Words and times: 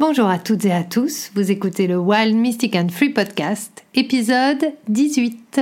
Bonjour 0.00 0.28
à 0.28 0.38
toutes 0.38 0.64
et 0.64 0.72
à 0.72 0.84
tous, 0.84 1.32
vous 1.34 1.50
écoutez 1.50 1.88
le 1.88 1.98
Wild 1.98 2.36
Mystic 2.36 2.76
and 2.76 2.86
Free 2.88 3.08
Podcast, 3.08 3.84
épisode 3.96 4.72
18. 4.86 5.60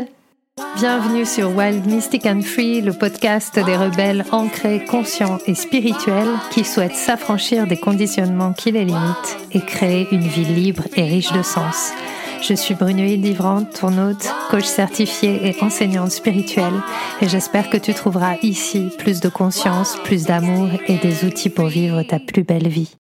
Bienvenue 0.76 1.24
sur 1.24 1.56
Wild 1.56 1.86
Mystic 1.86 2.26
and 2.26 2.42
Free, 2.42 2.82
le 2.82 2.92
podcast 2.92 3.54
des 3.58 3.76
rebelles 3.76 4.26
ancrés, 4.32 4.84
conscients 4.84 5.38
et 5.46 5.54
spirituels 5.54 6.34
qui 6.50 6.64
souhaitent 6.64 6.94
s'affranchir 6.94 7.66
des 7.66 7.78
conditionnements 7.78 8.52
qui 8.52 8.72
les 8.72 8.84
limitent 8.84 9.38
et 9.52 9.60
créer 9.60 10.06
une 10.12 10.28
vie 10.28 10.44
libre 10.44 10.82
et 10.96 11.04
riche 11.04 11.32
de 11.32 11.42
sens. 11.42 11.92
Je 12.42 12.52
suis 12.52 12.74
Brunoïde 12.74 13.24
Livrante, 13.24 13.72
ton 13.80 13.96
hôte, 13.96 14.30
coach 14.50 14.66
certifié 14.66 15.48
et 15.48 15.64
enseignante 15.64 16.10
spirituelle, 16.10 16.82
et 17.22 17.28
j'espère 17.28 17.70
que 17.70 17.78
tu 17.78 17.94
trouveras 17.94 18.36
ici 18.42 18.90
plus 18.98 19.20
de 19.20 19.30
conscience, 19.30 19.96
plus 20.04 20.24
d'amour 20.24 20.68
et 20.88 20.98
des 20.98 21.24
outils 21.24 21.48
pour 21.48 21.68
vivre 21.68 22.02
ta 22.02 22.18
plus 22.18 22.42
belle 22.42 22.68
vie. 22.68 22.96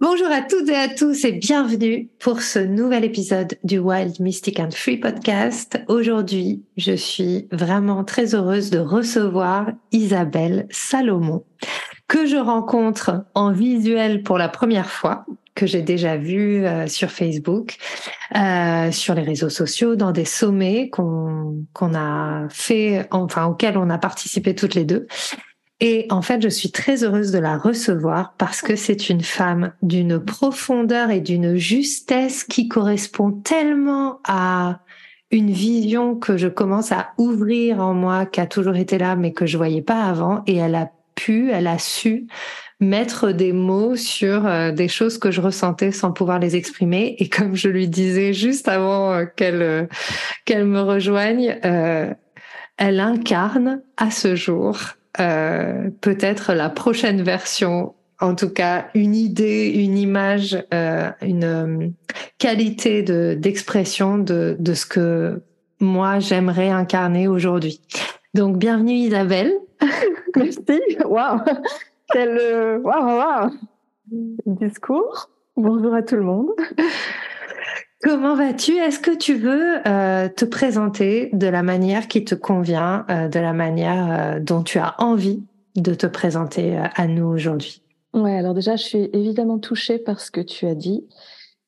Bonjour 0.00 0.28
à 0.30 0.42
toutes 0.42 0.68
et 0.68 0.76
à 0.76 0.86
tous 0.86 1.24
et 1.24 1.32
bienvenue 1.32 2.08
pour 2.20 2.40
ce 2.40 2.60
nouvel 2.60 3.04
épisode 3.04 3.58
du 3.64 3.80
Wild 3.80 4.20
Mystic 4.20 4.60
and 4.60 4.70
Free 4.70 4.96
podcast. 4.96 5.82
Aujourd'hui, 5.88 6.62
je 6.76 6.92
suis 6.92 7.48
vraiment 7.50 8.04
très 8.04 8.36
heureuse 8.36 8.70
de 8.70 8.78
recevoir 8.78 9.72
Isabelle 9.90 10.68
Salomon, 10.70 11.44
que 12.06 12.26
je 12.26 12.36
rencontre 12.36 13.24
en 13.34 13.50
visuel 13.50 14.22
pour 14.22 14.38
la 14.38 14.48
première 14.48 14.88
fois, 14.88 15.26
que 15.56 15.66
j'ai 15.66 15.82
déjà 15.82 16.16
vu 16.16 16.64
euh, 16.64 16.86
sur 16.86 17.10
Facebook, 17.10 17.74
euh, 18.36 18.92
sur 18.92 19.14
les 19.14 19.22
réseaux 19.22 19.50
sociaux, 19.50 19.96
dans 19.96 20.12
des 20.12 20.24
sommets 20.24 20.90
qu'on 20.90 21.66
qu'on 21.72 21.96
a 21.96 22.46
fait, 22.50 23.08
enfin 23.10 23.46
auxquels 23.46 23.76
on 23.76 23.90
a 23.90 23.98
participé 23.98 24.54
toutes 24.54 24.76
les 24.76 24.84
deux. 24.84 25.08
Et 25.80 26.06
en 26.10 26.22
fait, 26.22 26.42
je 26.42 26.48
suis 26.48 26.72
très 26.72 27.04
heureuse 27.04 27.30
de 27.30 27.38
la 27.38 27.56
recevoir 27.56 28.34
parce 28.36 28.62
que 28.62 28.74
c'est 28.74 29.10
une 29.10 29.22
femme 29.22 29.72
d'une 29.82 30.18
profondeur 30.18 31.10
et 31.10 31.20
d'une 31.20 31.56
justesse 31.56 32.42
qui 32.42 32.66
correspond 32.66 33.30
tellement 33.30 34.18
à 34.24 34.80
une 35.30 35.50
vision 35.50 36.16
que 36.16 36.36
je 36.36 36.48
commence 36.48 36.90
à 36.90 37.12
ouvrir 37.18 37.80
en 37.80 37.94
moi, 37.94 38.26
qui 38.26 38.40
a 38.40 38.46
toujours 38.46 38.76
été 38.76 38.98
là, 38.98 39.14
mais 39.14 39.32
que 39.32 39.46
je 39.46 39.56
voyais 39.56 39.82
pas 39.82 40.04
avant. 40.04 40.42
Et 40.46 40.56
elle 40.56 40.74
a 40.74 40.90
pu, 41.14 41.50
elle 41.52 41.66
a 41.66 41.78
su 41.78 42.26
mettre 42.80 43.32
des 43.32 43.52
mots 43.52 43.96
sur 43.96 44.46
euh, 44.46 44.70
des 44.70 44.88
choses 44.88 45.18
que 45.18 45.30
je 45.30 45.40
ressentais 45.40 45.92
sans 45.92 46.12
pouvoir 46.12 46.38
les 46.38 46.56
exprimer. 46.56 47.16
Et 47.18 47.28
comme 47.28 47.54
je 47.54 47.68
lui 47.68 47.88
disais 47.88 48.32
juste 48.32 48.68
avant 48.68 49.12
euh, 49.12 49.24
qu'elle 49.26 49.62
euh, 49.62 49.86
qu'elle 50.44 50.64
me 50.64 50.80
rejoigne, 50.80 51.58
elle 51.62 53.00
incarne 53.00 53.82
à 53.96 54.10
ce 54.10 54.36
jour 54.36 54.78
euh, 55.20 55.90
peut-être 56.00 56.52
la 56.52 56.70
prochaine 56.70 57.22
version, 57.22 57.94
en 58.20 58.34
tout 58.34 58.50
cas 58.50 58.88
une 58.94 59.14
idée, 59.14 59.70
une 59.70 59.98
image, 59.98 60.62
euh, 60.72 61.10
une 61.22 61.44
euh, 61.44 61.88
qualité 62.38 63.02
de 63.02 63.34
d'expression 63.38 64.18
de, 64.18 64.56
de 64.58 64.74
ce 64.74 64.86
que 64.86 65.42
moi 65.80 66.18
j'aimerais 66.18 66.70
incarner 66.70 67.28
aujourd'hui. 67.28 67.80
Donc 68.34 68.58
bienvenue 68.58 68.92
Isabelle. 68.92 69.52
Merci. 70.36 70.80
Waouh. 71.04 71.40
Quel 72.12 72.80
waouh 72.84 73.18
waouh. 73.18 73.50
Discours. 74.46 75.30
Bonjour 75.56 75.94
à 75.94 76.02
tout 76.02 76.16
le 76.16 76.22
monde. 76.22 76.50
Comment 78.02 78.36
vas-tu? 78.36 78.76
Est-ce 78.76 79.00
que 79.00 79.16
tu 79.16 79.34
veux 79.34 79.86
euh, 79.86 80.28
te 80.28 80.44
présenter 80.44 81.30
de 81.32 81.48
la 81.48 81.64
manière 81.64 82.06
qui 82.06 82.24
te 82.24 82.36
convient, 82.36 83.04
euh, 83.10 83.28
de 83.28 83.40
la 83.40 83.52
manière 83.52 84.36
euh, 84.36 84.40
dont 84.40 84.62
tu 84.62 84.78
as 84.78 84.94
envie 84.98 85.42
de 85.74 85.94
te 85.94 86.06
présenter 86.06 86.76
à 86.76 87.08
nous 87.08 87.26
aujourd'hui? 87.26 87.82
Ouais, 88.14 88.38
alors 88.38 88.54
déjà, 88.54 88.76
je 88.76 88.84
suis 88.84 89.10
évidemment 89.12 89.58
touchée 89.58 89.98
par 89.98 90.20
ce 90.20 90.30
que 90.30 90.40
tu 90.40 90.66
as 90.66 90.76
dit. 90.76 91.06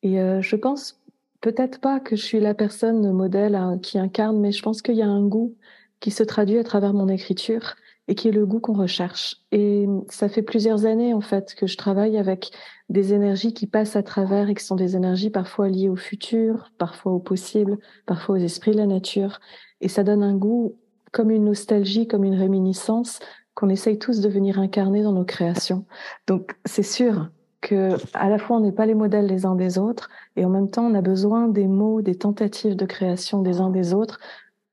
Et 0.02 0.16
je 0.40 0.56
pense 0.56 0.98
peut-être 1.42 1.78
pas 1.78 2.00
que 2.00 2.16
je 2.16 2.24
suis 2.24 2.40
la 2.40 2.54
personne 2.54 3.12
modèle 3.12 3.54
hein, 3.54 3.78
qui 3.80 3.98
incarne, 3.98 4.40
mais 4.40 4.50
je 4.50 4.62
pense 4.62 4.80
qu'il 4.80 4.96
y 4.96 5.02
a 5.02 5.06
un 5.06 5.22
goût 5.22 5.54
qui 6.00 6.10
se 6.10 6.22
traduit 6.22 6.58
à 6.58 6.64
travers 6.64 6.94
mon 6.94 7.08
écriture 7.08 7.76
et 8.08 8.14
qui 8.14 8.28
est 8.28 8.32
le 8.32 8.46
goût 8.46 8.58
qu'on 8.58 8.72
recherche. 8.72 9.36
Et 9.52 9.86
ça 10.08 10.28
fait 10.28 10.42
plusieurs 10.42 10.86
années 10.86 11.14
en 11.14 11.20
fait 11.20 11.54
que 11.54 11.66
je 11.66 11.76
travaille 11.76 12.16
avec 12.16 12.50
des 12.90 13.14
énergies 13.14 13.54
qui 13.54 13.66
passent 13.66 13.96
à 13.96 14.02
travers 14.02 14.50
et 14.50 14.54
qui 14.54 14.64
sont 14.64 14.76
des 14.76 14.96
énergies 14.96 15.30
parfois 15.30 15.68
liées 15.68 15.88
au 15.88 15.96
futur, 15.96 16.72
parfois 16.76 17.12
au 17.12 17.20
possible, 17.20 17.78
parfois 18.04 18.34
aux 18.34 18.40
esprits 18.40 18.72
de 18.72 18.78
la 18.78 18.86
nature. 18.86 19.40
Et 19.80 19.88
ça 19.88 20.02
donne 20.02 20.24
un 20.24 20.36
goût 20.36 20.76
comme 21.12 21.30
une 21.30 21.44
nostalgie, 21.44 22.08
comme 22.08 22.24
une 22.24 22.34
réminiscence 22.34 23.20
qu'on 23.54 23.68
essaye 23.68 23.98
tous 23.98 24.20
de 24.20 24.28
venir 24.28 24.58
incarner 24.58 25.02
dans 25.02 25.12
nos 25.12 25.24
créations. 25.24 25.86
Donc 26.26 26.56
c'est 26.64 26.82
sûr 26.82 27.30
que 27.60 27.96
à 28.14 28.28
la 28.28 28.38
fois 28.38 28.56
on 28.56 28.60
n'est 28.60 28.72
pas 28.72 28.86
les 28.86 28.94
modèles 28.94 29.26
les 29.26 29.46
uns 29.46 29.54
des 29.54 29.78
autres 29.78 30.08
et 30.36 30.44
en 30.44 30.48
même 30.48 30.70
temps 30.70 30.86
on 30.86 30.94
a 30.94 31.02
besoin 31.02 31.46
des 31.46 31.68
mots, 31.68 32.02
des 32.02 32.16
tentatives 32.16 32.74
de 32.74 32.86
création 32.86 33.42
des 33.42 33.60
uns 33.60 33.70
des 33.70 33.92
autres 33.92 34.18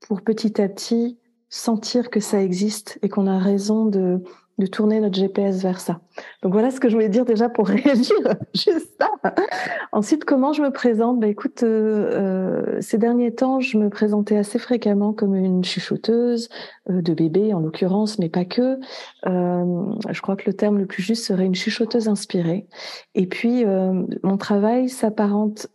pour 0.07 0.21
petit 0.21 0.59
à 0.61 0.69
petit 0.69 1.19
sentir 1.49 2.09
que 2.09 2.19
ça 2.19 2.41
existe 2.41 2.97
et 3.01 3.09
qu'on 3.09 3.27
a 3.27 3.37
raison 3.37 3.85
de, 3.85 4.23
de 4.57 4.65
tourner 4.65 4.99
notre 4.99 5.15
GPS 5.15 5.61
vers 5.61 5.79
ça. 5.79 5.99
Donc 6.41 6.53
voilà 6.53 6.71
ce 6.71 6.79
que 6.79 6.89
je 6.89 6.95
voulais 6.95 7.09
dire 7.09 7.25
déjà 7.25 7.47
pour 7.47 7.67
réagir, 7.67 8.15
juste 8.55 8.99
ça. 8.99 9.07
Ensuite, 9.91 10.25
comment 10.25 10.53
je 10.53 10.61
me 10.61 10.71
présente? 10.71 11.19
Ben 11.19 11.29
écoute, 11.29 11.63
euh, 11.63 12.77
euh, 12.77 12.81
ces 12.81 12.97
derniers 12.97 13.33
temps, 13.33 13.59
je 13.59 13.77
me 13.77 13.89
présentais 13.89 14.37
assez 14.37 14.57
fréquemment 14.59 15.13
comme 15.13 15.35
une 15.35 15.63
chuchoteuse 15.63 16.49
euh, 16.89 17.01
de 17.01 17.13
bébé, 17.13 17.53
en 17.53 17.59
l'occurrence, 17.59 18.17
mais 18.19 18.29
pas 18.29 18.45
que. 18.45 18.79
Euh, 19.25 19.85
je 20.09 20.21
crois 20.21 20.35
que 20.35 20.43
le 20.47 20.53
terme 20.53 20.77
le 20.77 20.85
plus 20.85 21.03
juste 21.03 21.25
serait 21.25 21.45
une 21.45 21.55
chuchoteuse 21.55 22.07
inspirée. 22.07 22.67
Et 23.15 23.27
puis, 23.27 23.65
euh, 23.65 24.03
mon 24.23 24.37
travail 24.37 24.89
s'apparente 24.89 25.67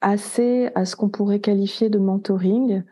assez 0.00 0.70
à 0.74 0.84
ce 0.84 0.94
qu'on 0.94 1.08
pourrait 1.08 1.40
qualifier 1.40 1.88
de 1.88 1.98
mentoring. 1.98 2.82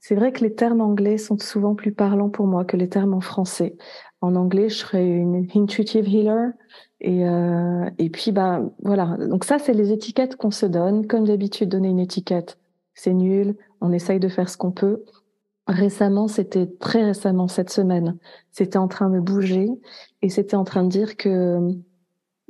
C'est 0.00 0.14
vrai 0.14 0.32
que 0.32 0.40
les 0.40 0.54
termes 0.54 0.80
anglais 0.80 1.18
sont 1.18 1.38
souvent 1.38 1.74
plus 1.74 1.92
parlants 1.92 2.30
pour 2.30 2.46
moi 2.46 2.64
que 2.64 2.76
les 2.76 2.88
termes 2.88 3.12
en 3.12 3.20
français. 3.20 3.76
En 4.20 4.36
anglais, 4.36 4.68
je 4.68 4.76
serais 4.76 5.06
une 5.06 5.46
intuitive 5.54 6.08
healer. 6.08 6.50
Et, 7.00 7.26
euh, 7.26 7.88
et 7.98 8.10
puis, 8.10 8.32
bah, 8.32 8.62
voilà. 8.82 9.16
Donc 9.18 9.44
ça, 9.44 9.58
c'est 9.58 9.72
les 9.72 9.92
étiquettes 9.92 10.36
qu'on 10.36 10.50
se 10.50 10.66
donne. 10.66 11.06
Comme 11.06 11.26
d'habitude, 11.26 11.70
donner 11.70 11.88
une 11.88 11.98
étiquette, 12.00 12.58
c'est 12.94 13.14
nul. 13.14 13.56
On 13.80 13.92
essaye 13.92 14.20
de 14.20 14.28
faire 14.28 14.48
ce 14.48 14.56
qu'on 14.58 14.72
peut. 14.72 15.04
Récemment, 15.66 16.28
c'était 16.28 16.66
très 16.66 17.04
récemment, 17.04 17.46
cette 17.46 17.70
semaine, 17.70 18.18
c'était 18.50 18.78
en 18.78 18.88
train 18.88 19.08
de 19.08 19.20
bouger 19.20 19.68
et 20.20 20.28
c'était 20.28 20.56
en 20.56 20.64
train 20.64 20.82
de 20.82 20.88
dire 20.88 21.16
que 21.16 21.60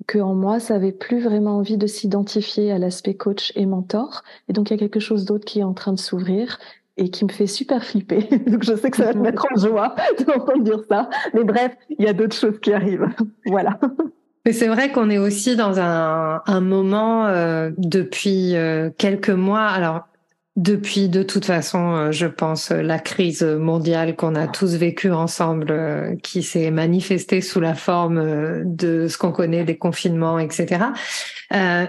que 0.07 0.19
en 0.19 0.35
moi, 0.35 0.61
ça 0.61 0.77
avait 0.77 0.93
plus 0.93 1.21
vraiment 1.21 1.59
envie 1.59 1.77
de 1.77 1.87
s'identifier 1.87 2.73
à 2.73 2.79
l'aspect 2.79 3.15
coach 3.15 3.53
et 3.55 3.67
mentor. 3.67 4.23
Et 4.49 4.53
donc, 4.55 4.71
il 4.71 4.73
y 4.73 4.77
a 4.77 4.79
quelque 4.79 5.01
chose 5.01 5.25
d'autre 5.25 5.45
qui 5.45 5.61
est 5.61 5.65
en 5.65 5.75
train 5.75 5.93
de 5.93 5.99
s'ouvrir 5.99 6.59
et 7.01 7.09
qui 7.09 7.25
me 7.25 7.31
fait 7.31 7.47
super 7.47 7.83
flipper. 7.83 8.29
Donc 8.47 8.63
je 8.63 8.77
sais 8.77 8.91
que 8.91 8.97
ça 8.99 9.07
va 9.07 9.15
te 9.15 9.19
mettre 9.19 9.47
en 9.51 9.59
joie 9.59 9.97
d'entendre 10.27 10.63
dire 10.63 10.83
ça. 10.89 11.09
Mais 11.35 11.45
bref, 11.45 11.73
il 11.99 12.05
y 12.05 12.09
a 12.09 12.13
d'autres 12.13 12.37
choses 12.37 12.61
qui 12.61 12.73
arrivent. 12.73 13.09
voilà. 13.47 13.81
Mais 14.45 14.53
c'est 14.53 14.69
vrai 14.69 14.93
qu'on 14.93 15.11
est 15.11 15.19
aussi 15.19 15.57
dans 15.57 15.81
un, 15.81 16.43
un 16.47 16.61
moment 16.61 17.27
euh, 17.27 17.71
depuis 17.79 18.55
euh, 18.55 18.91
quelques 18.97 19.31
mois. 19.31 19.67
Alors 19.67 20.03
depuis 20.57 21.09
de 21.09 21.23
toute 21.23 21.47
façon, 21.47 21.95
euh, 21.95 22.13
je 22.13 22.27
pense 22.27 22.71
la 22.71 22.99
crise 22.99 23.43
mondiale 23.43 24.15
qu'on 24.15 24.35
a 24.35 24.47
tous 24.47 24.75
vécue 24.75 25.13
ensemble, 25.13 26.19
qui 26.23 26.43
s'est 26.43 26.71
manifestée 26.71 27.41
sous 27.41 27.61
la 27.61 27.75
forme 27.75 28.65
de 28.65 29.09
ce 29.09 29.17
qu'on 29.17 29.33
connaît 29.33 29.65
des 29.65 29.79
confinements, 29.79 30.39
etc. 30.39 30.87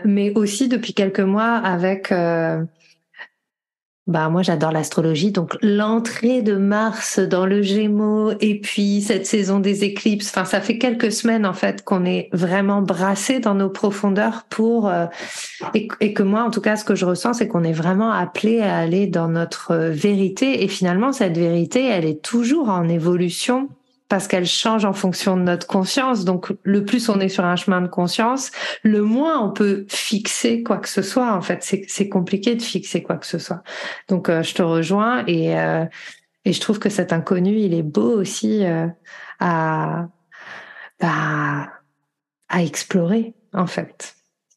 mais 0.05 0.31
aussi 0.35 0.69
depuis 0.69 0.93
quelques 0.93 1.19
mois 1.19 1.55
avec 1.55 2.13
bah 4.07 4.29
moi 4.29 4.41
j'adore 4.41 4.72
l'astrologie, 4.72 5.31
donc 5.31 5.56
l'entrée 5.62 6.41
de 6.41 6.56
Mars 6.56 7.19
dans 7.19 7.45
le 7.45 7.62
Gémeaux 7.62 8.31
et 8.39 8.59
puis 8.59 9.01
cette 9.01 9.28
saison 9.28 9.59
des 9.59 9.84
éclipses. 9.84 10.29
Enfin, 10.29 10.44
ça 10.44 10.59
fait 10.59 10.79
quelques 10.79 11.12
semaines 11.12 11.45
en 11.45 11.53
fait 11.53 11.84
qu'on 11.84 12.03
est 12.06 12.29
vraiment 12.34 12.81
brassé 12.81 13.40
dans 13.40 13.53
nos 13.53 13.69
profondeurs 13.69 14.45
pour 14.50 14.90
euh, 14.90 15.06
et, 15.75 15.88
et, 15.99 16.14
que 16.14 16.23
moi 16.23 16.43
en 16.43 16.49
tout 16.49 16.61
cas 16.61 16.78
ce 16.78 16.84
que 16.84 16.96
je 16.96 17.05
ressens 17.05 17.34
c'est 17.34 17.47
qu'on 17.47 17.64
est 17.64 17.73
vraiment 17.73 18.11
appelé 18.11 18.61
à 18.61 18.78
aller 18.78 19.05
dans 19.05 19.28
notre 19.28 19.76
vérité. 19.76 20.64
Et 20.64 20.67
finalement 20.67 21.14
cette 21.14 21.37
vérité 21.37 21.85
elle 21.85 22.05
est 22.05 22.23
toujours 22.23 22.70
en 22.70 22.90
évolution 22.90 23.70
parce 24.11 24.28
qu'elle 24.28 24.46
change 24.46 24.84
en 24.84 24.91
fonction 24.91 25.37
de 25.37 25.43
notre 25.43 25.67
conscience. 25.67 26.25
Donc, 26.25 26.52
le 26.63 26.84
plus 26.84 27.08
on 27.08 27.22
est 27.22 27.29
sur 27.29 27.46
un 27.46 27.55
chemin 27.55 27.79
de 27.79 27.87
conscience, 27.87 28.52
le 28.84 29.03
moins 29.03 29.41
on 29.41 29.52
peut 29.52 29.85
fixer 29.87 30.63
quoi 30.63 30.79
que 30.79 30.90
ce 30.90 31.02
soit. 31.02 31.34
En 31.34 31.40
fait, 31.40 31.63
c'est 31.87 32.09
compliqué 32.09 32.55
de 32.55 32.61
fixer 32.61 33.02
quoi 33.03 33.16
que 33.16 33.25
ce 33.25 33.40
soit. 33.40 33.63
Donc, 34.09 34.28
euh, 34.28 34.43
je 34.43 34.53
te 34.53 34.61
rejoins 34.61 35.23
et 35.28 35.58
euh, 35.58 35.85
et 36.43 36.52
je 36.52 36.59
trouve 36.59 36.78
que 36.78 36.90
cet 36.90 37.13
inconnu, 37.13 37.55
il 37.55 37.73
est 37.73 37.84
beau 37.84 38.19
aussi 38.19 38.66
euh, 38.66 38.87
à 39.40 40.09
bah, 40.99 41.69
à 42.49 42.64
explorer 42.64 43.34
en 43.53 43.66
fait. 43.66 44.16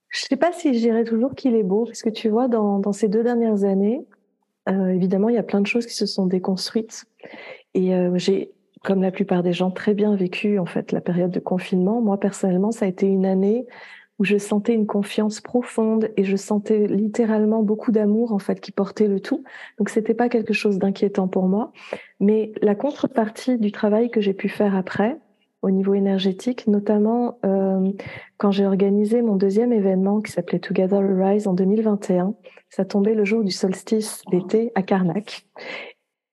Je 0.09 0.23
sais 0.23 0.37
pas 0.37 0.51
si 0.51 0.75
je 0.75 0.81
dirais 0.81 1.05
toujours 1.05 1.37
qu'il 1.37 1.55
est 1.55 1.63
beau, 1.63 1.85
parce 1.85 2.03
que 2.03 2.11
tu 2.11 2.29
vois, 2.29 2.49
dans, 2.49 2.81
dans 2.81 2.93
ces 2.93 3.07
deux 3.07 3.23
dernières 3.23 3.63
années, 3.63 4.01
évidemment, 4.67 5.29
il 5.29 5.37
y 5.37 5.39
a 5.39 5.45
plein 5.45 5.61
de 5.61 5.67
choses 5.67 5.87
qui 5.87 5.95
se 5.95 6.07
sont 6.07 6.27
déconstruites. 6.27 7.05
Et 7.75 7.93
j'ai 8.15 8.54
comme 8.85 9.03
la 9.03 9.11
plupart 9.11 9.43
des 9.43 9.53
gens, 9.53 9.71
très 9.71 9.95
bien 9.95 10.15
vécu 10.15 10.59
en 10.59 10.67
fait 10.67 10.93
la 10.93 11.01
période 11.01 11.31
de 11.31 11.41
confinement. 11.41 12.01
Moi 12.01 12.21
personnellement, 12.21 12.71
ça 12.71 12.85
a 12.85 12.89
été 12.89 13.07
une 13.07 13.27
année 13.27 13.67
où 14.21 14.25
je 14.25 14.39
sentais 14.39 14.75
une 14.75 14.87
confiance 14.87 15.41
profonde 15.41 16.11
et 16.17 16.23
je 16.23 16.37
sentais 16.37 16.87
littéralement 16.87 17.63
beaucoup 17.63 17.91
d'amour 17.91 18.33
en 18.33 18.39
fait 18.39 18.61
qui 18.61 18.71
portait 18.71 19.09
le 19.09 19.19
tout. 19.19 19.43
Donc 19.79 19.89
c'était 19.89 20.15
pas 20.15 20.29
quelque 20.29 20.53
chose 20.53 20.79
d'inquiétant 20.79 21.27
pour 21.27 21.49
moi, 21.49 21.73
mais 22.21 22.53
la 22.63 22.77
contrepartie 22.77 23.59
du 23.59 23.73
travail 23.73 24.11
que 24.11 24.21
j'ai 24.21 24.35
pu 24.35 24.49
faire 24.49 24.77
après 24.77 25.19
au 25.63 25.71
niveau 25.71 25.95
énergétique, 25.95 26.67
notamment 26.67 27.39
euh, 27.45 27.91
quand 28.37 28.51
j'ai 28.51 28.67
organisé 28.67 29.23
mon 29.23 29.35
deuxième 29.35 29.73
événement 29.73 30.21
qui 30.21 30.31
s'appelait 30.31 30.59
Together 30.59 31.01
Rise 31.01 31.49
en 31.49 31.55
2021. 31.55 32.35
Ça 32.69 32.85
tombait 32.85 33.15
le 33.15 33.25
jour 33.25 33.43
du 33.43 33.51
solstice 33.51 34.23
d'été 34.31 34.73
à 34.75 34.83
Karnak. 34.83 35.47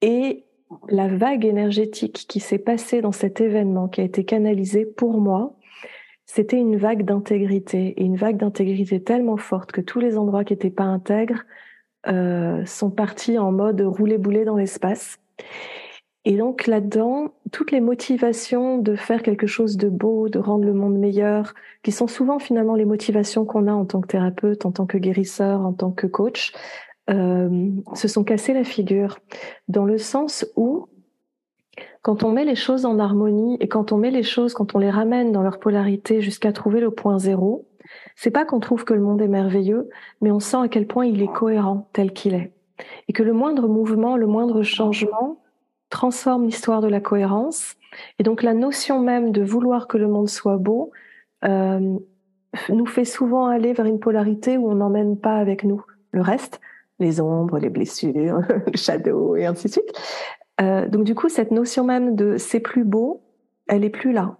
Et 0.01 0.43
la 0.89 1.07
vague 1.07 1.45
énergétique 1.45 2.25
qui 2.27 2.39
s'est 2.39 2.59
passée 2.59 3.01
dans 3.01 3.11
cet 3.11 3.41
événement, 3.41 3.87
qui 3.87 4.01
a 4.01 4.03
été 4.03 4.23
canalisée 4.23 4.85
pour 4.85 5.19
moi, 5.19 5.55
c'était 6.25 6.57
une 6.57 6.77
vague 6.77 7.03
d'intégrité 7.03 7.93
et 7.97 8.03
une 8.03 8.15
vague 8.15 8.37
d'intégrité 8.37 9.03
tellement 9.03 9.37
forte 9.37 9.71
que 9.71 9.81
tous 9.81 9.99
les 9.99 10.17
endroits 10.17 10.43
qui 10.43 10.53
n'étaient 10.53 10.69
pas 10.69 10.83
intègres 10.83 11.43
euh, 12.07 12.65
sont 12.65 12.89
partis 12.89 13.37
en 13.37 13.51
mode 13.51 13.81
rouler-bouler 13.81 14.45
dans 14.45 14.55
l'espace. 14.55 15.19
Et 16.23 16.37
donc 16.37 16.67
là-dedans, 16.67 17.33
toutes 17.51 17.71
les 17.71 17.81
motivations 17.81 18.77
de 18.77 18.95
faire 18.95 19.23
quelque 19.23 19.47
chose 19.47 19.75
de 19.75 19.89
beau, 19.89 20.29
de 20.29 20.37
rendre 20.37 20.65
le 20.65 20.73
monde 20.73 20.97
meilleur, 20.97 21.53
qui 21.83 21.91
sont 21.91 22.07
souvent 22.07 22.37
finalement 22.37 22.75
les 22.75 22.85
motivations 22.85 23.43
qu'on 23.43 23.67
a 23.67 23.73
en 23.73 23.85
tant 23.85 24.01
que 24.01 24.07
thérapeute, 24.07 24.65
en 24.65 24.71
tant 24.71 24.85
que 24.85 24.99
guérisseur, 24.99 25.61
en 25.61 25.73
tant 25.73 25.91
que 25.91 26.05
coach, 26.05 26.53
euh, 27.09 27.69
se 27.93 28.07
sont 28.07 28.23
cassées 28.23 28.53
la 28.53 28.63
figure, 28.63 29.19
dans 29.67 29.85
le 29.85 29.97
sens 29.97 30.45
où 30.55 30.87
quand 32.01 32.23
on 32.23 32.31
met 32.31 32.45
les 32.45 32.55
choses 32.55 32.85
en 32.85 32.99
harmonie 32.99 33.57
et 33.59 33.67
quand 33.67 33.91
on 33.91 33.97
met 33.97 34.11
les 34.11 34.23
choses, 34.23 34.53
quand 34.53 34.75
on 34.75 34.79
les 34.79 34.89
ramène 34.89 35.31
dans 35.31 35.43
leur 35.43 35.59
polarité 35.59 36.21
jusqu'à 36.21 36.51
trouver 36.51 36.79
le 36.79 36.91
point 36.91 37.19
zéro, 37.19 37.67
c'est 38.15 38.31
pas 38.31 38.45
qu'on 38.45 38.59
trouve 38.59 38.85
que 38.85 38.93
le 38.93 39.01
monde 39.01 39.21
est 39.21 39.27
merveilleux, 39.27 39.89
mais 40.21 40.31
on 40.31 40.39
sent 40.39 40.57
à 40.57 40.67
quel 40.67 40.87
point 40.87 41.05
il 41.05 41.21
est 41.21 41.31
cohérent 41.31 41.89
tel 41.93 42.13
qu'il 42.13 42.33
est. 42.33 42.53
Et 43.07 43.13
que 43.13 43.23
le 43.23 43.33
moindre 43.33 43.67
mouvement, 43.67 44.17
le 44.17 44.27
moindre 44.27 44.63
changement 44.63 45.41
transforme 45.89 46.45
l'histoire 46.45 46.81
de 46.81 46.87
la 46.87 47.01
cohérence. 47.01 47.75
Et 48.17 48.23
donc 48.23 48.43
la 48.43 48.53
notion 48.53 48.99
même 48.99 49.31
de 49.31 49.43
vouloir 49.43 49.87
que 49.87 49.97
le 49.97 50.07
monde 50.07 50.29
soit 50.29 50.57
beau 50.57 50.91
euh, 51.43 51.97
nous 52.69 52.85
fait 52.85 53.05
souvent 53.05 53.45
aller 53.45 53.73
vers 53.73 53.85
une 53.85 53.99
polarité 53.99 54.57
où 54.57 54.69
on 54.69 54.75
n'emmène 54.75 55.17
pas 55.17 55.35
avec 55.35 55.63
nous 55.63 55.83
le 56.11 56.21
reste, 56.21 56.59
les 57.01 57.19
ombres, 57.19 57.59
les 57.59 57.69
blessures, 57.69 58.41
le 58.67 58.77
shadow 58.77 59.35
et 59.35 59.45
ainsi 59.45 59.67
de 59.67 59.71
suite. 59.73 59.93
Euh, 60.61 60.87
donc 60.87 61.03
du 61.03 61.15
coup, 61.15 61.29
cette 61.29 61.51
notion 61.51 61.83
même 61.83 62.15
de 62.15 62.37
c'est 62.37 62.59
plus 62.59 62.83
beau, 62.83 63.21
elle 63.67 63.83
est 63.83 63.89
plus 63.89 64.13
là. 64.13 64.37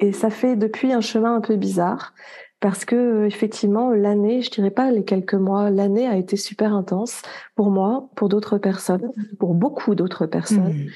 Et 0.00 0.12
ça 0.12 0.30
fait 0.30 0.56
depuis 0.56 0.92
un 0.92 1.00
chemin 1.00 1.34
un 1.34 1.40
peu 1.40 1.56
bizarre 1.56 2.14
parce 2.62 2.84
que 2.84 2.94
euh, 2.94 3.26
effectivement 3.26 3.90
l'année, 3.90 4.40
je 4.40 4.50
dirais 4.50 4.70
pas 4.70 4.92
les 4.92 5.04
quelques 5.04 5.34
mois, 5.34 5.68
l'année 5.68 6.06
a 6.06 6.16
été 6.16 6.36
super 6.36 6.72
intense 6.74 7.20
pour 7.56 7.70
moi, 7.70 8.08
pour 8.14 8.28
d'autres 8.28 8.56
personnes, 8.56 9.10
pour 9.40 9.54
beaucoup 9.54 9.96
d'autres 9.96 10.26
personnes. 10.26 10.72
Mmh. 10.72 10.86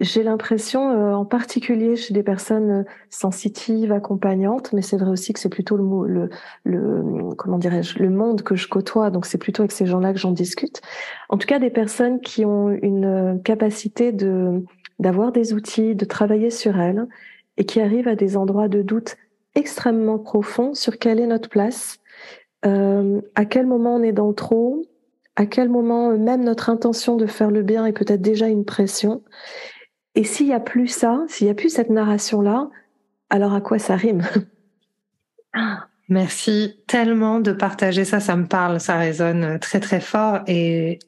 J'ai 0.00 0.22
l'impression, 0.22 0.88
euh, 0.88 1.12
en 1.14 1.24
particulier 1.24 1.96
chez 1.96 2.14
des 2.14 2.22
personnes 2.22 2.84
sensitives, 3.10 3.90
accompagnantes, 3.90 4.72
mais 4.72 4.82
c'est 4.82 4.96
vrai 4.96 5.10
aussi 5.10 5.32
que 5.32 5.40
c'est 5.40 5.48
plutôt 5.48 5.76
le, 5.76 6.06
le, 6.06 6.30
le 6.64 7.34
comment 7.34 7.58
dirais-je, 7.58 7.98
le 7.98 8.08
monde 8.08 8.42
que 8.42 8.54
je 8.54 8.68
côtoie, 8.68 9.10
donc 9.10 9.26
c'est 9.26 9.38
plutôt 9.38 9.62
avec 9.62 9.72
ces 9.72 9.84
gens-là 9.84 10.12
que 10.12 10.20
j'en 10.20 10.30
discute. 10.32 10.80
En 11.28 11.38
tout 11.38 11.48
cas, 11.48 11.58
des 11.58 11.70
personnes 11.70 12.20
qui 12.20 12.44
ont 12.44 12.70
une 12.70 13.40
capacité 13.44 14.12
de 14.12 14.62
d'avoir 15.00 15.32
des 15.32 15.52
outils, 15.52 15.94
de 15.94 16.04
travailler 16.06 16.50
sur 16.50 16.80
elles 16.80 17.06
et 17.58 17.64
qui 17.64 17.80
arrivent 17.80 18.08
à 18.08 18.14
des 18.14 18.36
endroits 18.36 18.68
de 18.68 18.80
doute 18.80 19.16
extrêmement 19.56 20.18
profond 20.18 20.74
sur 20.74 20.98
quelle 20.98 21.18
est 21.18 21.26
notre 21.26 21.48
place, 21.48 21.98
euh, 22.64 23.20
à 23.34 23.44
quel 23.44 23.66
moment 23.66 23.96
on 23.96 24.02
est 24.02 24.12
dans 24.12 24.28
le 24.28 24.34
trop, 24.34 24.82
à 25.34 25.46
quel 25.46 25.68
moment 25.68 26.10
euh, 26.10 26.16
même 26.16 26.44
notre 26.44 26.70
intention 26.70 27.16
de 27.16 27.26
faire 27.26 27.50
le 27.50 27.62
bien 27.62 27.84
est 27.84 27.92
peut-être 27.92 28.22
déjà 28.22 28.46
une 28.46 28.64
pression. 28.64 29.22
Et 30.14 30.24
s'il 30.24 30.46
n'y 30.46 30.54
a 30.54 30.60
plus 30.60 30.88
ça, 30.88 31.24
s'il 31.28 31.46
n'y 31.46 31.50
a 31.50 31.54
plus 31.54 31.70
cette 31.70 31.90
narration-là, 31.90 32.70
alors 33.28 33.54
à 33.54 33.60
quoi 33.60 33.78
ça 33.78 33.96
rime? 33.96 34.22
Merci 36.08 36.80
tellement 36.86 37.40
de 37.40 37.50
partager 37.52 38.04
ça, 38.04 38.20
ça 38.20 38.36
me 38.36 38.46
parle, 38.46 38.78
ça 38.78 38.96
résonne 38.96 39.58
très 39.58 39.80
très 39.80 40.00
fort 40.00 40.40
et 40.46 41.00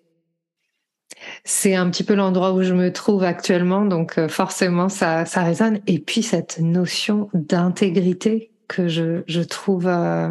c'est 1.44 1.74
un 1.74 1.88
petit 1.90 2.04
peu 2.04 2.14
l'endroit 2.14 2.52
où 2.52 2.62
je 2.62 2.74
me 2.74 2.92
trouve 2.92 3.24
actuellement, 3.24 3.84
donc 3.84 4.18
euh, 4.18 4.28
forcément 4.28 4.88
ça, 4.88 5.24
ça 5.24 5.42
résonne. 5.42 5.80
Et 5.86 5.98
puis 5.98 6.22
cette 6.22 6.58
notion 6.60 7.30
d'intégrité 7.34 8.50
que 8.68 8.88
je, 8.88 9.22
je 9.26 9.40
trouve 9.40 9.86
euh, 9.86 10.30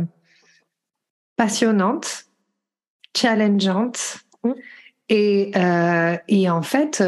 passionnante, 1.36 2.26
challengeante 3.16 4.20
mmh. 4.44 4.52
et, 5.10 5.52
euh, 5.56 6.18
et 6.28 6.50
en 6.50 6.62
fait 6.62 7.04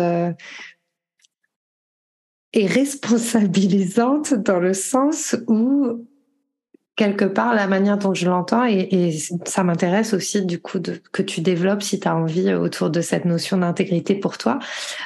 et 2.53 2.65
responsabilisante 2.65 4.33
dans 4.33 4.59
le 4.59 4.73
sens 4.73 5.35
où 5.47 6.07
quelque 6.99 7.23
part 7.23 7.55
la 7.55 7.65
manière 7.65 7.97
dont 7.97 8.13
je 8.13 8.27
l'entends 8.27 8.65
et, 8.65 9.17
ça 9.45 9.63
m'intéresse 9.63 10.13
aussi 10.13 10.45
du 10.45 10.59
coup 10.59 10.79
de, 10.79 11.01
que 11.13 11.21
tu 11.21 11.39
développes 11.39 11.81
si 11.81 11.97
tu 12.01 12.09
as 12.09 12.15
envie 12.15 12.53
autour 12.53 12.89
de 12.89 12.99
cette 12.99 13.23
notion 13.23 13.57
d'intégrité 13.59 14.15
pour 14.15 14.37
toi. 14.37 14.59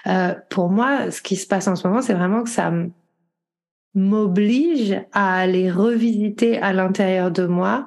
Euh, 0.08 0.34
pour 0.50 0.70
moi, 0.70 1.12
ce 1.12 1.22
qui 1.22 1.36
se 1.36 1.46
passe 1.46 1.68
en 1.68 1.76
ce 1.76 1.88
moment, 1.88 2.02
c'est 2.02 2.16
vraiment 2.16 2.42
que 2.42 2.50
ça 2.50 2.74
m'oblige 3.94 5.00
à 5.12 5.36
aller 5.36 5.70
revisiter 5.70 6.58
à 6.58 6.74
l'intérieur 6.74 7.30
de 7.30 7.46
moi 7.46 7.86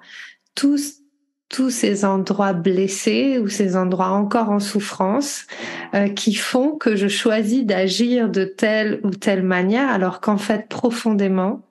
tous 0.54 1.02
tous 1.48 1.70
ces 1.70 2.04
endroits 2.04 2.52
blessés 2.52 3.40
ou 3.40 3.48
ces 3.48 3.74
endroits 3.76 4.10
encore 4.10 4.50
en 4.50 4.60
souffrance 4.60 5.46
euh, 5.94 6.08
qui 6.08 6.34
font 6.34 6.76
que 6.76 6.94
je 6.94 7.08
choisis 7.08 7.64
d'agir 7.64 8.28
de 8.28 8.44
telle 8.44 9.00
ou 9.02 9.10
telle 9.10 9.42
manière 9.42 9.88
alors 9.88 10.20
qu'en 10.20 10.38
fait 10.38 10.68
profondément 10.68 11.62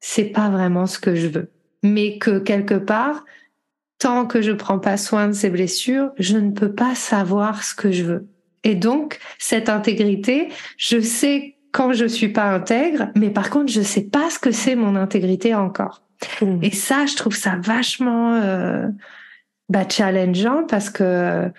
c'est 0.00 0.24
pas 0.24 0.48
vraiment 0.48 0.86
ce 0.86 0.98
que 0.98 1.14
je 1.14 1.28
veux 1.28 1.50
mais 1.82 2.18
que 2.18 2.38
quelque 2.38 2.74
part, 2.74 3.24
tant 3.98 4.26
que 4.26 4.42
je 4.42 4.52
prends 4.52 4.78
pas 4.78 4.96
soin 4.96 5.28
de 5.28 5.32
ces 5.32 5.50
blessures, 5.50 6.10
je 6.18 6.36
ne 6.36 6.50
peux 6.50 6.72
pas 6.72 6.94
savoir 6.94 7.62
ce 7.62 7.74
que 7.74 7.90
je 7.90 8.04
veux. 8.04 8.28
Et 8.64 8.74
donc, 8.74 9.18
cette 9.38 9.68
intégrité, 9.68 10.48
je 10.76 11.00
sais 11.00 11.56
quand 11.72 11.92
je 11.92 12.06
suis 12.06 12.28
pas 12.28 12.50
intègre, 12.52 13.08
mais 13.14 13.30
par 13.30 13.50
contre, 13.50 13.70
je 13.70 13.82
sais 13.82 14.04
pas 14.04 14.30
ce 14.30 14.38
que 14.38 14.50
c'est 14.50 14.76
mon 14.76 14.96
intégrité 14.96 15.54
encore. 15.54 16.02
Mmh. 16.40 16.58
Et 16.62 16.70
ça, 16.70 17.06
je 17.06 17.14
trouve 17.14 17.36
ça 17.36 17.56
vachement 17.60 18.34
euh, 18.34 18.88
bah, 19.68 19.84
challengeant 19.88 20.64
parce 20.66 20.90
que 20.90 21.50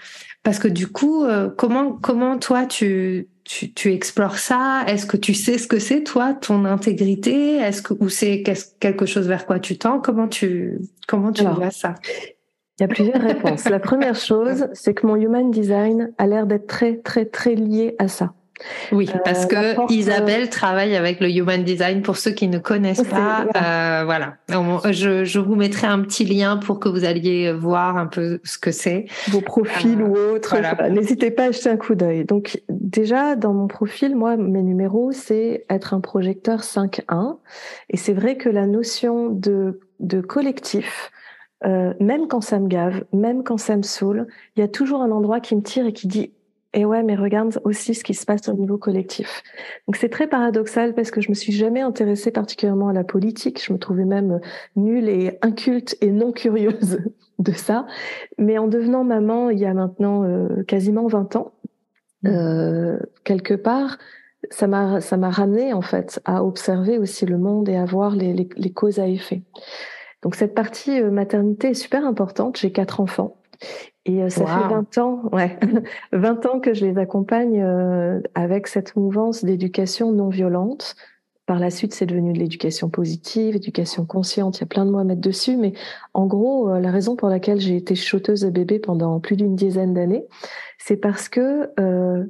parce 0.44 0.60
que 0.60 0.68
du 0.68 0.88
coup, 0.88 1.24
euh, 1.24 1.50
comment 1.56 1.92
comment 1.92 2.40
toi 2.40 2.66
tu 2.66 3.28
tu, 3.48 3.72
tu 3.74 3.94
explores 3.94 4.38
ça? 4.38 4.84
Est-ce 4.88 5.06
que 5.06 5.16
tu 5.16 5.34
sais 5.34 5.58
ce 5.58 5.68
que 5.68 5.80
c'est 5.80 6.04
toi, 6.04 6.34
ton 6.34 6.66
intégrité? 6.66 7.56
Est-ce 7.56 7.82
que 7.82 7.94
ou 7.94 8.10
c'est 8.10 8.44
quelque 8.80 9.06
chose 9.06 9.28
vers 9.28 9.46
quoi 9.46 9.60
tu 9.60 9.78
tends? 9.78 10.00
Comment 10.00 10.28
tu 10.28 10.80
comment 11.08 11.32
tu 11.32 11.44
vois 11.44 11.72
ça? 11.72 11.96
Il 12.80 12.82
y 12.82 12.84
a 12.84 12.88
plusieurs 12.90 13.22
réponses. 13.22 13.68
La 13.70 13.80
première 13.80 14.16
chose, 14.30 14.68
c'est 14.74 14.94
que 14.94 15.08
mon 15.08 15.16
human 15.16 15.50
design 15.50 16.12
a 16.18 16.28
l'air 16.28 16.46
d'être 16.46 16.68
très 16.68 16.98
très 16.98 17.26
très 17.26 17.56
lié 17.56 17.96
à 18.00 18.10
ça. 18.10 18.34
Oui, 18.92 19.10
euh, 19.14 19.20
parce 19.24 19.46
que 19.46 19.92
Isabelle 19.92 20.50
travaille 20.50 20.96
avec 20.96 21.20
le 21.20 21.30
Human 21.30 21.64
Design. 21.64 22.02
Pour 22.02 22.18
ceux 22.18 22.32
qui 22.32 22.48
ne 22.48 22.58
connaissent 22.58 23.04
pas, 23.04 23.46
euh, 23.56 24.04
voilà. 24.06 24.36
Je, 24.92 25.24
je, 25.26 25.40
vous 25.40 25.56
mettrai 25.56 25.88
un 25.88 26.00
petit 26.02 26.26
lien 26.26 26.58
pour 26.58 26.80
que 26.80 26.90
vous 26.90 27.06
alliez 27.06 27.52
voir 27.52 27.98
un 27.98 28.08
peu 28.08 28.40
ce 28.44 28.58
que 28.58 28.72
c'est. 28.72 29.06
Vos 29.30 29.42
profils 29.42 30.02
ou 30.02 30.16
euh, 30.16 30.36
autres. 30.36 30.56
N'hésitez 30.90 31.32
pas 31.32 31.46
à 31.46 31.52
jeter 31.52 31.70
un 31.70 31.78
coup 31.78 31.96
d'œil. 31.96 32.26
Donc 32.26 32.62
déjà, 32.70 33.36
dans 33.36 33.54
mon 33.54 33.68
profil, 33.68 34.16
moi, 34.16 34.38
mes 34.38 34.64
numéros, 34.64 35.12
c'est 35.12 35.66
être 35.70 35.94
un 35.94 36.00
projecteur 36.00 36.62
5-1. 36.62 37.38
Et 37.90 37.98
c'est 37.98 38.14
vrai 38.14 38.38
que 38.38 38.50
la 38.50 38.66
notion 38.66 39.30
de, 39.30 39.80
de 40.00 40.22
collectif, 40.22 41.12
euh, 41.66 41.94
même 42.00 42.28
quand 42.28 42.42
ça 42.42 42.60
me 42.60 42.68
gave, 42.68 43.04
même 43.14 43.44
quand 43.44 43.58
ça 43.58 43.76
me 43.76 43.82
saoule, 43.82 44.28
il 44.56 44.60
y 44.60 44.64
a 44.64 44.68
toujours 44.68 45.02
un 45.02 45.12
endroit 45.12 45.40
qui 45.40 45.56
me 45.56 45.62
tire 45.62 45.88
et 45.88 45.94
qui 45.94 46.08
dit 46.08 46.32
et 46.74 46.86
ouais, 46.86 47.02
mais 47.02 47.16
regarde 47.16 47.60
aussi 47.64 47.96
ce 47.96 48.04
qui 48.04 48.14
se 48.14 48.26
passe 48.26 48.50
au 48.50 48.54
niveau 48.54 48.78
collectif. 48.78 49.42
Donc 49.88 49.96
c'est 49.96 50.10
très 50.10 50.28
paradoxal 50.28 50.94
parce 50.94 51.12
que 51.12 51.22
je 51.22 51.30
me 51.30 51.34
suis 51.34 51.54
jamais 51.54 51.82
intéressée 51.82 52.30
particulièrement 52.32 52.90
à 52.90 52.94
la 52.94 53.04
politique. 53.04 53.64
Je 53.64 53.72
me 53.72 53.80
trouvais 53.80 54.06
même 54.06 54.42
nulle 54.76 55.08
et 55.08 55.38
inculte 55.42 55.98
et 56.02 56.12
non 56.12 56.32
curieuse 56.32 57.00
de 57.40 57.52
ça. 57.54 57.86
Mais 58.38 58.58
en 58.58 58.68
devenant 58.68 59.04
maman 59.04 59.50
il 59.50 59.60
y 59.60 59.66
a 59.66 59.74
maintenant 59.74 60.24
euh, 60.24 60.64
quasiment 60.64 61.08
20 61.08 61.38
ans, 61.38 61.54
mmh. 62.24 62.28
euh, 62.28 63.00
quelque 63.24 63.54
part, 63.54 63.98
ça 64.52 64.68
m'a 64.68 65.00
ça 65.02 65.16
m'a 65.18 65.30
ramené 65.30 65.74
en 65.74 65.82
fait 65.82 66.22
à 66.26 66.44
observer 66.44 66.98
aussi 66.98 67.26
le 67.26 67.38
monde 67.38 67.70
et 67.70 67.76
à 67.76 67.86
voir 67.86 68.16
les, 68.16 68.34
les, 68.34 68.50
les 68.56 68.74
causes 68.74 69.00
à 69.00 69.08
effet. 69.08 69.42
Donc 70.22 70.36
cette 70.36 70.54
partie 70.54 71.02
euh, 71.02 71.12
maternité 71.12 71.70
est 71.70 71.74
super 71.74 72.06
importante. 72.06 72.58
J'ai 72.58 72.72
quatre 72.74 73.00
enfants 73.00 73.38
et 74.08 74.24
euh, 74.24 74.30
ça 74.30 74.46
fait 74.46 74.74
20 74.74 74.98
ans, 74.98 75.30
ouais, 75.34 75.60
20 76.14 76.46
ans 76.46 76.60
que 76.60 76.74
je 76.74 76.86
les 76.86 76.98
accompagne 76.98 77.62
euh, 77.62 78.22
avec 78.36 78.68
cette 78.68 78.96
mouvance 78.96 79.44
d'éducation 79.44 80.12
non 80.12 80.30
violente. 80.30 80.96
Par 81.46 81.60
la 81.60 81.70
suite, 81.70 81.94
c'est 81.94 82.06
devenu 82.06 82.34
de 82.34 82.40
l'éducation 82.40 82.90
positive, 82.90 83.56
éducation 83.56 84.06
consciente. 84.06 84.58
Il 84.58 84.62
y 84.62 84.64
a 84.64 84.68
plein 84.68 84.86
de 84.86 84.92
mots 84.92 85.00
à 85.00 85.06
mettre 85.06 85.22
dessus, 85.22 85.56
mais 85.56 85.72
en 86.14 86.26
gros, 86.26 86.70
euh, 86.70 86.80
la 86.80 86.92
raison 86.92 87.16
pour 87.16 87.30
laquelle 87.30 87.62
j'ai 87.62 87.78
été 87.78 87.96
choteuse 87.96 88.42
de 88.42 88.50
bébé 88.50 88.80
pendant 88.80 89.20
plus 89.22 89.38
d'une 89.38 89.56
dizaine 89.56 89.94
d'années, 89.94 90.26
c'est 90.78 90.98
parce 90.98 91.30
que 91.30 91.70
euh, 91.80 92.26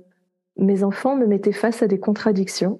mes 0.58 0.84
enfants 0.84 1.16
me 1.16 1.26
mettaient 1.26 1.52
face 1.52 1.82
à 1.82 1.88
des 1.88 2.00
contradictions, 2.00 2.80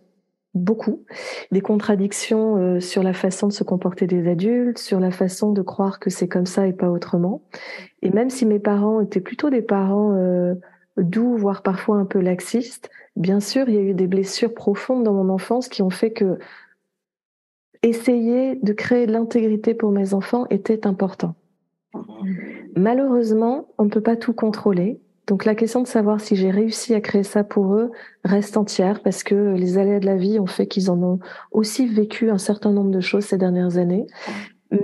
beaucoup, 0.58 1.04
des 1.52 1.62
contradictions 1.62 2.58
euh, 2.58 2.80
sur 2.80 3.04
la 3.04 3.14
façon 3.14 3.48
de 3.48 3.54
se 3.54 3.64
comporter 3.64 4.08
des 4.08 4.28
adultes, 4.28 4.78
sur 4.78 5.00
la 5.00 5.12
façon 5.12 5.52
de 5.52 5.62
croire 5.62 6.00
que 6.00 6.10
c'est 6.10 6.28
comme 6.28 6.46
ça 6.46 6.68
et 6.68 6.74
pas 6.74 6.90
autrement. 6.90 7.42
Et 8.02 8.10
même 8.10 8.30
si 8.30 8.46
mes 8.46 8.60
parents 8.60 9.02
étaient 9.02 9.22
plutôt 9.22 9.50
des 9.50 9.62
parents 9.62 10.14
euh, 10.16 10.56
doux, 10.98 11.38
voire 11.38 11.62
parfois 11.64 11.98
un 11.98 12.06
peu 12.06 12.20
laxistes, 12.20 12.90
bien 13.16 13.40
sûr, 13.40 13.70
il 13.70 13.76
y 13.76 13.78
a 13.78 13.82
eu 13.82 13.94
des 13.94 14.08
blessures 14.08 14.54
profondes 14.54 15.04
dans 15.04 15.14
mon 15.14 15.30
enfance 15.30 15.68
qui 15.68 15.82
ont 15.82 15.90
fait 15.90 16.12
que 16.12 16.38
essayer 17.84 18.56
de 18.56 18.74
créer 18.74 19.08
de 19.08 19.12
l'intégrité 19.12 19.74
pour 19.74 19.92
mes 19.92 20.14
enfants 20.14 20.46
était 20.50 20.88
important. 20.88 21.36
Malheureusement, 22.76 23.68
on 23.78 23.86
ne 23.86 23.90
peut 23.90 24.02
pas 24.02 24.16
tout 24.16 24.34
contrôler. 24.34 25.00
Donc 25.28 25.44
la 25.44 25.56
question 25.56 25.82
de 25.82 25.88
savoir 25.88 26.22
si 26.22 26.36
j'ai 26.38 26.50
réussi 26.50 26.94
à 26.96 27.02
créer 27.02 27.24
ça 27.24 27.44
pour 27.44 27.76
eux 27.76 27.92
reste 28.24 28.56
entière 28.56 29.02
parce 29.02 29.24
que 29.24 29.54
les 29.56 29.78
aléas 29.78 30.00
de 30.00 30.06
la 30.06 30.16
vie 30.16 30.40
ont 30.40 30.48
fait 30.48 30.68
qu'ils 30.68 30.90
en 30.90 31.02
ont 31.04 31.20
aussi 31.52 31.86
vécu 31.86 32.30
un 32.30 32.38
certain 32.38 32.72
nombre 32.72 32.92
de 32.92 33.02
choses 33.02 33.26
ces 33.26 33.38
dernières 33.38 33.78
années. 33.78 34.08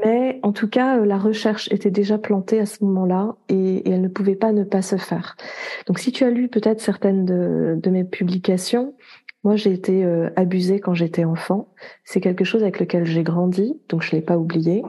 Mais 0.03 0.39
en 0.43 0.53
tout 0.53 0.69
cas, 0.69 0.97
euh, 0.97 1.05
la 1.05 1.17
recherche 1.17 1.69
était 1.71 1.91
déjà 1.91 2.17
plantée 2.17 2.59
à 2.59 2.65
ce 2.65 2.83
moment-là 2.83 3.35
et, 3.49 3.89
elle 3.89 4.01
ne 4.01 4.07
pouvait 4.07 4.35
pas 4.35 4.51
ne 4.51 4.63
pas 4.63 4.81
se 4.81 4.97
faire. 4.97 5.35
Donc 5.87 5.99
si 5.99 6.11
tu 6.11 6.23
as 6.23 6.29
lu 6.29 6.47
peut-être 6.47 6.79
certaines 6.79 7.25
de, 7.25 7.89
mes 7.89 8.03
publications, 8.03 8.93
moi 9.43 9.55
j'ai 9.55 9.71
été 9.71 10.03
euh, 10.03 10.29
abusée 10.35 10.79
quand 10.79 10.93
j'étais 10.93 11.25
enfant. 11.25 11.67
C'est 12.05 12.21
quelque 12.21 12.45
chose 12.45 12.63
avec 12.63 12.79
lequel 12.79 13.05
j'ai 13.05 13.23
grandi, 13.23 13.79
donc 13.89 14.03
je 14.03 14.11
l'ai 14.11 14.21
pas 14.21 14.37
oublié. 14.37 14.83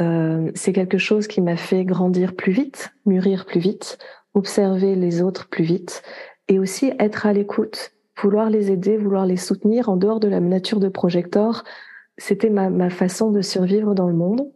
Euh, 0.00 0.50
c'est 0.54 0.72
quelque 0.72 0.98
chose 0.98 1.28
qui 1.28 1.40
m'a 1.40 1.56
fait 1.56 1.84
grandir 1.84 2.34
plus 2.34 2.52
vite, 2.52 2.92
mûrir 3.06 3.46
plus 3.46 3.60
vite, 3.60 3.98
observer 4.34 4.94
les 4.94 5.22
autres 5.22 5.48
plus 5.48 5.64
vite 5.64 6.02
et 6.48 6.58
aussi 6.58 6.92
être 6.98 7.26
à 7.26 7.32
l'écoute, 7.32 7.92
vouloir 8.20 8.50
les 8.50 8.70
aider, 8.70 8.96
vouloir 8.96 9.26
les 9.26 9.36
soutenir 9.36 9.88
en 9.88 9.96
dehors 9.96 10.20
de 10.20 10.28
la 10.28 10.40
nature 10.40 10.80
de 10.80 10.88
projecteur 10.88 11.64
c'était 12.18 12.50
ma, 12.50 12.70
ma, 12.70 12.90
façon 12.90 13.30
de 13.30 13.40
survivre 13.40 13.94
dans 13.94 14.08
le 14.08 14.14
monde. 14.14 14.48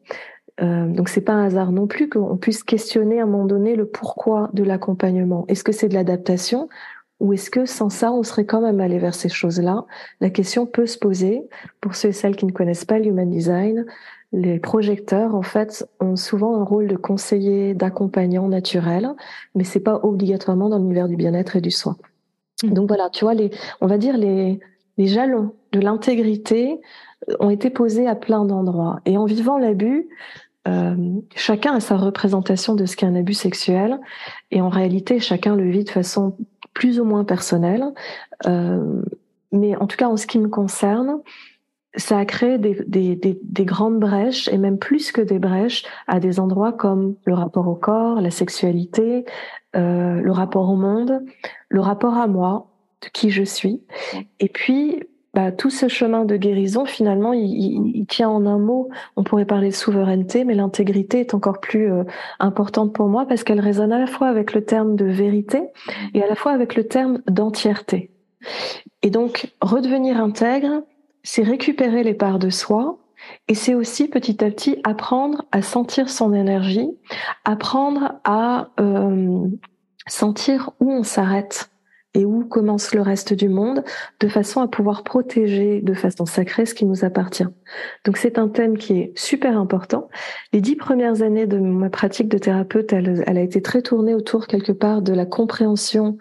Euh, 0.60 0.86
donc 0.88 1.08
c'est 1.08 1.20
pas 1.20 1.32
un 1.32 1.44
hasard 1.44 1.72
non 1.72 1.86
plus 1.86 2.08
qu'on 2.08 2.36
puisse 2.36 2.64
questionner 2.64 3.20
à 3.20 3.24
un 3.24 3.26
moment 3.26 3.44
donné 3.44 3.76
le 3.76 3.86
pourquoi 3.86 4.50
de 4.52 4.64
l'accompagnement. 4.64 5.44
Est-ce 5.48 5.64
que 5.64 5.72
c'est 5.72 5.88
de 5.88 5.94
l'adaptation 5.94 6.68
ou 7.20 7.32
est-ce 7.32 7.50
que 7.50 7.64
sans 7.64 7.90
ça 7.90 8.12
on 8.12 8.22
serait 8.22 8.46
quand 8.46 8.60
même 8.60 8.80
allé 8.80 8.98
vers 8.98 9.14
ces 9.14 9.28
choses-là? 9.28 9.86
La 10.20 10.30
question 10.30 10.66
peut 10.66 10.86
se 10.86 10.98
poser 10.98 11.42
pour 11.80 11.94
ceux 11.94 12.08
et 12.08 12.12
celles 12.12 12.36
qui 12.36 12.46
ne 12.46 12.52
connaissent 12.52 12.84
pas 12.84 12.98
l'human 12.98 13.28
design. 13.28 13.86
Les 14.32 14.58
projecteurs 14.58 15.34
en 15.34 15.42
fait 15.42 15.88
ont 16.00 16.16
souvent 16.16 16.60
un 16.60 16.64
rôle 16.64 16.86
de 16.86 16.96
conseiller, 16.96 17.74
d'accompagnant 17.74 18.46
naturel, 18.48 19.08
mais 19.54 19.64
c'est 19.64 19.80
pas 19.80 20.00
obligatoirement 20.02 20.68
dans 20.68 20.78
l'univers 20.78 21.08
du 21.08 21.16
bien-être 21.16 21.56
et 21.56 21.60
du 21.60 21.70
soin. 21.70 21.96
Mmh. 22.62 22.70
Donc 22.70 22.88
voilà, 22.88 23.08
tu 23.10 23.24
vois 23.24 23.34
les, 23.34 23.50
on 23.80 23.86
va 23.86 23.96
dire 23.98 24.16
les 24.16 24.60
les 24.98 25.06
jalons 25.06 25.54
de 25.72 25.80
l'intégrité 25.80 26.80
ont 27.40 27.50
été 27.50 27.70
posés 27.70 28.06
à 28.06 28.14
plein 28.14 28.44
d'endroits. 28.44 29.00
Et 29.06 29.16
en 29.16 29.24
vivant 29.24 29.56
l'abus, 29.56 30.08
euh, 30.66 30.96
chacun 31.34 31.74
a 31.74 31.80
sa 31.80 31.96
représentation 31.96 32.74
de 32.74 32.84
ce 32.84 32.96
qu'est 32.96 33.06
un 33.06 33.14
abus 33.14 33.34
sexuel, 33.34 33.98
et 34.50 34.60
en 34.60 34.68
réalité, 34.68 35.20
chacun 35.20 35.56
le 35.56 35.70
vit 35.70 35.84
de 35.84 35.90
façon 35.90 36.36
plus 36.74 37.00
ou 37.00 37.04
moins 37.04 37.24
personnelle. 37.24 37.84
Euh, 38.46 39.02
mais 39.52 39.76
en 39.76 39.86
tout 39.86 39.96
cas, 39.96 40.08
en 40.08 40.16
ce 40.16 40.26
qui 40.26 40.38
me 40.38 40.48
concerne, 40.48 41.20
ça 41.94 42.18
a 42.18 42.24
créé 42.24 42.58
des, 42.58 42.84
des, 42.86 43.16
des, 43.16 43.38
des, 43.42 43.64
grandes 43.64 43.98
brèches, 43.98 44.48
et 44.48 44.58
même 44.58 44.78
plus 44.78 45.10
que 45.10 45.20
des 45.20 45.38
brèches, 45.38 45.84
à 46.06 46.20
des 46.20 46.38
endroits 46.38 46.72
comme 46.72 47.16
le 47.24 47.34
rapport 47.34 47.66
au 47.66 47.74
corps, 47.74 48.20
la 48.20 48.30
sexualité, 48.30 49.24
euh, 49.76 50.20
le 50.20 50.32
rapport 50.32 50.68
au 50.68 50.76
monde, 50.76 51.24
le 51.68 51.80
rapport 51.80 52.14
à 52.14 52.26
moi, 52.26 52.68
de 53.02 53.08
qui 53.08 53.30
je 53.30 53.42
suis. 53.42 53.82
Et 54.40 54.48
puis, 54.48 55.02
bah, 55.34 55.52
tout 55.52 55.70
ce 55.70 55.88
chemin 55.88 56.24
de 56.24 56.36
guérison, 56.36 56.84
finalement, 56.84 57.32
il, 57.32 58.06
tient 58.06 58.28
en 58.28 58.46
un 58.46 58.58
mot. 58.58 58.88
On 59.16 59.22
pourrait 59.22 59.44
parler 59.44 59.68
de 59.68 59.74
souveraineté, 59.74 60.44
mais 60.44 60.54
l'intégrité 60.54 61.20
est 61.20 61.34
encore 61.34 61.60
plus 61.60 61.92
euh, 61.92 62.04
importante 62.40 62.92
pour 62.92 63.08
moi 63.08 63.26
parce 63.26 63.44
qu'elle 63.44 63.60
résonne 63.60 63.92
à 63.92 63.98
la 63.98 64.06
fois 64.06 64.28
avec 64.28 64.52
le 64.52 64.64
terme 64.64 64.96
de 64.96 65.04
vérité 65.04 65.62
et 66.14 66.22
à 66.22 66.26
la 66.26 66.34
fois 66.34 66.52
avec 66.52 66.74
le 66.74 66.84
terme 66.84 67.20
d'entièreté. 67.28 68.10
Et 69.02 69.10
donc, 69.10 69.52
redevenir 69.60 70.18
intègre, 70.18 70.82
c'est 71.22 71.42
récupérer 71.42 72.02
les 72.02 72.14
parts 72.14 72.38
de 72.38 72.50
soi, 72.50 72.98
et 73.48 73.54
c'est 73.54 73.74
aussi 73.74 74.08
petit 74.08 74.44
à 74.44 74.50
petit 74.50 74.78
apprendre 74.84 75.44
à 75.52 75.62
sentir 75.62 76.08
son 76.08 76.32
énergie, 76.32 76.88
apprendre 77.44 78.20
à 78.24 78.70
euh, 78.80 79.48
sentir 80.06 80.70
où 80.80 80.92
on 80.92 81.02
s'arrête 81.02 81.70
et 82.14 82.24
où 82.24 82.44
commence 82.44 82.94
le 82.94 83.02
reste 83.02 83.34
du 83.34 83.48
monde, 83.48 83.84
de 84.20 84.28
façon 84.28 84.60
à 84.60 84.68
pouvoir 84.68 85.04
protéger 85.04 85.80
de 85.82 85.94
façon 85.94 86.26
sacrée 86.26 86.66
ce 86.66 86.74
qui 86.74 86.86
nous 86.86 87.04
appartient. 87.04 87.46
Donc 88.04 88.16
c'est 88.16 88.38
un 88.38 88.48
thème 88.48 88.78
qui 88.78 88.98
est 88.98 89.12
super 89.16 89.58
important. 89.58 90.08
Les 90.52 90.60
dix 90.60 90.74
premières 90.74 91.22
années 91.22 91.46
de 91.46 91.58
ma 91.58 91.90
pratique 91.90 92.28
de 92.28 92.38
thérapeute, 92.38 92.92
elle, 92.92 93.22
a 93.26 93.40
été 93.40 93.60
très 93.60 93.82
tournée 93.82 94.14
autour 94.14 94.46
quelque 94.46 94.72
part 94.72 95.02
de 95.02 95.12
la 95.12 95.26
compréhension 95.26 96.16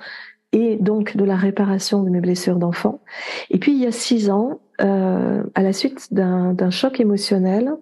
et 0.51 0.75
donc 0.75 1.15
de 1.15 1.23
la 1.23 1.35
réparation 1.35 2.03
de 2.03 2.09
mes 2.09 2.21
blessures 2.21 2.57
d'enfant. 2.57 3.01
Et 3.49 3.57
puis 3.57 3.71
il 3.71 3.79
y 3.79 3.87
a 3.87 3.91
six 3.91 4.29
ans, 4.29 4.59
euh, 4.81 5.43
à 5.55 5.63
la 5.63 5.73
suite 5.73 6.13
d'un 6.13 6.69
choc 6.69 6.99
émotionnel, 6.99 7.73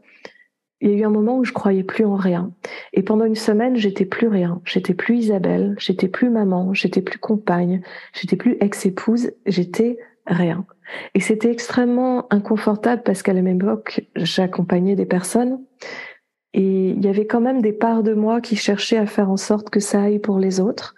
il 0.81 0.91
y 0.91 0.93
a 0.93 0.97
eu 0.97 1.03
un 1.03 1.09
moment 1.09 1.37
où 1.37 1.43
je 1.43 1.53
croyais 1.53 1.83
plus 1.83 2.05
en 2.05 2.15
rien. 2.15 2.51
Et 2.93 3.01
pendant 3.01 3.25
une 3.25 3.35
semaine, 3.35 3.75
j'étais 3.75 4.05
plus 4.05 4.27
rien. 4.27 4.61
J'étais 4.65 4.93
plus 4.93 5.17
Isabelle, 5.17 5.75
j'étais 5.79 6.07
plus 6.07 6.29
maman, 6.29 6.73
j'étais 6.73 7.01
plus 7.01 7.17
compagne, 7.17 7.81
j'étais 8.13 8.35
plus 8.35 8.57
ex-épouse, 8.59 9.31
j'étais 9.45 9.97
rien. 10.27 10.65
Et 11.13 11.19
c'était 11.19 11.51
extrêmement 11.51 12.31
inconfortable 12.31 13.03
parce 13.03 13.23
qu'à 13.23 13.33
la 13.33 13.41
même 13.41 13.61
époque, 13.61 14.05
j'accompagnais 14.15 14.95
des 14.95 15.05
personnes 15.05 15.59
et 16.53 16.89
il 16.89 17.03
y 17.03 17.09
avait 17.09 17.27
quand 17.27 17.41
même 17.41 17.61
des 17.61 17.73
parts 17.73 18.03
de 18.03 18.13
moi 18.13 18.39
qui 18.39 18.55
cherchaient 18.55 18.97
à 18.97 19.05
faire 19.05 19.29
en 19.29 19.37
sorte 19.37 19.69
que 19.69 19.79
ça 19.79 20.03
aille 20.03 20.19
pour 20.19 20.39
les 20.39 20.59
autres. 20.59 20.95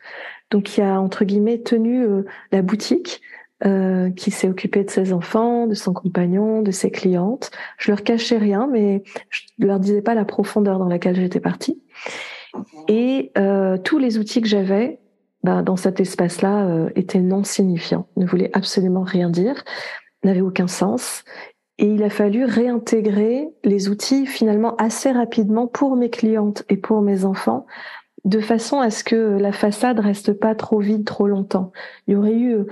Donc 0.51 0.77
il 0.77 0.81
y 0.81 0.83
a 0.83 0.99
entre 0.99 1.25
guillemets 1.25 1.59
tenu 1.59 2.03
euh, 2.03 2.25
la 2.51 2.61
boutique 2.61 3.21
euh, 3.65 4.11
qui 4.11 4.29
s'est 4.29 4.47
occupé 4.47 4.83
de 4.83 4.89
ses 4.91 5.13
enfants, 5.13 5.65
de 5.65 5.73
son 5.73 5.91
compagnon, 5.91 6.61
de 6.61 6.69
ses 6.69 6.91
clientes. 6.91 7.49
Je 7.79 7.89
leur 7.89 8.03
cachais 8.03 8.37
rien, 8.37 8.67
mais 8.71 9.01
je 9.29 9.41
leur 9.57 9.79
disais 9.79 10.03
pas 10.03 10.13
la 10.13 10.25
profondeur 10.25 10.77
dans 10.77 10.87
laquelle 10.87 11.15
j'étais 11.15 11.39
partie. 11.39 11.81
Et 12.87 13.31
euh, 13.35 13.79
tous 13.79 13.97
les 13.97 14.19
outils 14.19 14.41
que 14.41 14.47
j'avais 14.47 14.99
ben, 15.43 15.63
dans 15.63 15.75
cet 15.75 15.99
espace-là 15.99 16.67
euh, 16.67 16.89
étaient 16.95 17.19
non 17.19 17.43
signifiants, 17.43 18.07
ne 18.15 18.27
voulaient 18.27 18.51
absolument 18.53 19.01
rien 19.01 19.31
dire, 19.31 19.63
n'avaient 20.23 20.41
aucun 20.41 20.67
sens. 20.67 21.23
Et 21.79 21.87
il 21.87 22.03
a 22.03 22.11
fallu 22.11 22.45
réintégrer 22.45 23.47
les 23.63 23.89
outils 23.89 24.27
finalement 24.27 24.75
assez 24.75 25.11
rapidement 25.11 25.65
pour 25.65 25.95
mes 25.95 26.11
clientes 26.11 26.63
et 26.69 26.77
pour 26.77 27.01
mes 27.01 27.25
enfants 27.25 27.65
de 28.25 28.39
façon 28.39 28.81
à 28.81 28.91
ce 28.91 29.03
que 29.03 29.15
la 29.15 29.53
façade 29.53 29.99
reste 29.99 30.33
pas 30.33 30.53
trop 30.53 30.79
vide 30.79 31.05
trop 31.05 31.27
longtemps. 31.27 31.71
Il 32.07 32.13
y 32.13 32.15
aurait 32.17 32.35
eu 32.35 32.65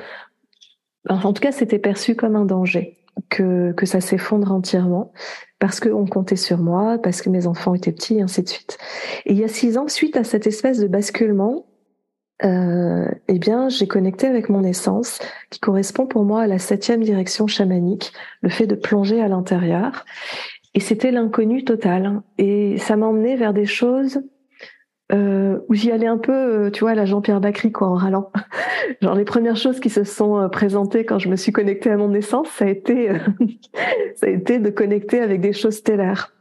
en 1.10 1.34
tout 1.34 1.42
cas, 1.42 1.52
c'était 1.52 1.80
perçu 1.80 2.16
comme 2.16 2.36
un 2.36 2.46
danger, 2.46 2.98
que, 3.30 3.72
que 3.74 3.86
ça 3.86 4.02
s'effondre 4.02 4.52
entièrement, 4.52 5.12
parce 5.60 5.80
qu'on 5.80 6.06
comptait 6.06 6.36
sur 6.36 6.58
moi, 6.58 6.98
parce 7.02 7.22
que 7.22 7.30
mes 7.30 7.48
enfants 7.48 7.74
étaient 7.76 7.92
petits, 7.92 8.18
et 8.18 8.22
ainsi 8.22 8.44
de 8.44 8.50
suite. 8.50 8.78
Et 9.26 9.34
il 9.34 9.40
y 9.40 9.44
a 9.44 9.48
six 9.48 9.78
ans, 9.78 9.88
suite 9.88 10.18
à 10.18 10.24
cette 10.24 10.48
espèce 10.48 10.80
de 10.80 10.88
basculement, 10.88 11.66
euh, 12.44 13.08
eh 13.28 13.40
bien, 13.40 13.70
j'ai 13.70 13.88
connecté 13.88 14.28
avec 14.28 14.50
mon 14.50 14.64
essence, 14.64 15.20
qui 15.50 15.60
correspond 15.60 16.06
pour 16.06 16.26
moi 16.26 16.42
à 16.42 16.48
la 16.48 16.60
septième 16.60 17.02
direction 17.02 17.48
chamanique, 17.48 18.12
le 18.42 18.50
fait 18.50 18.68
de 18.68 18.76
plonger 18.76 19.22
à 19.22 19.28
l'intérieur. 19.28 20.06
Et 20.74 20.82
c'était 20.82 21.12
l'inconnu 21.12 21.64
total. 21.64 22.22
Et 22.38 22.78
ça 22.78 22.98
m'a 22.98 23.06
emmené 23.06 23.38
vers 23.38 23.54
des 23.54 23.66
choses 23.66 24.22
euh, 25.12 25.60
où 25.70 25.76
j'y 25.76 25.92
allais 25.92 26.08
un 26.08 26.18
peu, 26.18 26.32
euh, 26.34 26.72
tu 26.72 26.82
vois, 26.82 26.96
la 26.96 27.06
Jean-Pierre 27.06 27.40
Bacry, 27.40 27.72
quoi, 27.72 27.88
en 27.88 27.94
râlant. 27.94 28.32
Genre 29.02 29.16
les 29.16 29.26
premières 29.26 29.56
choses 29.56 29.80
qui 29.80 29.90
se 29.90 30.04
sont 30.04 30.38
euh, 30.38 30.48
présentées 30.48 31.06
quand 31.06 31.20
je 31.20 31.30
me 31.30 31.36
suis 31.36 31.52
connectée 31.52 31.92
à 31.92 31.98
mon 31.98 32.14
essence, 32.14 32.48
ça 32.50 32.66
a 32.66 32.70
été, 32.70 33.12
euh, 33.12 33.20
ça 34.16 34.28
a 34.28 34.30
été 34.30 34.58
de 34.58 34.70
connecter 34.70 35.20
avec 35.20 35.42
des 35.42 35.54
choses 35.54 35.76
stellaires. 35.76 36.34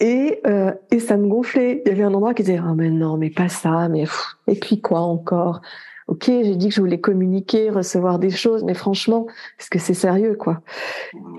Et 0.00 0.42
et 0.90 0.98
ça 0.98 1.16
me 1.16 1.28
gonflait. 1.28 1.80
Il 1.86 1.88
y 1.88 1.92
avait 1.92 2.02
un 2.02 2.12
endroit 2.12 2.34
qui 2.34 2.42
disait 2.42 2.58
ah 2.60 2.74
mais 2.76 2.90
non, 2.90 3.16
mais 3.16 3.30
pas 3.30 3.48
ça, 3.48 3.88
mais 3.88 4.04
et 4.48 4.56
puis 4.56 4.80
quoi 4.80 4.98
encore? 4.98 5.60
Ok, 6.08 6.24
j'ai 6.26 6.56
dit 6.56 6.70
que 6.70 6.74
je 6.74 6.80
voulais 6.80 6.98
communiquer, 6.98 7.70
recevoir 7.70 8.18
des 8.18 8.30
choses, 8.30 8.64
mais 8.64 8.74
franchement, 8.74 9.28
est-ce 9.60 9.70
que 9.70 9.78
c'est 9.78 9.94
sérieux, 9.94 10.34
quoi? 10.34 10.60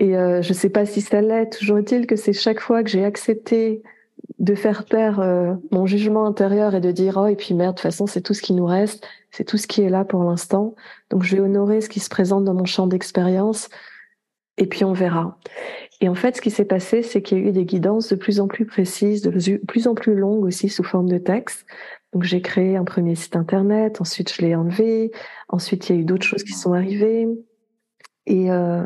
Et 0.00 0.14
je 0.14 0.52
sais 0.54 0.70
pas 0.70 0.86
si 0.86 1.02
ça 1.02 1.20
l'est. 1.20 1.50
Toujours 1.58 1.76
est-il 1.76 2.06
que 2.06 2.16
c'est 2.16 2.32
chaque 2.32 2.60
fois 2.60 2.82
que 2.82 2.88
j'ai 2.88 3.04
accepté 3.04 3.82
de 4.38 4.54
faire 4.54 4.84
taire 4.84 5.20
euh, 5.20 5.54
mon 5.70 5.86
jugement 5.86 6.26
intérieur 6.26 6.74
et 6.74 6.80
de 6.80 6.92
dire 6.92 7.18
oh 7.22 7.26
et 7.26 7.36
puis 7.36 7.54
merde 7.54 7.74
de 7.74 7.80
toute 7.80 7.82
façon 7.82 8.06
c'est 8.06 8.20
tout 8.20 8.34
ce 8.34 8.42
qui 8.42 8.52
nous 8.52 8.66
reste 8.66 9.06
c'est 9.30 9.44
tout 9.44 9.56
ce 9.56 9.66
qui 9.66 9.82
est 9.82 9.88
là 9.88 10.04
pour 10.04 10.22
l'instant 10.24 10.74
donc 11.10 11.22
je 11.22 11.36
vais 11.36 11.42
honorer 11.42 11.80
ce 11.80 11.88
qui 11.88 12.00
se 12.00 12.08
présente 12.08 12.44
dans 12.44 12.54
mon 12.54 12.64
champ 12.64 12.86
d'expérience 12.86 13.68
et 14.56 14.66
puis 14.66 14.84
on 14.84 14.92
verra. 14.92 15.38
Et 16.00 16.08
en 16.08 16.14
fait, 16.14 16.36
ce 16.36 16.40
qui 16.40 16.50
s'est 16.50 16.64
passé, 16.64 17.02
c'est 17.02 17.22
qu'il 17.22 17.38
y 17.38 17.40
a 17.40 17.44
eu 17.48 17.52
des 17.52 17.64
guidances 17.64 18.08
de 18.08 18.16
plus 18.16 18.40
en 18.40 18.46
plus 18.46 18.66
précises, 18.66 19.22
de 19.22 19.30
plus 19.66 19.88
en 19.88 19.94
plus 19.94 20.14
longues 20.14 20.44
aussi 20.44 20.68
sous 20.68 20.84
forme 20.84 21.08
de 21.08 21.18
texte. 21.18 21.66
Donc 22.12 22.22
j'ai 22.22 22.40
créé 22.40 22.76
un 22.76 22.84
premier 22.84 23.14
site 23.16 23.34
internet, 23.36 24.00
ensuite 24.00 24.32
je 24.32 24.42
l'ai 24.42 24.54
enlevé, 24.54 25.10
ensuite 25.48 25.88
il 25.88 25.96
y 25.96 25.98
a 25.98 26.02
eu 26.02 26.04
d'autres 26.04 26.26
choses 26.26 26.44
qui 26.44 26.52
sont 26.52 26.72
arrivées, 26.72 27.26
et, 28.26 28.52
euh, 28.52 28.84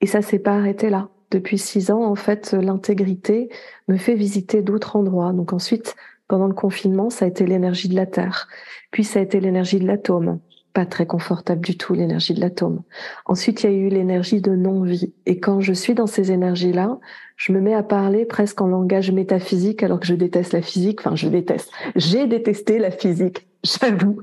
et 0.00 0.06
ça 0.06 0.20
s'est 0.22 0.40
pas 0.40 0.56
arrêté 0.56 0.90
là. 0.90 1.08
Depuis 1.30 1.58
six 1.58 1.90
ans, 1.90 2.04
en 2.04 2.14
fait, 2.14 2.52
l'intégrité 2.52 3.48
me 3.88 3.96
fait 3.96 4.14
visiter 4.14 4.62
d'autres 4.62 4.96
endroits. 4.96 5.32
Donc 5.32 5.52
ensuite, 5.52 5.96
pendant 6.28 6.46
le 6.46 6.54
confinement, 6.54 7.10
ça 7.10 7.24
a 7.24 7.28
été 7.28 7.46
l'énergie 7.46 7.88
de 7.88 7.94
la 7.94 8.06
Terre, 8.06 8.48
puis 8.90 9.04
ça 9.04 9.20
a 9.20 9.22
été 9.22 9.40
l'énergie 9.40 9.78
de 9.78 9.86
l'atome, 9.86 10.40
pas 10.72 10.86
très 10.86 11.06
confortable 11.06 11.64
du 11.64 11.76
tout, 11.76 11.94
l'énergie 11.94 12.34
de 12.34 12.40
l'atome. 12.40 12.82
Ensuite, 13.24 13.62
il 13.62 13.70
y 13.70 13.74
a 13.74 13.76
eu 13.76 13.88
l'énergie 13.88 14.40
de 14.40 14.54
non-vie. 14.54 15.14
Et 15.24 15.40
quand 15.40 15.60
je 15.60 15.72
suis 15.72 15.94
dans 15.94 16.06
ces 16.06 16.32
énergies-là, 16.32 16.98
je 17.36 17.52
me 17.52 17.60
mets 17.60 17.74
à 17.74 17.82
parler 17.82 18.24
presque 18.24 18.60
en 18.60 18.66
langage 18.66 19.10
métaphysique 19.10 19.82
alors 19.82 20.00
que 20.00 20.06
je 20.06 20.14
déteste 20.14 20.52
la 20.52 20.62
physique. 20.62 21.00
Enfin, 21.00 21.16
je 21.16 21.28
déteste. 21.28 21.70
J'ai 21.94 22.26
détesté 22.26 22.78
la 22.78 22.90
physique, 22.90 23.46
j'avoue, 23.64 24.18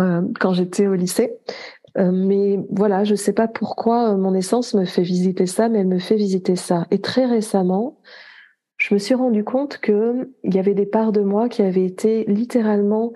euh, 0.00 0.22
quand 0.40 0.52
j'étais 0.52 0.86
au 0.86 0.94
lycée. 0.94 1.34
Euh, 1.96 2.10
mais 2.12 2.58
voilà, 2.70 3.04
je 3.04 3.14
sais 3.14 3.32
pas 3.32 3.48
pourquoi 3.48 4.10
euh, 4.10 4.16
mon 4.16 4.34
essence 4.34 4.74
me 4.74 4.84
fait 4.84 5.02
visiter 5.02 5.46
ça, 5.46 5.68
mais 5.68 5.80
elle 5.80 5.88
me 5.88 5.98
fait 5.98 6.16
visiter 6.16 6.56
ça. 6.56 6.86
Et 6.90 7.00
très 7.00 7.26
récemment, 7.26 7.98
je 8.76 8.94
me 8.94 8.98
suis 8.98 9.14
rendu 9.14 9.44
compte 9.44 9.78
que 9.78 10.30
il 10.44 10.54
y 10.54 10.58
avait 10.58 10.74
des 10.74 10.86
parts 10.86 11.12
de 11.12 11.20
moi 11.20 11.48
qui 11.48 11.62
avaient 11.62 11.84
été 11.84 12.24
littéralement 12.26 13.12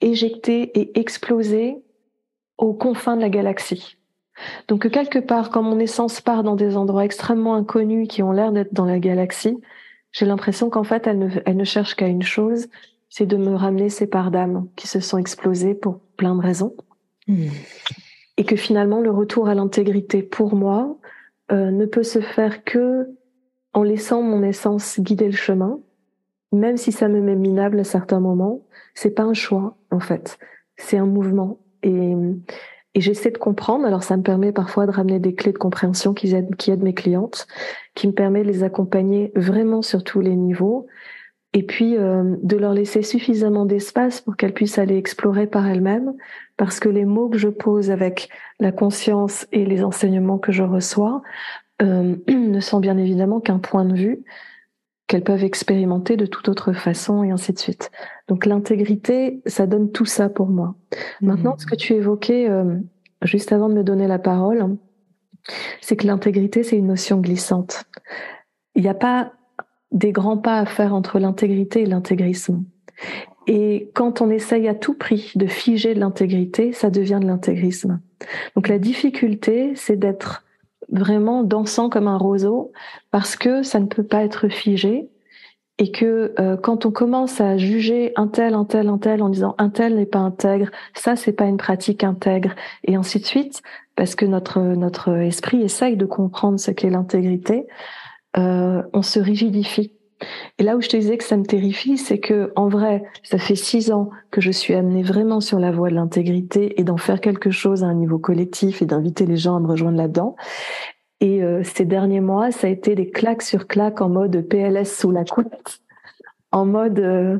éjectées 0.00 0.78
et 0.78 0.98
explosées 0.98 1.76
aux 2.58 2.72
confins 2.72 3.16
de 3.16 3.20
la 3.20 3.28
galaxie. 3.28 3.96
Donc 4.68 4.88
quelque 4.90 5.18
part, 5.18 5.50
quand 5.50 5.62
mon 5.62 5.78
essence 5.78 6.20
part 6.20 6.42
dans 6.42 6.56
des 6.56 6.76
endroits 6.76 7.04
extrêmement 7.04 7.54
inconnus 7.54 8.08
qui 8.08 8.22
ont 8.22 8.32
l'air 8.32 8.52
d'être 8.52 8.72
dans 8.72 8.86
la 8.86 8.98
galaxie, 8.98 9.58
j'ai 10.12 10.26
l'impression 10.26 10.70
qu'en 10.70 10.84
fait, 10.84 11.06
elle 11.06 11.18
ne, 11.18 11.28
elle 11.44 11.56
ne 11.56 11.64
cherche 11.64 11.94
qu'à 11.94 12.06
une 12.06 12.22
chose, 12.22 12.68
c'est 13.08 13.26
de 13.26 13.36
me 13.36 13.54
ramener 13.54 13.90
ces 13.90 14.06
parts 14.06 14.30
d'âme 14.30 14.68
qui 14.76 14.88
se 14.88 15.00
sont 15.00 15.18
explosées 15.18 15.74
pour 15.74 16.00
plein 16.16 16.34
de 16.34 16.40
raisons. 16.40 16.74
Hmm. 17.28 17.48
Et 18.42 18.44
que 18.44 18.56
finalement, 18.56 19.00
le 19.00 19.12
retour 19.12 19.48
à 19.48 19.54
l'intégrité 19.54 20.20
pour 20.20 20.56
moi 20.56 20.98
euh, 21.52 21.70
ne 21.70 21.86
peut 21.86 22.02
se 22.02 22.18
faire 22.18 22.64
que 22.64 23.08
en 23.72 23.84
laissant 23.84 24.20
mon 24.20 24.42
essence 24.42 24.98
guider 24.98 25.26
le 25.26 25.36
chemin, 25.36 25.78
même 26.50 26.76
si 26.76 26.90
ça 26.90 27.06
me 27.06 27.20
met 27.20 27.36
minable 27.36 27.78
à 27.78 27.84
certains 27.84 28.18
moments. 28.18 28.62
C'est 28.94 29.12
pas 29.12 29.22
un 29.22 29.32
choix, 29.32 29.76
en 29.92 30.00
fait. 30.00 30.40
C'est 30.76 30.98
un 30.98 31.06
mouvement. 31.06 31.60
Et, 31.84 32.16
j'essaie 32.96 33.30
de 33.30 33.38
comprendre. 33.38 33.86
Alors, 33.86 34.02
ça 34.02 34.16
me 34.16 34.24
permet 34.24 34.50
parfois 34.50 34.86
de 34.86 34.90
ramener 34.90 35.20
des 35.20 35.36
clés 35.36 35.52
de 35.52 35.58
compréhension 35.58 36.12
qui 36.12 36.34
aident, 36.34 36.56
qui 36.56 36.76
mes 36.78 36.94
clientes, 36.94 37.46
qui 37.94 38.08
me 38.08 38.12
permet 38.12 38.42
de 38.42 38.48
les 38.48 38.64
accompagner 38.64 39.30
vraiment 39.36 39.82
sur 39.82 40.02
tous 40.02 40.20
les 40.20 40.34
niveaux. 40.34 40.88
Et 41.52 41.62
puis, 41.62 41.96
euh, 41.96 42.34
de 42.42 42.56
leur 42.56 42.74
laisser 42.74 43.02
suffisamment 43.02 43.66
d'espace 43.66 44.20
pour 44.20 44.34
qu'elles 44.34 44.52
puissent 44.52 44.78
aller 44.78 44.96
explorer 44.96 45.46
par 45.46 45.68
elles-mêmes. 45.68 46.14
Parce 46.56 46.80
que 46.80 46.88
les 46.88 47.04
mots 47.04 47.28
que 47.28 47.38
je 47.38 47.48
pose 47.48 47.90
avec 47.90 48.28
la 48.60 48.72
conscience 48.72 49.46
et 49.52 49.64
les 49.64 49.82
enseignements 49.84 50.38
que 50.38 50.52
je 50.52 50.62
reçois 50.62 51.22
euh, 51.80 52.16
ne 52.28 52.60
sont 52.60 52.80
bien 52.80 52.98
évidemment 52.98 53.40
qu'un 53.40 53.58
point 53.58 53.84
de 53.84 53.94
vue 53.94 54.24
qu'elles 55.08 55.24
peuvent 55.24 55.44
expérimenter 55.44 56.16
de 56.16 56.24
toute 56.24 56.48
autre 56.48 56.72
façon 56.72 57.22
et 57.22 57.30
ainsi 57.30 57.52
de 57.52 57.58
suite. 57.58 57.90
Donc 58.28 58.46
l'intégrité, 58.46 59.42
ça 59.44 59.66
donne 59.66 59.92
tout 59.92 60.06
ça 60.06 60.30
pour 60.30 60.48
moi. 60.48 60.74
Mmh. 61.20 61.26
Maintenant, 61.26 61.54
ce 61.58 61.66
que 61.66 61.74
tu 61.74 61.92
évoquais 61.92 62.48
euh, 62.48 62.76
juste 63.20 63.52
avant 63.52 63.68
de 63.68 63.74
me 63.74 63.84
donner 63.84 64.06
la 64.06 64.18
parole, 64.18 64.76
c'est 65.80 65.96
que 65.96 66.06
l'intégrité, 66.06 66.62
c'est 66.62 66.78
une 66.78 66.86
notion 66.86 67.20
glissante. 67.20 67.84
Il 68.74 68.82
n'y 68.82 68.88
a 68.88 68.94
pas 68.94 69.32
des 69.90 70.12
grands 70.12 70.38
pas 70.38 70.58
à 70.58 70.64
faire 70.64 70.94
entre 70.94 71.18
l'intégrité 71.18 71.82
et 71.82 71.86
l'intégrisme. 71.86 72.64
Et 73.46 73.90
quand 73.94 74.20
on 74.20 74.30
essaye 74.30 74.68
à 74.68 74.74
tout 74.74 74.94
prix 74.94 75.32
de 75.34 75.46
figer 75.46 75.94
de 75.94 76.00
l'intégrité, 76.00 76.72
ça 76.72 76.90
devient 76.90 77.18
de 77.20 77.26
l'intégrisme. 77.26 78.00
Donc 78.54 78.68
la 78.68 78.78
difficulté, 78.78 79.72
c'est 79.74 79.96
d'être 79.96 80.44
vraiment 80.90 81.42
dansant 81.42 81.88
comme 81.88 82.08
un 82.08 82.18
roseau 82.18 82.72
parce 83.10 83.36
que 83.36 83.62
ça 83.62 83.80
ne 83.80 83.86
peut 83.86 84.04
pas 84.04 84.22
être 84.22 84.48
figé 84.48 85.08
et 85.78 85.90
que 85.90 86.34
euh, 86.38 86.56
quand 86.56 86.86
on 86.86 86.90
commence 86.90 87.40
à 87.40 87.56
juger 87.56 88.12
un 88.16 88.28
tel, 88.28 88.54
un 88.54 88.64
tel, 88.64 88.88
un 88.88 88.98
tel 88.98 89.22
en 89.22 89.30
disant 89.30 89.54
un 89.58 89.70
tel 89.70 89.96
n'est 89.96 90.06
pas 90.06 90.18
intègre, 90.18 90.70
ça 90.94 91.16
c'est 91.16 91.32
pas 91.32 91.46
une 91.46 91.56
pratique 91.56 92.04
intègre 92.04 92.54
et 92.84 92.94
ainsi 92.94 93.20
de 93.20 93.24
suite 93.24 93.62
parce 93.96 94.14
que 94.14 94.26
notre 94.26 94.60
notre 94.60 95.08
esprit 95.16 95.62
essaye 95.62 95.96
de 95.96 96.04
comprendre 96.04 96.60
ce 96.60 96.70
qu'est 96.70 96.90
l'intégrité, 96.90 97.66
euh, 98.36 98.82
on 98.92 99.02
se 99.02 99.18
rigidifie. 99.18 99.92
Et 100.58 100.62
là 100.62 100.76
où 100.76 100.80
je 100.80 100.88
te 100.88 100.96
disais 100.96 101.16
que 101.16 101.24
ça 101.24 101.36
me 101.36 101.44
terrifie, 101.44 101.98
c'est 101.98 102.18
que 102.18 102.52
en 102.56 102.68
vrai, 102.68 103.04
ça 103.22 103.38
fait 103.38 103.54
six 103.54 103.90
ans 103.90 104.10
que 104.30 104.40
je 104.40 104.50
suis 104.50 104.74
amenée 104.74 105.02
vraiment 105.02 105.40
sur 105.40 105.58
la 105.58 105.70
voie 105.70 105.90
de 105.90 105.94
l'intégrité 105.94 106.80
et 106.80 106.84
d'en 106.84 106.96
faire 106.96 107.20
quelque 107.20 107.50
chose 107.50 107.84
à 107.84 107.86
un 107.86 107.94
niveau 107.94 108.18
collectif 108.18 108.82
et 108.82 108.86
d'inviter 108.86 109.26
les 109.26 109.36
gens 109.36 109.56
à 109.56 109.60
me 109.60 109.68
rejoindre 109.68 109.98
là-dedans. 109.98 110.36
Et 111.20 111.42
euh, 111.42 111.62
ces 111.62 111.84
derniers 111.84 112.20
mois, 112.20 112.50
ça 112.50 112.66
a 112.66 112.70
été 112.70 112.94
des 112.94 113.10
claques 113.10 113.42
sur 113.42 113.66
claques 113.66 114.00
en 114.00 114.08
mode 114.08 114.40
PLS 114.48 114.86
sous 114.86 115.10
la 115.10 115.24
couette, 115.24 115.80
en 116.50 116.66
mode 116.66 116.98
euh, 116.98 117.38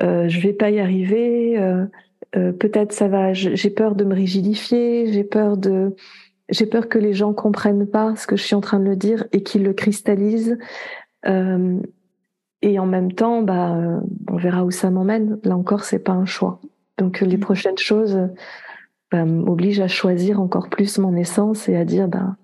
euh, 0.00 0.28
je 0.28 0.40
vais 0.40 0.52
pas 0.52 0.70
y 0.70 0.80
arriver, 0.80 1.58
euh, 2.36 2.52
peut-être 2.52 2.92
ça 2.92 3.08
va, 3.08 3.32
j'ai 3.32 3.70
peur 3.70 3.94
de 3.94 4.04
me 4.04 4.14
rigidifier, 4.14 5.12
j'ai 5.12 5.24
peur 5.24 5.56
de 5.56 5.94
j'ai 6.48 6.66
peur 6.66 6.88
que 6.88 6.98
les 6.98 7.12
gens 7.12 7.32
comprennent 7.32 7.86
pas 7.86 8.14
ce 8.16 8.26
que 8.26 8.36
je 8.36 8.42
suis 8.42 8.54
en 8.54 8.60
train 8.60 8.78
de 8.78 8.84
le 8.84 8.96
dire 8.96 9.24
et 9.32 9.42
qu'ils 9.42 9.62
le 9.62 9.72
cristallisent. 9.72 10.58
Euh, 11.26 11.78
et 12.62 12.78
en 12.78 12.86
même 12.86 13.12
temps, 13.12 13.42
bah, 13.42 13.76
on 14.30 14.36
verra 14.36 14.64
où 14.64 14.70
ça 14.70 14.90
m'emmène. 14.90 15.38
Là 15.44 15.56
encore, 15.56 15.84
c'est 15.84 15.98
pas 15.98 16.12
un 16.12 16.24
choix. 16.24 16.60
Donc 16.98 17.20
les 17.20 17.36
mm. 17.36 17.40
prochaines 17.40 17.78
choses 17.78 18.28
bah, 19.10 19.24
m'obligent 19.24 19.80
à 19.80 19.88
choisir 19.88 20.40
encore 20.40 20.68
plus 20.68 20.98
mon 20.98 21.16
essence 21.16 21.68
et 21.68 21.76
à 21.76 21.84
dire, 21.84 22.08
bah, 22.08 22.36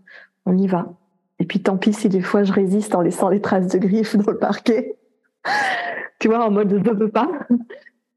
on 0.45 0.57
y 0.59 0.67
va. 0.67 0.93
Et 1.39 1.45
puis 1.45 1.61
tant 1.61 1.77
pis 1.77 1.93
si 1.93 2.09
des 2.09 2.21
fois 2.21 2.43
je 2.43 2.53
résiste 2.53 2.95
en 2.95 3.01
laissant 3.01 3.29
les 3.29 3.41
traces 3.41 3.69
de 3.69 3.79
griffes 3.79 4.17
dans 4.17 4.33
le 4.33 4.39
parquet. 4.39 4.97
tu 6.19 6.29
vois, 6.29 6.45
en 6.45 6.51
mode 6.51 6.83
je 6.85 6.91
veux 6.91 7.11
pas. 7.11 7.31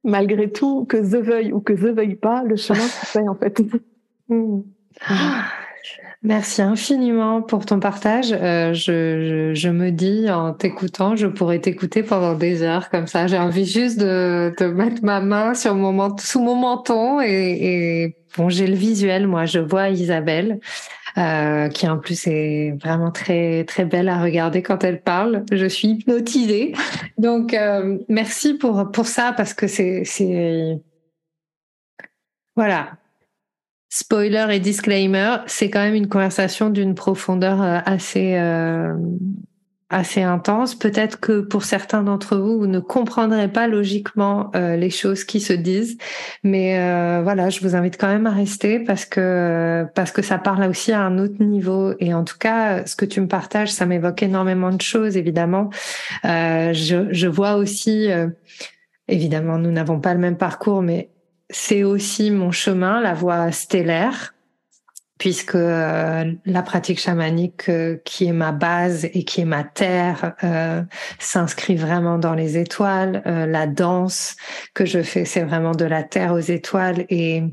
Malgré 0.03 0.51
tout, 0.51 0.85
que 0.85 1.03
je 1.03 1.17
veuille 1.17 1.53
ou 1.53 1.59
que 1.59 1.75
je 1.75 1.87
veuille 1.87 2.15
pas, 2.15 2.43
le 2.43 2.55
chemin 2.55 2.79
se 2.79 3.05
fait 3.05 3.27
en 3.27 3.35
fait. 3.35 3.61
Mm. 4.27 4.61
Merci 6.23 6.61
infiniment 6.61 7.41
pour 7.41 7.65
ton 7.65 7.79
partage. 7.79 8.31
Euh, 8.31 8.73
je, 8.73 9.53
je, 9.55 9.69
me 9.69 9.89
dis 9.89 10.29
en 10.29 10.53
t'écoutant, 10.53 11.15
je 11.15 11.25
pourrais 11.25 11.59
t'écouter 11.59 12.03
pendant 12.03 12.35
des 12.35 12.61
heures 12.61 12.91
comme 12.91 13.07
ça. 13.07 13.25
J'ai 13.25 13.39
envie 13.39 13.65
juste 13.65 13.99
de, 13.99 14.53
de 14.59 14.65
mettre 14.65 15.03
ma 15.03 15.19
main 15.19 15.55
sur 15.55 15.73
mon 15.73 16.15
sous 16.17 16.39
mon 16.39 16.55
menton 16.55 17.21
et, 17.21 17.25
et 18.03 18.15
bon, 18.37 18.49
j'ai 18.49 18.67
le 18.67 18.75
visuel. 18.75 19.27
Moi, 19.27 19.45
je 19.45 19.59
vois 19.59 19.89
Isabelle. 19.89 20.59
Euh, 21.17 21.67
qui 21.67 21.89
en 21.89 21.97
plus 21.97 22.25
est 22.27 22.71
vraiment 22.81 23.11
très 23.11 23.65
très 23.65 23.83
belle 23.83 24.07
à 24.07 24.21
regarder 24.21 24.61
quand 24.61 24.81
elle 24.85 25.01
parle. 25.01 25.43
Je 25.51 25.65
suis 25.65 25.89
hypnotisée. 25.89 26.73
Donc 27.17 27.53
euh, 27.53 27.97
merci 28.07 28.53
pour 28.53 28.91
pour 28.91 29.07
ça 29.07 29.33
parce 29.35 29.53
que 29.53 29.67
c'est 29.67 30.03
c'est 30.05 30.79
voilà 32.55 32.93
spoiler 33.91 34.47
et 34.51 34.59
disclaimer, 34.59 35.35
c'est 35.47 35.69
quand 35.69 35.83
même 35.83 35.95
une 35.95 36.07
conversation 36.07 36.69
d'une 36.69 36.95
profondeur 36.95 37.61
euh, 37.61 37.79
assez 37.85 38.37
euh, 38.37 38.95
assez 39.89 40.21
intense. 40.21 40.75
Peut-être 40.75 41.19
que 41.19 41.41
pour 41.41 41.65
certains 41.65 42.01
d'entre 42.01 42.37
vous, 42.37 42.57
vous 42.59 42.67
ne 42.67 42.79
comprendrez 42.79 43.49
pas 43.49 43.67
logiquement 43.67 44.49
euh, 44.55 44.77
les 44.77 44.89
choses 44.89 45.25
qui 45.25 45.41
se 45.41 45.51
disent, 45.51 45.97
mais 46.45 46.77
voilà, 47.21 47.49
je 47.49 47.59
vous 47.59 47.75
invite 47.75 47.99
quand 47.99 48.07
même 48.07 48.25
à 48.25 48.31
rester 48.31 48.79
parce 48.79 49.03
que 49.03 49.85
parce 49.93 50.13
que 50.13 50.21
ça 50.21 50.37
parle 50.37 50.63
aussi 50.69 50.93
à 50.93 51.01
un 51.01 51.19
autre 51.19 51.43
niveau. 51.43 51.93
Et 51.99 52.13
en 52.13 52.23
tout 52.23 52.37
cas, 52.39 52.85
ce 52.85 52.95
que 52.95 53.03
tu 53.03 53.19
me 53.19 53.27
partages, 53.27 53.73
ça 53.73 53.85
m'évoque 53.85 54.23
énormément 54.23 54.71
de 54.71 54.81
choses. 54.81 55.17
Évidemment, 55.17 55.69
je, 56.23 57.09
je 57.11 57.27
vois 57.27 57.55
aussi. 57.55 58.07
Évidemment, 59.09 59.57
nous 59.57 59.71
n'avons 59.71 59.99
pas 59.99 60.13
le 60.13 60.21
même 60.21 60.37
parcours, 60.37 60.81
mais 60.81 61.10
c'est 61.51 61.83
aussi 61.83 62.31
mon 62.31 62.51
chemin, 62.51 63.01
la 63.01 63.13
voie 63.13 63.51
stellaire, 63.51 64.33
puisque 65.21 65.53
euh, 65.53 66.33
la 66.47 66.63
pratique 66.63 66.99
chamanique 66.99 67.69
euh, 67.69 67.97
qui 68.05 68.25
est 68.25 68.33
ma 68.33 68.51
base 68.51 69.05
et 69.05 69.23
qui 69.23 69.41
est 69.41 69.45
ma 69.45 69.63
terre 69.63 70.33
euh, 70.43 70.81
s'inscrit 71.19 71.75
vraiment 71.75 72.17
dans 72.17 72.33
les 72.33 72.57
étoiles. 72.57 73.21
la 73.25 73.67
danse 73.67 74.35
que 74.73 74.83
je 74.83 75.03
fais, 75.03 75.25
c'est 75.25 75.43
vraiment 75.43 75.73
de 75.73 75.85
la 75.85 76.01
terre 76.01 76.33
aux 76.33 76.39
étoiles 76.39 77.05
et, 77.09 77.43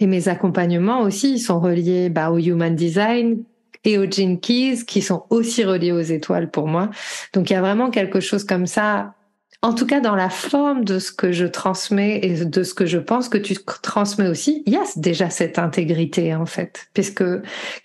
et 0.00 0.06
mes 0.08 0.26
accompagnements 0.26 1.02
aussi 1.02 1.38
sont 1.38 1.60
reliés 1.60 2.08
bah, 2.08 2.32
au 2.32 2.38
human 2.38 2.74
design 2.74 3.44
et 3.84 3.98
aux 3.98 4.10
Gene 4.10 4.40
Keys 4.40 4.84
qui 4.84 5.00
sont 5.00 5.24
aussi 5.30 5.62
reliés 5.62 5.92
aux 5.92 6.00
étoiles 6.00 6.50
pour 6.50 6.66
moi. 6.66 6.90
Donc 7.34 7.50
il 7.50 7.52
y 7.52 7.56
a 7.56 7.60
vraiment 7.60 7.90
quelque 7.90 8.18
chose 8.18 8.42
comme 8.42 8.66
ça 8.66 9.14
en 9.62 9.72
tout 9.72 9.86
cas 9.86 10.00
dans 10.00 10.16
la 10.16 10.28
forme 10.28 10.84
de 10.84 10.98
ce 10.98 11.12
que 11.12 11.32
je 11.32 11.46
transmets 11.46 12.18
et 12.22 12.44
de 12.44 12.62
ce 12.62 12.74
que 12.74 12.84
je 12.84 12.98
pense 12.98 13.28
que 13.28 13.38
tu 13.38 13.56
transmets 13.82 14.28
aussi, 14.28 14.62
il 14.66 14.72
y 14.72 14.76
a 14.76 14.84
déjà 14.96 15.30
cette 15.30 15.58
intégrité 15.58 16.34
en 16.34 16.46
fait, 16.46 16.88
puisque 16.94 17.24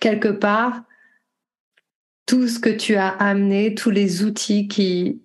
quelque 0.00 0.28
part, 0.28 0.82
tout 2.26 2.48
ce 2.48 2.58
que 2.58 2.68
tu 2.68 2.96
as 2.96 3.08
amené, 3.08 3.74
tous 3.74 3.90
les 3.90 4.24
outils 4.24 4.68
qui 4.68 5.22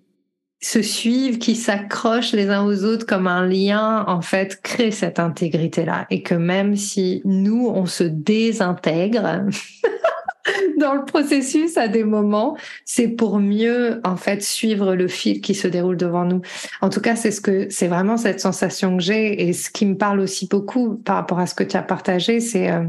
se 0.61 0.81
suivent, 0.81 1.39
qui 1.39 1.55
s'accrochent 1.55 2.31
les 2.31 2.49
uns 2.49 2.63
aux 2.63 2.85
autres 2.85 3.05
comme 3.05 3.27
un 3.27 3.45
lien, 3.45 4.05
en 4.07 4.21
fait, 4.21 4.61
créent 4.61 4.91
cette 4.91 5.19
intégrité-là. 5.19 6.07
Et 6.09 6.23
que 6.23 6.35
même 6.35 6.77
si 6.77 7.21
nous, 7.25 7.67
on 7.67 7.85
se 7.85 8.05
désintègre 8.05 9.41
dans 10.77 10.93
le 10.93 11.06
processus 11.06 11.77
à 11.77 11.88
des 11.88 12.03
moments, 12.03 12.58
c'est 12.86 13.08
pour 13.08 13.39
mieux, 13.39 14.01
en 14.03 14.17
fait, 14.17 14.41
suivre 14.41 14.95
le 14.95 15.08
fil 15.08 15.41
qui 15.41 15.56
se 15.56 15.67
déroule 15.67 15.97
devant 15.97 16.25
nous. 16.25 16.41
En 16.82 16.89
tout 16.89 17.01
cas, 17.01 17.15
c'est 17.15 17.32
ce 17.32 17.41
que, 17.41 17.69
c'est 17.69 17.88
vraiment 17.88 18.17
cette 18.17 18.39
sensation 18.39 18.97
que 18.97 19.03
j'ai 19.03 19.47
et 19.47 19.53
ce 19.53 19.69
qui 19.69 19.86
me 19.86 19.95
parle 19.95 20.19
aussi 20.19 20.47
beaucoup 20.47 20.95
par 20.95 21.15
rapport 21.15 21.39
à 21.39 21.47
ce 21.47 21.56
que 21.56 21.63
tu 21.63 21.77
as 21.77 21.84
partagé, 21.84 22.39
c'est, 22.39 22.71
euh, 22.71 22.86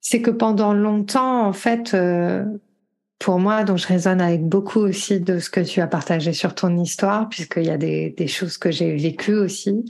c'est 0.00 0.22
que 0.22 0.30
pendant 0.30 0.72
longtemps, 0.72 1.46
en 1.46 1.52
fait, 1.52 1.92
euh, 1.94 2.44
pour 3.18 3.40
moi, 3.40 3.64
dont 3.64 3.76
je 3.76 3.88
résonne 3.88 4.20
avec 4.20 4.44
beaucoup 4.44 4.78
aussi 4.78 5.18
de 5.18 5.40
ce 5.40 5.50
que 5.50 5.60
tu 5.60 5.80
as 5.80 5.88
partagé 5.88 6.32
sur 6.32 6.54
ton 6.54 6.76
histoire, 6.78 7.28
puisqu'il 7.28 7.66
y 7.66 7.70
a 7.70 7.76
des, 7.76 8.10
des, 8.10 8.28
choses 8.28 8.58
que 8.58 8.70
j'ai 8.70 8.94
vécues 8.94 9.34
aussi, 9.34 9.84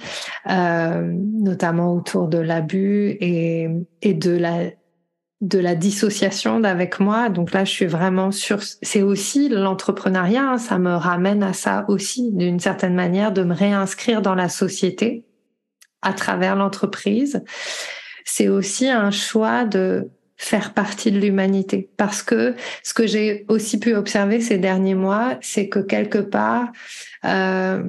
euh, 0.48 1.12
notamment 1.12 1.92
autour 1.92 2.28
de 2.28 2.38
l'abus 2.38 3.18
et, 3.20 3.68
et 4.00 4.14
de 4.14 4.30
la 4.30 4.70
de 5.40 5.58
la 5.58 5.74
dissociation 5.74 6.60
d'avec 6.60 6.98
moi. 7.00 7.28
Donc 7.28 7.52
là, 7.52 7.64
je 7.64 7.70
suis 7.70 7.86
vraiment 7.86 8.32
sur. 8.32 8.60
C'est 8.62 9.02
aussi 9.02 9.48
l'entrepreneuriat. 9.48 10.52
Hein, 10.52 10.58
ça 10.58 10.78
me 10.78 10.94
ramène 10.94 11.42
à 11.42 11.52
ça 11.52 11.84
aussi, 11.88 12.32
d'une 12.32 12.60
certaine 12.60 12.94
manière, 12.94 13.32
de 13.32 13.42
me 13.42 13.54
réinscrire 13.54 14.22
dans 14.22 14.34
la 14.34 14.48
société 14.48 15.24
à 16.02 16.12
travers 16.12 16.56
l'entreprise 16.56 17.42
c'est 18.28 18.48
aussi 18.48 18.88
un 18.88 19.10
choix 19.10 19.64
de 19.64 20.10
faire 20.36 20.74
partie 20.74 21.10
de 21.10 21.18
l'humanité. 21.18 21.90
Parce 21.96 22.22
que 22.22 22.54
ce 22.84 22.94
que 22.94 23.06
j'ai 23.06 23.46
aussi 23.48 23.80
pu 23.80 23.94
observer 23.94 24.40
ces 24.40 24.58
derniers 24.58 24.94
mois, 24.94 25.38
c'est 25.40 25.68
que 25.68 25.80
quelque 25.80 26.18
part, 26.18 26.68
euh, 27.24 27.82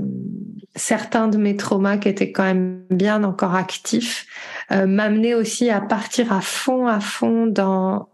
certains 0.76 1.28
de 1.28 1.38
mes 1.38 1.58
traumas 1.58 1.98
qui 1.98 2.08
étaient 2.08 2.32
quand 2.32 2.46
même 2.46 2.84
bien 2.90 3.24
encore 3.24 3.54
actifs 3.54 4.26
euh, 4.72 4.86
m'amenaient 4.86 5.34
aussi 5.34 5.70
à 5.70 5.82
partir 5.82 6.32
à 6.32 6.42
fond, 6.42 6.88
à 6.88 7.00
fond 7.00 7.48
dans 7.48 8.10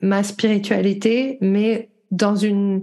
ma 0.00 0.22
spiritualité, 0.22 1.38
mais 1.40 1.90
dans 2.10 2.36
une 2.36 2.82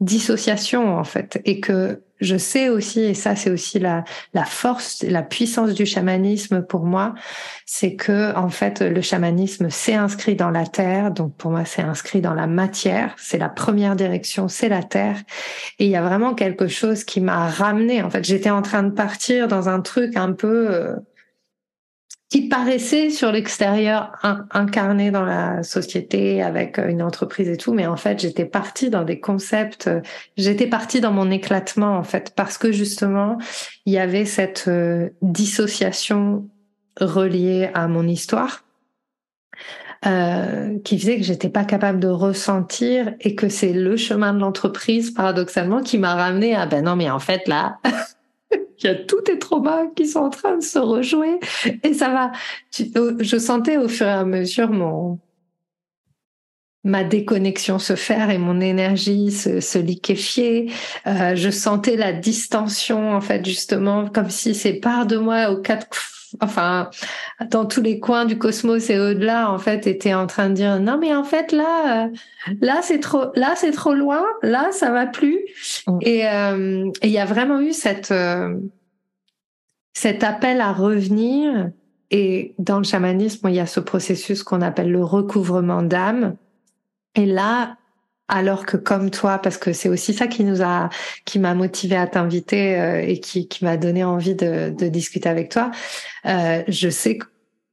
dissociation 0.00 0.96
en 0.96 1.04
fait, 1.04 1.40
et 1.44 1.60
que 1.60 2.02
je 2.20 2.36
sais 2.36 2.68
aussi, 2.68 3.00
et 3.00 3.14
ça 3.14 3.36
c'est 3.36 3.50
aussi 3.50 3.78
la, 3.78 4.04
la 4.34 4.44
force, 4.44 5.04
la 5.04 5.22
puissance 5.22 5.72
du 5.74 5.86
chamanisme 5.86 6.62
pour 6.62 6.84
moi, 6.84 7.14
c'est 7.64 7.94
que 7.94 8.34
en 8.36 8.48
fait 8.48 8.80
le 8.80 9.00
chamanisme 9.00 9.70
s'est 9.70 9.94
inscrit 9.94 10.34
dans 10.34 10.50
la 10.50 10.66
terre, 10.66 11.12
donc 11.12 11.36
pour 11.36 11.50
moi 11.50 11.64
c'est 11.64 11.82
inscrit 11.82 12.20
dans 12.20 12.34
la 12.34 12.46
matière, 12.46 13.14
c'est 13.18 13.38
la 13.38 13.48
première 13.48 13.94
direction, 13.96 14.48
c'est 14.48 14.68
la 14.68 14.82
terre, 14.82 15.16
et 15.78 15.86
il 15.86 15.90
y 15.90 15.96
a 15.96 16.02
vraiment 16.02 16.34
quelque 16.34 16.66
chose 16.66 17.04
qui 17.04 17.20
m'a 17.20 17.48
ramené. 17.48 18.02
En 18.02 18.10
fait, 18.10 18.24
j'étais 18.24 18.50
en 18.50 18.62
train 18.62 18.82
de 18.82 18.90
partir 18.90 19.46
dans 19.48 19.68
un 19.68 19.80
truc 19.80 20.16
un 20.16 20.32
peu 20.32 20.68
euh, 20.70 20.96
qui 22.28 22.48
paraissait 22.48 23.08
sur 23.08 23.32
l'extérieur 23.32 24.12
incarné 24.50 25.10
dans 25.10 25.24
la 25.24 25.62
société 25.62 26.42
avec 26.42 26.78
euh, 26.78 26.88
une 26.88 27.02
entreprise 27.02 27.48
et 27.48 27.56
tout, 27.56 27.72
mais 27.72 27.86
en 27.86 27.96
fait 27.96 28.20
j'étais 28.20 28.44
partie 28.44 28.90
dans 28.90 29.02
des 29.02 29.18
concepts, 29.18 29.88
euh, 29.88 30.00
j'étais 30.36 30.66
partie 30.66 31.00
dans 31.00 31.12
mon 31.12 31.30
éclatement 31.30 31.96
en 31.96 32.04
fait 32.04 32.34
parce 32.36 32.58
que 32.58 32.70
justement 32.70 33.38
il 33.86 33.94
y 33.94 33.98
avait 33.98 34.26
cette 34.26 34.66
euh, 34.68 35.08
dissociation 35.22 36.46
reliée 37.00 37.70
à 37.74 37.88
mon 37.88 38.06
histoire. 38.06 38.64
Qui 40.84 40.98
faisait 40.98 41.16
que 41.16 41.24
j'étais 41.24 41.48
pas 41.48 41.64
capable 41.64 41.98
de 41.98 42.06
ressentir 42.06 43.14
et 43.20 43.34
que 43.34 43.48
c'est 43.48 43.72
le 43.72 43.96
chemin 43.96 44.32
de 44.32 44.38
l'entreprise 44.38 45.10
paradoxalement 45.10 45.82
qui 45.82 45.98
m'a 45.98 46.14
ramené 46.14 46.54
à 46.54 46.66
ben 46.66 46.84
non 46.84 46.94
mais 46.94 47.10
en 47.10 47.18
fait 47.18 47.48
là 47.48 47.78
il 48.80 48.86
y 48.86 48.88
a 48.88 48.94
tous 48.94 49.22
tes 49.22 49.38
traumas 49.38 49.86
qui 49.96 50.06
sont 50.06 50.20
en 50.20 50.30
train 50.30 50.56
de 50.56 50.62
se 50.62 50.78
rejouer 50.78 51.38
et 51.82 51.94
ça 51.94 52.10
va. 52.10 52.32
Je 52.72 53.38
sentais 53.38 53.76
au 53.76 53.88
fur 53.88 54.06
et 54.06 54.10
à 54.10 54.24
mesure 54.24 54.70
mon 54.70 55.18
ma 56.84 57.04
déconnexion 57.04 57.78
se 57.78 57.96
faire 57.96 58.30
et 58.30 58.38
mon 58.38 58.60
énergie 58.60 59.30
se, 59.30 59.60
se 59.60 59.78
liquéfier. 59.78 60.70
Euh, 61.06 61.34
je 61.34 61.50
sentais 61.50 61.96
la 61.96 62.12
distension 62.12 63.12
en 63.12 63.20
fait 63.20 63.44
justement 63.44 64.08
comme 64.08 64.30
si 64.30 64.54
ces 64.54 64.74
parts 64.74 65.06
de 65.06 65.18
moi 65.18 65.50
aux 65.50 65.60
quatre 65.60 65.88
enfin, 66.40 66.90
dans 67.50 67.66
tous 67.66 67.82
les 67.82 68.00
coins 68.00 68.24
du 68.24 68.38
cosmos 68.38 68.90
et 68.90 68.98
au-delà, 68.98 69.50
en 69.50 69.58
fait, 69.58 69.86
était 69.86 70.14
en 70.14 70.26
train 70.26 70.50
de 70.50 70.54
dire 70.54 70.80
non, 70.80 70.98
mais 70.98 71.14
en 71.14 71.24
fait 71.24 71.52
là, 71.52 72.06
euh, 72.06 72.08
là 72.60 72.80
c'est 72.82 73.00
trop, 73.00 73.26
là 73.34 73.54
c'est 73.56 73.72
trop 73.72 73.94
loin, 73.94 74.24
là 74.42 74.70
ça 74.72 74.90
va 74.90 75.06
plus. 75.06 75.38
Mm. 75.86 75.98
Euh, 76.06 76.90
et 77.02 77.06
il 77.08 77.12
y 77.12 77.18
a 77.18 77.24
vraiment 77.24 77.60
eu 77.60 77.72
cette 77.72 78.10
euh, 78.10 78.54
cet 79.94 80.22
appel 80.22 80.60
à 80.60 80.72
revenir. 80.72 81.70
Et 82.10 82.54
dans 82.58 82.78
le 82.78 82.84
chamanisme, 82.84 83.48
il 83.50 83.54
y 83.54 83.60
a 83.60 83.66
ce 83.66 83.80
processus 83.80 84.42
qu'on 84.42 84.62
appelle 84.62 84.90
le 84.90 85.04
recouvrement 85.04 85.82
d'âme. 85.82 86.36
Et 87.14 87.26
là, 87.26 87.76
alors 88.28 88.66
que 88.66 88.76
comme 88.76 89.10
toi, 89.10 89.38
parce 89.38 89.56
que 89.56 89.72
c'est 89.72 89.88
aussi 89.88 90.12
ça 90.12 90.26
qui 90.26 90.44
nous 90.44 90.62
a, 90.62 90.90
qui 91.24 91.38
m'a 91.38 91.54
motivé 91.54 91.96
à 91.96 92.06
t'inviter 92.06 92.78
euh, 92.78 93.00
et 93.00 93.20
qui, 93.20 93.48
qui 93.48 93.64
m'a 93.64 93.76
donné 93.76 94.04
envie 94.04 94.34
de, 94.34 94.70
de, 94.70 94.88
discuter 94.88 95.28
avec 95.28 95.50
toi. 95.50 95.70
Euh, 96.26 96.62
je 96.68 96.88
sais 96.90 97.18
que 97.18 97.26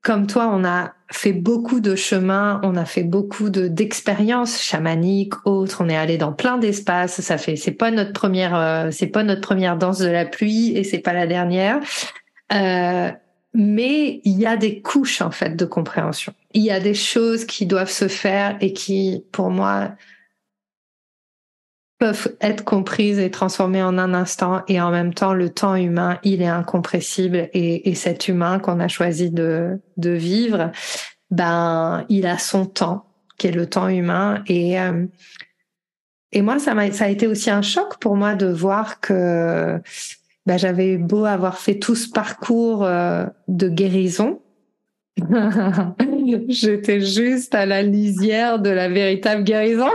comme 0.05 0.27
toi, 0.27 0.51
on 0.53 0.63
a 0.63 0.93
fait 1.11 1.33
beaucoup 1.33 1.79
de 1.79 1.95
chemins, 1.95 2.61
on 2.63 2.75
a 2.77 2.85
fait 2.85 3.01
beaucoup 3.01 3.49
de 3.49 3.67
d'expériences 3.67 4.61
chamaniques, 4.61 5.33
autres. 5.45 5.83
On 5.83 5.89
est 5.89 5.97
allé 5.97 6.19
dans 6.19 6.31
plein 6.31 6.59
d'espaces. 6.59 7.21
Ça 7.21 7.39
fait, 7.39 7.55
c'est 7.55 7.71
pas 7.71 7.89
notre 7.89 8.13
première, 8.13 8.55
euh, 8.55 8.89
c'est 8.91 9.07
pas 9.07 9.23
notre 9.23 9.41
première 9.41 9.77
danse 9.77 9.97
de 9.97 10.07
la 10.07 10.25
pluie 10.25 10.77
et 10.77 10.83
c'est 10.83 10.99
pas 10.99 11.13
la 11.13 11.25
dernière. 11.25 11.79
Euh, 12.53 13.11
mais 13.55 14.21
il 14.25 14.37
y 14.37 14.45
a 14.45 14.57
des 14.57 14.81
couches 14.81 15.21
en 15.21 15.31
fait 15.31 15.55
de 15.55 15.65
compréhension. 15.65 16.33
Il 16.53 16.61
y 16.61 16.69
a 16.69 16.79
des 16.79 16.93
choses 16.93 17.45
qui 17.45 17.65
doivent 17.65 17.89
se 17.89 18.07
faire 18.07 18.57
et 18.61 18.73
qui, 18.73 19.23
pour 19.31 19.49
moi, 19.49 19.95
peuvent 21.97 22.35
être 22.41 22.63
comprises 22.63 23.19
et 23.19 23.31
transformées 23.31 23.83
en 23.83 23.97
un 23.97 24.13
instant 24.13 24.63
et 24.67 24.81
en 24.81 24.91
même 24.91 25.13
temps 25.13 25.33
le 25.33 25.49
temps 25.49 25.75
humain 25.75 26.19
il 26.23 26.41
est 26.41 26.47
incompressible 26.47 27.49
et, 27.53 27.89
et 27.89 27.95
cet 27.95 28.27
humain 28.27 28.59
qu'on 28.59 28.79
a 28.79 28.87
choisi 28.87 29.31
de, 29.31 29.79
de 29.97 30.09
vivre 30.09 30.71
ben 31.31 32.05
il 32.09 32.27
a 32.27 32.37
son 32.37 32.65
temps 32.65 33.05
qui 33.37 33.47
est 33.47 33.51
le 33.51 33.67
temps 33.67 33.87
humain 33.87 34.43
et 34.47 34.79
euh, 34.79 35.05
et 36.33 36.41
moi 36.41 36.59
ça 36.59 36.73
m'a 36.73 36.91
ça 36.91 37.05
a 37.05 37.07
été 37.07 37.27
aussi 37.27 37.49
un 37.49 37.61
choc 37.61 37.97
pour 37.99 38.17
moi 38.17 38.35
de 38.35 38.47
voir 38.47 38.99
que 38.99 39.79
ben, 40.45 40.57
j'avais 40.57 40.97
beau 40.97 41.25
avoir 41.25 41.57
fait 41.57 41.79
tout 41.79 41.95
ce 41.95 42.09
parcours 42.09 42.83
euh, 42.83 43.25
de 43.47 43.69
guérison 43.69 44.41
j'étais 46.49 46.99
juste 46.99 47.55
à 47.55 47.65
la 47.65 47.81
lisière 47.83 48.59
de 48.59 48.69
la 48.69 48.89
véritable 48.89 49.45
guérison 49.45 49.89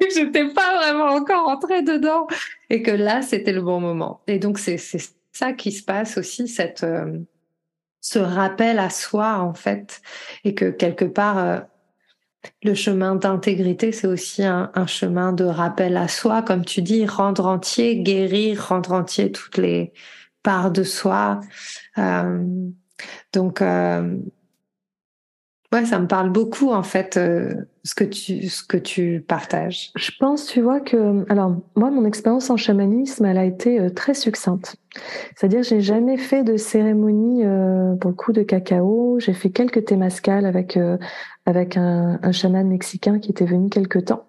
j'étais 0.14 0.48
pas 0.48 0.76
vraiment 0.76 1.06
encore 1.06 1.48
entrée 1.48 1.82
dedans. 1.82 2.26
Et 2.70 2.82
que 2.82 2.90
là 2.90 3.22
c'était 3.22 3.52
le 3.52 3.62
bon 3.62 3.80
moment. 3.80 4.20
Et 4.26 4.38
donc 4.38 4.58
c'est 4.58 4.78
ça 5.32 5.52
qui 5.52 5.72
se 5.72 5.82
passe 5.82 6.18
aussi 6.18 6.48
cette 6.48 6.84
euh, 6.84 7.18
ce 8.00 8.18
rappel 8.18 8.78
à 8.78 8.90
soi 8.90 9.38
en 9.38 9.54
fait. 9.54 10.02
Et 10.44 10.54
que 10.54 10.70
quelque 10.70 11.04
part 11.04 11.38
euh, 11.38 11.60
le 12.62 12.74
chemin 12.74 13.16
d'intégrité 13.16 13.92
c'est 13.92 14.06
aussi 14.06 14.44
un, 14.44 14.70
un, 14.74 14.86
chemin 14.86 15.32
de 15.32 15.44
rappel 15.44 15.96
à 15.96 16.08
soi. 16.08 16.42
Comme 16.42 16.64
tu 16.64 16.82
dis 16.82 17.06
rendre 17.06 17.46
entier 17.46 18.02
guérir 18.02 18.66
rendre 18.68 18.92
entier 18.92 19.32
toutes 19.32 19.58
les 19.58 19.92
parts 20.42 20.70
de 20.70 20.82
soi. 20.82 21.40
Euh, 21.98 22.46
donc 23.32 23.62
Ouais, 25.72 25.84
ça 25.84 25.98
me 25.98 26.06
parle 26.06 26.30
beaucoup 26.30 26.70
en 26.70 26.82
fait 26.82 27.16
euh, 27.16 27.52
ce 27.82 27.94
que 27.94 28.04
tu 28.04 28.48
ce 28.48 28.62
que 28.62 28.76
tu 28.76 29.24
partages. 29.26 29.90
Je 29.96 30.10
pense, 30.18 30.46
tu 30.46 30.60
vois 30.60 30.80
que 30.80 31.24
alors 31.30 31.56
moi 31.74 31.90
mon 31.90 32.04
expérience 32.04 32.50
en 32.50 32.56
chamanisme, 32.56 33.24
elle 33.24 33.38
a 33.38 33.44
été 33.44 33.80
euh, 33.80 33.90
très 33.90 34.14
succincte. 34.14 34.76
C'est-à-dire 35.34 35.64
j'ai 35.64 35.80
jamais 35.80 36.18
fait 36.18 36.44
de 36.44 36.56
cérémonie 36.56 37.44
euh, 37.44 37.96
pour 37.96 38.10
le 38.10 38.16
coup 38.16 38.32
de 38.32 38.42
cacao. 38.42 39.18
J'ai 39.18 39.32
fait 39.32 39.50
quelques 39.50 39.84
témascales 39.86 40.46
avec 40.46 40.78
avec 41.46 41.76
un, 41.76 42.20
un 42.22 42.32
chaman 42.32 42.66
mexicain 42.66 43.18
qui 43.18 43.32
était 43.32 43.44
venu 43.44 43.68
quelque 43.68 43.98
temps. 43.98 44.26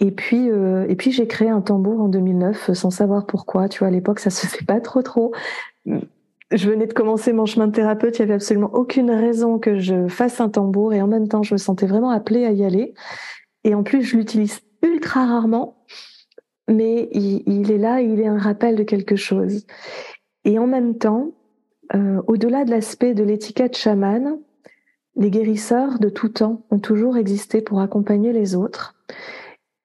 Et 0.00 0.12
puis, 0.12 0.46
et 0.46 0.94
puis 0.94 1.10
j'ai 1.10 1.26
créé 1.26 1.48
un 1.48 1.60
tambour 1.60 2.00
en 2.00 2.08
2009 2.08 2.72
sans 2.72 2.90
savoir 2.90 3.26
pourquoi. 3.26 3.68
Tu 3.68 3.80
vois, 3.80 3.88
à 3.88 3.90
l'époque, 3.90 4.20
ça 4.20 4.30
se 4.30 4.46
fait 4.56 4.64
pas 4.64 4.80
trop 4.80 5.02
trop 5.02 5.32
je 6.50 6.70
venais 6.70 6.86
de 6.86 6.92
commencer 6.92 7.32
mon 7.32 7.46
chemin 7.46 7.66
de 7.66 7.72
thérapeute, 7.72 8.16
il 8.16 8.20
y 8.20 8.22
avait 8.22 8.34
absolument 8.34 8.70
aucune 8.72 9.10
raison 9.10 9.58
que 9.58 9.78
je 9.78 10.08
fasse 10.08 10.40
un 10.40 10.48
tambour 10.48 10.94
et 10.94 11.02
en 11.02 11.06
même 11.06 11.28
temps, 11.28 11.42
je 11.42 11.54
me 11.54 11.58
sentais 11.58 11.86
vraiment 11.86 12.10
appelée 12.10 12.46
à 12.46 12.52
y 12.52 12.64
aller. 12.64 12.94
Et 13.64 13.74
en 13.74 13.82
plus, 13.82 14.02
je 14.02 14.16
l'utilise 14.16 14.60
ultra 14.82 15.26
rarement, 15.26 15.84
mais 16.68 17.08
il, 17.12 17.70
est 17.70 17.78
là, 17.78 18.00
il 18.00 18.20
est 18.20 18.26
un 18.26 18.38
rappel 18.38 18.76
de 18.76 18.82
quelque 18.82 19.16
chose. 19.16 19.66
Et 20.44 20.58
en 20.58 20.66
même 20.66 20.96
temps, 20.96 21.32
euh, 21.94 22.22
au-delà 22.26 22.64
de 22.64 22.70
l'aspect 22.70 23.14
de 23.14 23.24
l'étiquette 23.24 23.76
chamane, 23.76 24.38
les 25.16 25.30
guérisseurs 25.30 25.98
de 25.98 26.08
tout 26.08 26.28
temps 26.28 26.62
ont 26.70 26.78
toujours 26.78 27.16
existé 27.16 27.60
pour 27.60 27.80
accompagner 27.80 28.32
les 28.32 28.54
autres. 28.54 28.94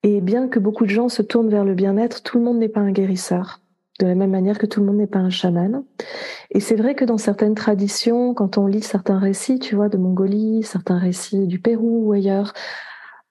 Et 0.04 0.21
bien 0.21 0.47
que 0.47 0.60
beaucoup 0.60 0.86
de 0.86 0.91
gens 0.91 1.10
se 1.10 1.21
tournent 1.21 1.49
vers 1.49 1.65
le 1.65 1.73
bien-être, 1.73 2.23
tout 2.23 2.38
le 2.38 2.43
monde 2.43 2.60
n'est 2.60 2.69
pas 2.69 2.82
un 2.82 2.91
guérisseur. 2.91 3.62
De 4.03 4.07
la 4.09 4.15
même 4.15 4.31
manière 4.31 4.57
que 4.57 4.65
tout 4.65 4.81
le 4.81 4.85
monde 4.85 4.97
n'est 4.97 5.07
pas 5.07 5.19
un 5.19 5.29
chaman. 5.29 5.81
Et 6.51 6.59
c'est 6.59 6.75
vrai 6.75 6.93
que 6.93 7.05
dans 7.05 7.17
certaines 7.17 7.55
traditions, 7.55 8.33
quand 8.33 8.57
on 8.57 8.67
lit 8.67 8.81
certains 8.81 9.17
récits, 9.17 9.59
tu 9.59 9.75
vois, 9.77 9.87
de 9.87 9.97
Mongolie, 9.97 10.61
certains 10.61 10.97
récits 10.97 11.47
du 11.47 11.57
Pérou 11.57 12.09
ou 12.09 12.11
ailleurs, 12.11 12.51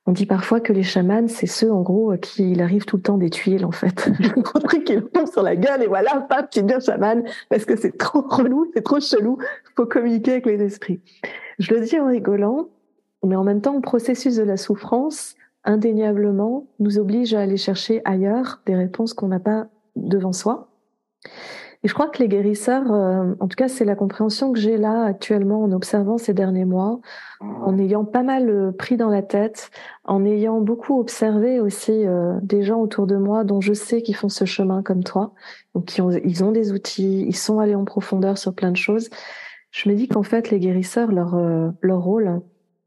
on 0.06 0.12
dit 0.12 0.24
parfois 0.24 0.60
que 0.60 0.72
les 0.72 0.82
chamans, 0.82 1.28
c'est 1.28 1.46
ceux, 1.46 1.70
en 1.70 1.82
gros, 1.82 2.16
qui 2.16 2.52
il 2.52 2.62
arrive 2.62 2.86
tout 2.86 2.96
le 2.96 3.02
temps 3.02 3.18
des 3.18 3.28
tuiles, 3.28 3.66
en 3.66 3.70
fait. 3.70 4.10
Un 4.54 4.60
truc 4.60 4.84
qui 4.84 4.98
tombe 4.98 5.26
sur 5.30 5.42
la 5.42 5.56
gueule 5.56 5.82
et 5.82 5.88
voilà, 5.88 6.22
paf, 6.22 6.48
tu 6.48 6.62
deviens 6.62 6.80
chaman 6.80 7.22
parce 7.50 7.66
que 7.66 7.76
c'est 7.76 7.98
trop 7.98 8.22
relou, 8.22 8.64
c'est 8.72 8.82
trop 8.82 8.98
chelou. 8.98 9.36
Faut 9.76 9.84
communiquer 9.84 10.30
avec 10.30 10.46
les 10.46 10.62
esprits. 10.62 11.02
Je 11.58 11.74
le 11.74 11.82
dis 11.82 12.00
en 12.00 12.06
rigolant, 12.06 12.70
mais 13.22 13.36
en 13.36 13.44
même 13.44 13.60
temps, 13.60 13.74
le 13.74 13.82
processus 13.82 14.36
de 14.36 14.42
la 14.42 14.56
souffrance, 14.56 15.34
indéniablement, 15.64 16.66
nous 16.78 16.98
oblige 16.98 17.34
à 17.34 17.40
aller 17.40 17.58
chercher 17.58 18.00
ailleurs 18.06 18.62
des 18.64 18.74
réponses 18.74 19.12
qu'on 19.12 19.28
n'a 19.28 19.38
pas 19.38 19.66
devant 19.96 20.32
soi. 20.32 20.68
Et 21.84 21.88
je 21.88 21.94
crois 21.94 22.08
que 22.08 22.18
les 22.18 22.28
guérisseurs, 22.28 22.92
euh, 22.92 23.34
en 23.40 23.48
tout 23.48 23.56
cas, 23.56 23.66
c'est 23.66 23.84
la 23.84 23.96
compréhension 23.96 24.52
que 24.52 24.58
j'ai 24.58 24.76
là 24.76 25.04
actuellement 25.04 25.64
en 25.64 25.72
observant 25.72 26.16
ces 26.16 26.32
derniers 26.32 26.64
mois, 26.64 27.00
en 27.40 27.76
ayant 27.76 28.04
pas 28.04 28.22
mal 28.22 28.48
euh, 28.48 28.70
pris 28.70 28.96
dans 28.96 29.08
la 29.08 29.22
tête, 29.22 29.70
en 30.04 30.24
ayant 30.24 30.60
beaucoup 30.60 31.00
observé 31.00 31.58
aussi 31.58 32.06
euh, 32.06 32.38
des 32.42 32.62
gens 32.62 32.80
autour 32.80 33.08
de 33.08 33.16
moi 33.16 33.42
dont 33.42 33.60
je 33.60 33.72
sais 33.72 34.00
qu'ils 34.00 34.14
font 34.14 34.28
ce 34.28 34.44
chemin 34.44 34.82
comme 34.84 35.02
toi, 35.02 35.32
donc 35.74 35.86
qui 35.86 36.00
ont, 36.00 36.10
ils 36.10 36.44
ont 36.44 36.52
des 36.52 36.70
outils, 36.72 37.24
ils 37.26 37.36
sont 37.36 37.58
allés 37.58 37.74
en 37.74 37.84
profondeur 37.84 38.38
sur 38.38 38.54
plein 38.54 38.70
de 38.70 38.76
choses. 38.76 39.10
Je 39.72 39.88
me 39.88 39.96
dis 39.96 40.06
qu'en 40.06 40.22
fait, 40.22 40.50
les 40.50 40.60
guérisseurs, 40.60 41.10
leur 41.10 41.34
leur 41.80 42.02
rôle, 42.02 42.42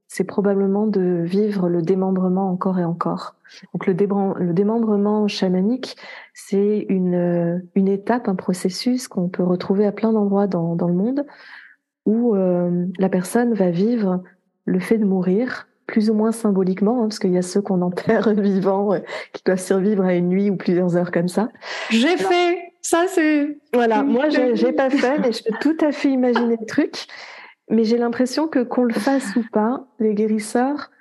c'est 0.07 0.23
probablement 0.23 0.85
de 0.87 1.23
vivre 1.25 1.67
le 1.67 1.81
démembrement 1.81 2.49
encore 2.49 2.79
et 2.79 2.85
encore. 2.85 3.34
Donc 3.73 3.85
le, 3.85 3.93
le 3.93 4.53
démembrement 4.53 5.27
chamanique, 5.27 5.95
c'est 6.33 6.85
une, 6.89 7.63
une 7.75 7.87
étape, 7.87 8.27
un 8.27 8.35
processus 8.35 9.07
qu'on 9.07 9.29
peut 9.29 9.43
retrouver 9.43 9.85
à 9.85 9.91
plein 9.91 10.11
d'endroits 10.11 10.47
dans, 10.47 10.75
dans 10.75 10.87
le 10.87 10.93
monde, 10.93 11.25
où 12.05 12.35
euh, 12.35 12.85
la 12.97 13.09
personne 13.09 13.53
va 13.53 13.69
vivre 13.69 14.23
le 14.65 14.79
fait 14.79 14.97
de 14.97 15.05
mourir, 15.05 15.67
plus 15.87 16.09
ou 16.09 16.13
moins 16.13 16.31
symboliquement, 16.31 17.01
hein, 17.01 17.07
parce 17.07 17.19
qu'il 17.19 17.31
y 17.31 17.37
a 17.37 17.41
ceux 17.41 17.61
qu'on 17.61 17.81
enterre 17.81 18.33
vivants, 18.37 18.93
euh, 18.93 18.99
qui 19.33 19.43
doivent 19.43 19.59
survivre 19.59 20.03
à 20.03 20.13
une 20.13 20.29
nuit 20.29 20.49
ou 20.49 20.55
plusieurs 20.55 20.97
heures 20.97 21.11
comme 21.11 21.27
ça. 21.27 21.49
J'ai 21.89 22.17
fait 22.17 22.73
ça, 22.81 23.05
c'est 23.07 23.57
voilà. 23.73 24.03
Moi, 24.03 24.29
j'ai 24.29 24.71
pas 24.71 24.89
fait, 24.89 25.19
mais 25.19 25.31
je 25.31 25.43
peux 25.43 25.57
tout 25.59 25.85
à 25.85 25.91
fait 25.91 26.09
imaginer 26.09 26.57
le 26.59 26.65
truc. 26.65 27.07
Mais 27.67 27.83
j'ai 27.83 27.97
l'impression 27.97 28.47
que 28.47 28.59
qu'on 28.59 28.83
le 28.83 28.93
fasse 28.93 29.35
ou 29.35 29.43
pas, 29.51 29.87
les 29.99 30.13
guérisseurs, 30.13 30.91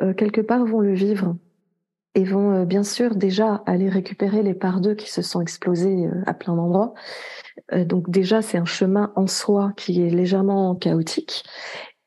euh, 0.00 0.14
quelque 0.14 0.40
part, 0.40 0.64
vont 0.64 0.80
le 0.80 0.94
vivre 0.94 1.36
et 2.16 2.24
vont 2.24 2.52
euh, 2.52 2.64
bien 2.64 2.82
sûr 2.82 3.14
déjà 3.14 3.62
aller 3.66 3.88
récupérer 3.88 4.42
les 4.42 4.54
parts 4.54 4.80
d'eux 4.80 4.96
qui 4.96 5.08
se 5.08 5.22
sont 5.22 5.40
explosées 5.40 6.06
euh, 6.06 6.22
à 6.26 6.34
plein 6.34 6.56
d'endroits. 6.56 6.94
donc 7.72 8.10
déjà, 8.10 8.42
c'est 8.42 8.58
un 8.58 8.64
chemin 8.64 9.12
en 9.14 9.26
soi 9.26 9.72
qui 9.76 10.02
est 10.02 10.10
légèrement 10.10 10.74
chaotique. 10.74 11.44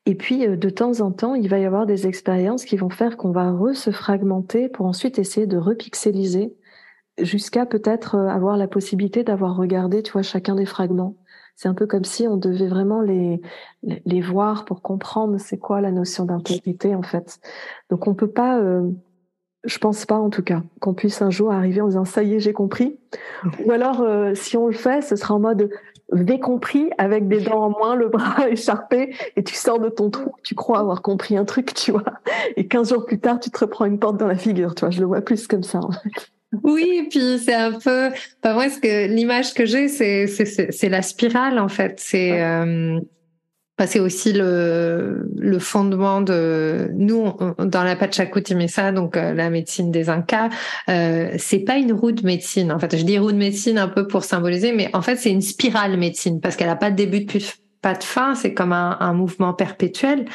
Et 0.05 0.15
puis, 0.15 0.47
de 0.47 0.69
temps 0.69 1.01
en 1.01 1.11
temps, 1.11 1.35
il 1.35 1.49
va 1.49 1.59
y 1.59 1.65
avoir 1.65 1.85
des 1.85 2.07
expériences 2.07 2.65
qui 2.65 2.77
vont 2.77 2.89
faire 2.89 3.17
qu'on 3.17 3.31
va 3.31 3.51
re 3.51 3.75
se 3.75 3.91
fragmenter 3.91 4.69
pour 4.69 4.85
ensuite 4.85 5.19
essayer 5.19 5.47
de 5.47 5.57
repixeliser 5.57 6.55
jusqu'à 7.19 7.65
peut-être 7.65 8.15
avoir 8.15 8.57
la 8.57 8.67
possibilité 8.67 9.23
d'avoir 9.23 9.55
regardé, 9.55 10.03
tu 10.03 10.11
vois, 10.13 10.23
chacun 10.23 10.55
des 10.55 10.65
fragments 10.65 11.15
c'est 11.59 11.67
un 11.67 11.73
peu 11.73 11.87
comme 11.87 12.05
si 12.05 12.25
on 12.25 12.37
devait 12.37 12.69
vraiment 12.69 13.01
les, 13.01 13.41
les 13.83 14.21
voir 14.21 14.63
pour 14.63 14.81
comprendre 14.81 15.37
c'est 15.39 15.57
quoi 15.57 15.81
la 15.81 15.91
notion 15.91 16.23
d'intégrité 16.23 16.95
en 16.95 17.01
fait. 17.03 17.41
Donc 17.89 18.07
on 18.07 18.15
peut 18.15 18.31
pas, 18.31 18.61
euh, 18.61 18.89
je 19.69 19.77
pense 19.77 20.05
pas 20.05 20.15
en 20.15 20.29
tout 20.29 20.43
cas, 20.43 20.63
qu'on 20.79 20.93
puisse 20.93 21.21
un 21.21 21.29
jour 21.29 21.51
arriver 21.51 21.81
en 21.81 21.87
disant 21.87 22.05
ça 22.05 22.23
y 22.23 22.35
est 22.35 22.39
j'ai 22.39 22.53
compris. 22.53 22.97
Ou 23.65 23.71
alors 23.71 24.01
euh, 24.01 24.33
si 24.35 24.57
on 24.57 24.67
le 24.67 24.73
fait, 24.73 25.01
ce 25.01 25.15
sera 25.15 25.33
en 25.33 25.39
mode 25.39 25.69
compris 26.41 26.89
avec 26.97 27.27
des 27.27 27.41
dents 27.41 27.65
en 27.65 27.69
moins, 27.69 27.95
le 27.95 28.09
bras 28.09 28.49
écharpé, 28.49 29.15
et 29.35 29.43
tu 29.43 29.55
sors 29.55 29.79
de 29.79 29.89
ton 29.89 30.09
trou, 30.09 30.31
tu 30.43 30.55
crois 30.55 30.79
avoir 30.79 31.01
compris 31.01 31.37
un 31.37 31.45
truc, 31.45 31.73
tu 31.73 31.91
vois. 31.91 32.03
Et 32.55 32.67
15 32.67 32.89
jours 32.89 33.05
plus 33.05 33.19
tard, 33.19 33.39
tu 33.39 33.49
te 33.49 33.59
reprends 33.59 33.85
une 33.85 33.99
porte 33.99 34.17
dans 34.17 34.27
la 34.27 34.35
figure, 34.35 34.75
tu 34.75 34.81
vois. 34.81 34.89
Je 34.89 34.99
le 34.99 35.05
vois 35.05 35.21
plus 35.21 35.47
comme 35.47 35.63
ça. 35.63 35.79
En 35.79 35.91
fait. 35.91 36.31
Oui, 36.63 37.07
puis 37.09 37.39
c'est 37.39 37.53
un 37.53 37.73
peu. 37.73 38.09
Bah 38.41 38.53
moi, 38.53 38.69
ce 38.69 38.79
que 38.79 39.07
l'image 39.07 39.53
que 39.53 39.65
j'ai, 39.65 39.87
c'est 39.87 40.27
c'est 40.27 40.89
la 40.89 41.01
spirale 41.01 41.59
en 41.59 41.67
fait. 41.67 41.99
C'est 41.99 42.41
euh, 42.41 42.99
c'est 43.87 43.99
aussi 43.99 44.33
le 44.33 45.29
le 45.37 45.59
fondement 45.59 46.21
de 46.21 46.89
nous 46.93 47.33
dans 47.59 47.83
la 47.83 47.95
Pachacutimesa, 47.95 48.91
donc 48.91 49.17
euh, 49.17 49.33
la 49.33 49.49
médecine 49.49 49.91
des 49.91 50.09
Incas. 50.09 50.49
Euh, 50.89 51.31
c'est 51.37 51.59
pas 51.59 51.77
une 51.77 51.93
roue 51.93 52.11
de 52.11 52.25
médecine. 52.25 52.71
En 52.71 52.79
fait, 52.79 52.97
je 52.97 53.03
dis 53.03 53.17
roue 53.17 53.31
de 53.31 53.37
médecine 53.37 53.77
un 53.77 53.87
peu 53.87 54.07
pour 54.07 54.23
symboliser, 54.23 54.71
mais 54.71 54.89
en 54.93 55.01
fait, 55.01 55.15
c'est 55.17 55.31
une 55.31 55.41
spirale 55.41 55.97
médecine 55.97 56.41
parce 56.41 56.55
qu'elle 56.55 56.69
a 56.69 56.75
pas 56.75 56.91
de 56.91 56.95
début, 56.95 57.21
de 57.21 57.39
pas 57.81 57.93
de 57.93 58.03
fin. 58.03 58.35
C'est 58.35 58.53
comme 58.53 58.73
un, 58.73 58.97
un 58.99 59.13
mouvement 59.13 59.53
perpétuel. 59.53 60.25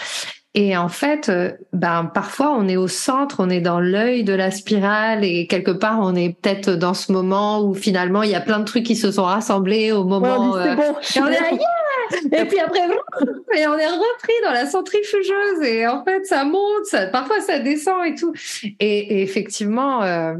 Et 0.56 0.76
en 0.76 0.88
fait, 0.88 1.28
euh, 1.28 1.50
ben 1.72 2.08
parfois 2.14 2.54
on 2.56 2.68
est 2.68 2.76
au 2.76 2.86
centre, 2.86 3.36
on 3.40 3.50
est 3.50 3.60
dans 3.60 3.80
l'œil 3.80 4.22
de 4.22 4.32
la 4.32 4.52
spirale 4.52 5.24
et 5.24 5.48
quelque 5.48 5.72
part 5.72 5.98
on 6.00 6.14
est 6.14 6.36
peut-être 6.40 6.70
dans 6.70 6.94
ce 6.94 7.10
moment 7.10 7.60
où 7.60 7.74
finalement 7.74 8.22
il 8.22 8.30
y 8.30 8.36
a 8.36 8.40
plein 8.40 8.60
de 8.60 8.64
trucs 8.64 8.84
qui 8.84 8.94
se 8.94 9.10
sont 9.10 9.24
rassemblés 9.24 9.90
au 9.90 10.04
moment. 10.04 10.54
Euh, 10.56 10.76
bon, 10.76 10.94
là, 11.22 11.50
yeah 11.50 11.93
Et 12.32 12.44
puis 12.44 12.58
après, 12.58 12.80
et 13.56 13.66
on 13.66 13.78
est 13.78 13.86
repris 13.86 14.34
dans 14.44 14.52
la 14.52 14.66
centrifugeuse 14.66 15.62
et 15.62 15.86
en 15.86 16.04
fait 16.04 16.24
ça 16.26 16.44
monte, 16.44 16.94
parfois 17.12 17.40
ça 17.40 17.58
descend 17.58 18.06
et 18.06 18.14
tout. 18.14 18.32
Et, 18.64 19.18
et 19.18 19.22
effectivement, 19.22 20.02
euh, 20.02 20.34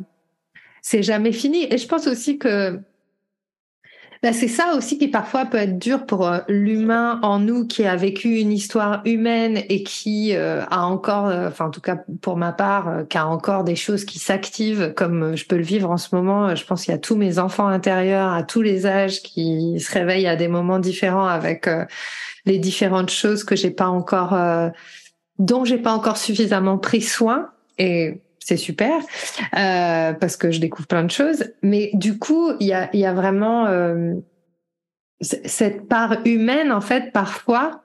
c'est 0.82 1.02
jamais 1.02 1.32
fini. 1.32 1.66
Et 1.72 1.78
je 1.78 1.88
pense 1.88 2.06
aussi 2.06 2.38
que 2.38 2.78
bah, 4.24 4.32
c'est 4.32 4.48
ça 4.48 4.74
aussi 4.74 4.96
qui 4.96 5.08
parfois 5.08 5.44
peut 5.44 5.58
être 5.58 5.78
dur 5.78 6.06
pour 6.06 6.26
euh, 6.26 6.38
l'humain 6.48 7.20
en 7.22 7.38
nous 7.38 7.66
qui 7.66 7.84
a 7.84 7.94
vécu 7.94 8.38
une 8.38 8.52
histoire 8.52 9.02
humaine 9.04 9.62
et 9.68 9.82
qui 9.82 10.34
euh, 10.34 10.64
a 10.70 10.86
encore, 10.86 11.26
euh, 11.26 11.48
enfin 11.48 11.66
en 11.66 11.70
tout 11.70 11.82
cas 11.82 11.98
pour 12.22 12.38
ma 12.38 12.50
part, 12.52 13.06
qui 13.10 13.18
a 13.18 13.26
encore 13.26 13.64
des 13.64 13.76
choses 13.76 14.06
qui 14.06 14.18
s'activent 14.18 14.94
comme 14.94 15.36
je 15.36 15.44
peux 15.44 15.58
le 15.58 15.62
vivre 15.62 15.90
en 15.90 15.98
ce 15.98 16.14
moment. 16.14 16.54
Je 16.54 16.64
pense 16.64 16.84
qu'il 16.84 16.92
y 16.92 16.94
a 16.94 16.98
tous 16.98 17.16
mes 17.16 17.38
enfants 17.38 17.66
intérieurs 17.66 18.32
à 18.32 18.42
tous 18.42 18.62
les 18.62 18.86
âges 18.86 19.20
qui 19.20 19.78
se 19.78 19.92
réveillent 19.92 20.26
à 20.26 20.36
des 20.36 20.48
moments 20.48 20.78
différents 20.78 21.26
avec 21.26 21.68
les 22.46 22.58
différentes 22.58 23.10
choses 23.10 23.44
que 23.44 23.56
j'ai 23.56 23.72
pas 23.72 23.88
encore, 23.88 24.34
dont 25.38 25.66
j'ai 25.66 25.76
pas 25.76 25.92
encore 25.92 26.16
suffisamment 26.16 26.78
pris 26.78 27.02
soin. 27.02 27.50
Et 27.76 28.22
c'est 28.44 28.58
super 28.58 28.92
euh, 29.56 30.12
parce 30.12 30.36
que 30.36 30.50
je 30.50 30.60
découvre 30.60 30.86
plein 30.86 31.02
de 31.02 31.10
choses. 31.10 31.52
Mais 31.62 31.90
du 31.94 32.18
coup, 32.18 32.52
il 32.60 32.66
y 32.66 32.74
a, 32.74 33.14
vraiment 33.14 33.66
euh, 33.66 34.12
cette 35.22 35.88
part 35.88 36.18
humaine, 36.26 36.70
en 36.70 36.82
fait, 36.82 37.10
parfois, 37.10 37.82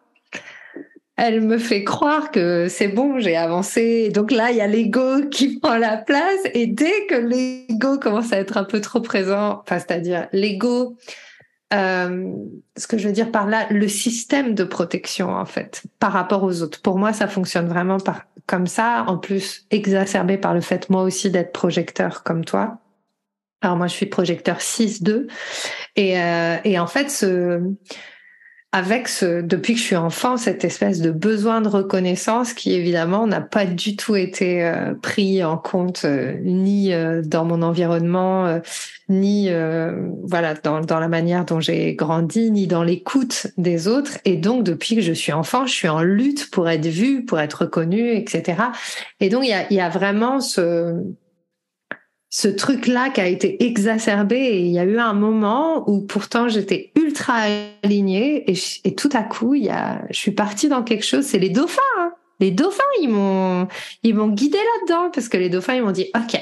elle 1.15 1.41
me 1.41 1.57
fait 1.57 1.85
croire 1.85 2.31
que 2.31 2.67
c'est 2.67 2.89
bon, 2.89 3.19
j'ai 3.19 3.37
avancé. 3.37 4.09
Donc 4.09 4.31
là, 4.31 4.51
il 4.51 4.57
y 4.57 4.61
a 4.61 4.67
l'ego 4.67 5.27
qui 5.31 5.59
prend 5.59 5.77
la 5.77 5.95
place. 5.95 6.41
Et 6.53 6.67
dès 6.67 7.05
que 7.07 7.15
l'ego 7.15 7.97
commence 7.97 8.33
à 8.33 8.37
être 8.37 8.57
un 8.57 8.65
peu 8.65 8.81
trop 8.81 8.99
présent, 8.99 9.61
enfin, 9.61 9.79
c'est-à-dire 9.79 10.27
l'ego, 10.33 10.97
euh, 11.73 12.33
ce 12.77 12.87
que 12.87 12.97
je 12.97 13.07
veux 13.07 13.13
dire 13.13 13.31
par 13.31 13.47
là, 13.47 13.67
le 13.69 13.87
système 13.87 14.55
de 14.55 14.63
protection 14.63 15.29
en 15.29 15.45
fait 15.45 15.83
par 15.99 16.11
rapport 16.11 16.43
aux 16.43 16.61
autres. 16.61 16.81
Pour 16.81 16.97
moi, 16.97 17.13
ça 17.13 17.27
fonctionne 17.27 17.67
vraiment 17.67 17.99
par 17.99 18.25
comme 18.47 18.67
ça. 18.67 19.05
En 19.07 19.17
plus, 19.17 19.67
exacerbé 19.69 20.37
par 20.37 20.53
le 20.53 20.61
fait 20.61 20.89
moi 20.89 21.03
aussi 21.03 21.29
d'être 21.29 21.51
projecteur 21.51 22.23
comme 22.23 22.43
toi. 22.43 22.79
Alors 23.61 23.77
moi, 23.77 23.87
je 23.87 23.93
suis 23.93 24.05
projecteur 24.05 24.57
6-2 24.57 25.27
et, 25.95 26.19
euh, 26.19 26.57
et 26.63 26.79
en 26.79 26.87
fait, 26.87 27.11
ce 27.11 27.61
avec 28.71 29.07
ce, 29.07 29.41
depuis 29.41 29.73
que 29.73 29.79
je 29.79 29.85
suis 29.85 29.95
enfant, 29.95 30.37
cette 30.37 30.63
espèce 30.63 31.01
de 31.01 31.09
besoin 31.09 31.59
de 31.59 31.67
reconnaissance 31.67 32.53
qui 32.53 32.73
évidemment 32.73 33.25
n'a 33.25 33.41
pas 33.41 33.65
du 33.65 33.95
tout 33.95 34.15
été 34.15 34.63
euh, 34.63 34.93
pris 34.93 35.43
en 35.43 35.57
compte 35.57 36.03
euh, 36.05 36.37
ni 36.43 36.93
euh, 36.93 37.23
dans 37.23 37.45
mon 37.45 37.63
environnement, 37.63 38.59
ni 39.09 39.49
voilà 40.23 40.53
dans, 40.53 40.81
dans 40.81 40.99
la 40.99 41.07
manière 41.07 41.45
dont 41.45 41.59
j'ai 41.59 41.95
grandi, 41.95 42.51
ni 42.51 42.67
dans 42.67 42.83
l'écoute 42.83 43.47
des 43.57 43.87
autres. 43.87 44.19
Et 44.25 44.37
donc 44.37 44.63
depuis 44.63 44.95
que 44.95 45.01
je 45.01 45.13
suis 45.13 45.33
enfant, 45.33 45.65
je 45.65 45.73
suis 45.73 45.89
en 45.89 46.03
lutte 46.03 46.51
pour 46.51 46.69
être 46.69 46.85
vue, 46.85 47.25
pour 47.25 47.39
être 47.39 47.63
reconnue, 47.63 48.11
etc. 48.11 48.61
Et 49.19 49.29
donc 49.29 49.45
il 49.45 49.49
y 49.49 49.53
a, 49.53 49.71
y 49.73 49.79
a 49.79 49.89
vraiment 49.89 50.39
ce 50.39 50.95
ce 52.29 52.47
truc-là 52.47 53.09
qui 53.09 53.21
a 53.21 53.27
été 53.27 53.63
exacerbé 53.65 54.59
il 54.61 54.71
y 54.71 54.79
a 54.79 54.83
eu 54.83 54.99
un 54.99 55.13
moment 55.13 55.89
où 55.89 56.01
pourtant 56.01 56.47
j'étais 56.47 56.91
ultra 56.95 57.45
alignée 57.83 58.45
et, 58.47 58.95
tout 58.95 59.09
à 59.13 59.23
coup 59.23 59.55
je 59.55 60.15
suis 60.15 60.31
partie 60.31 60.69
dans 60.69 60.83
quelque 60.83 61.05
chose. 61.05 61.25
C'est 61.25 61.39
les 61.39 61.49
dauphins. 61.49 61.81
Hein. 61.99 62.13
Les 62.39 62.51
dauphins, 62.51 62.83
ils 63.01 63.09
m'ont, 63.09 63.67
ils 64.03 64.15
m'ont 64.15 64.29
guidé 64.29 64.57
là-dedans 64.57 65.09
parce 65.13 65.27
que 65.27 65.37
les 65.37 65.49
dauphins, 65.49 65.75
ils 65.75 65.83
m'ont 65.83 65.91
dit, 65.91 66.09
ok, 66.15 66.39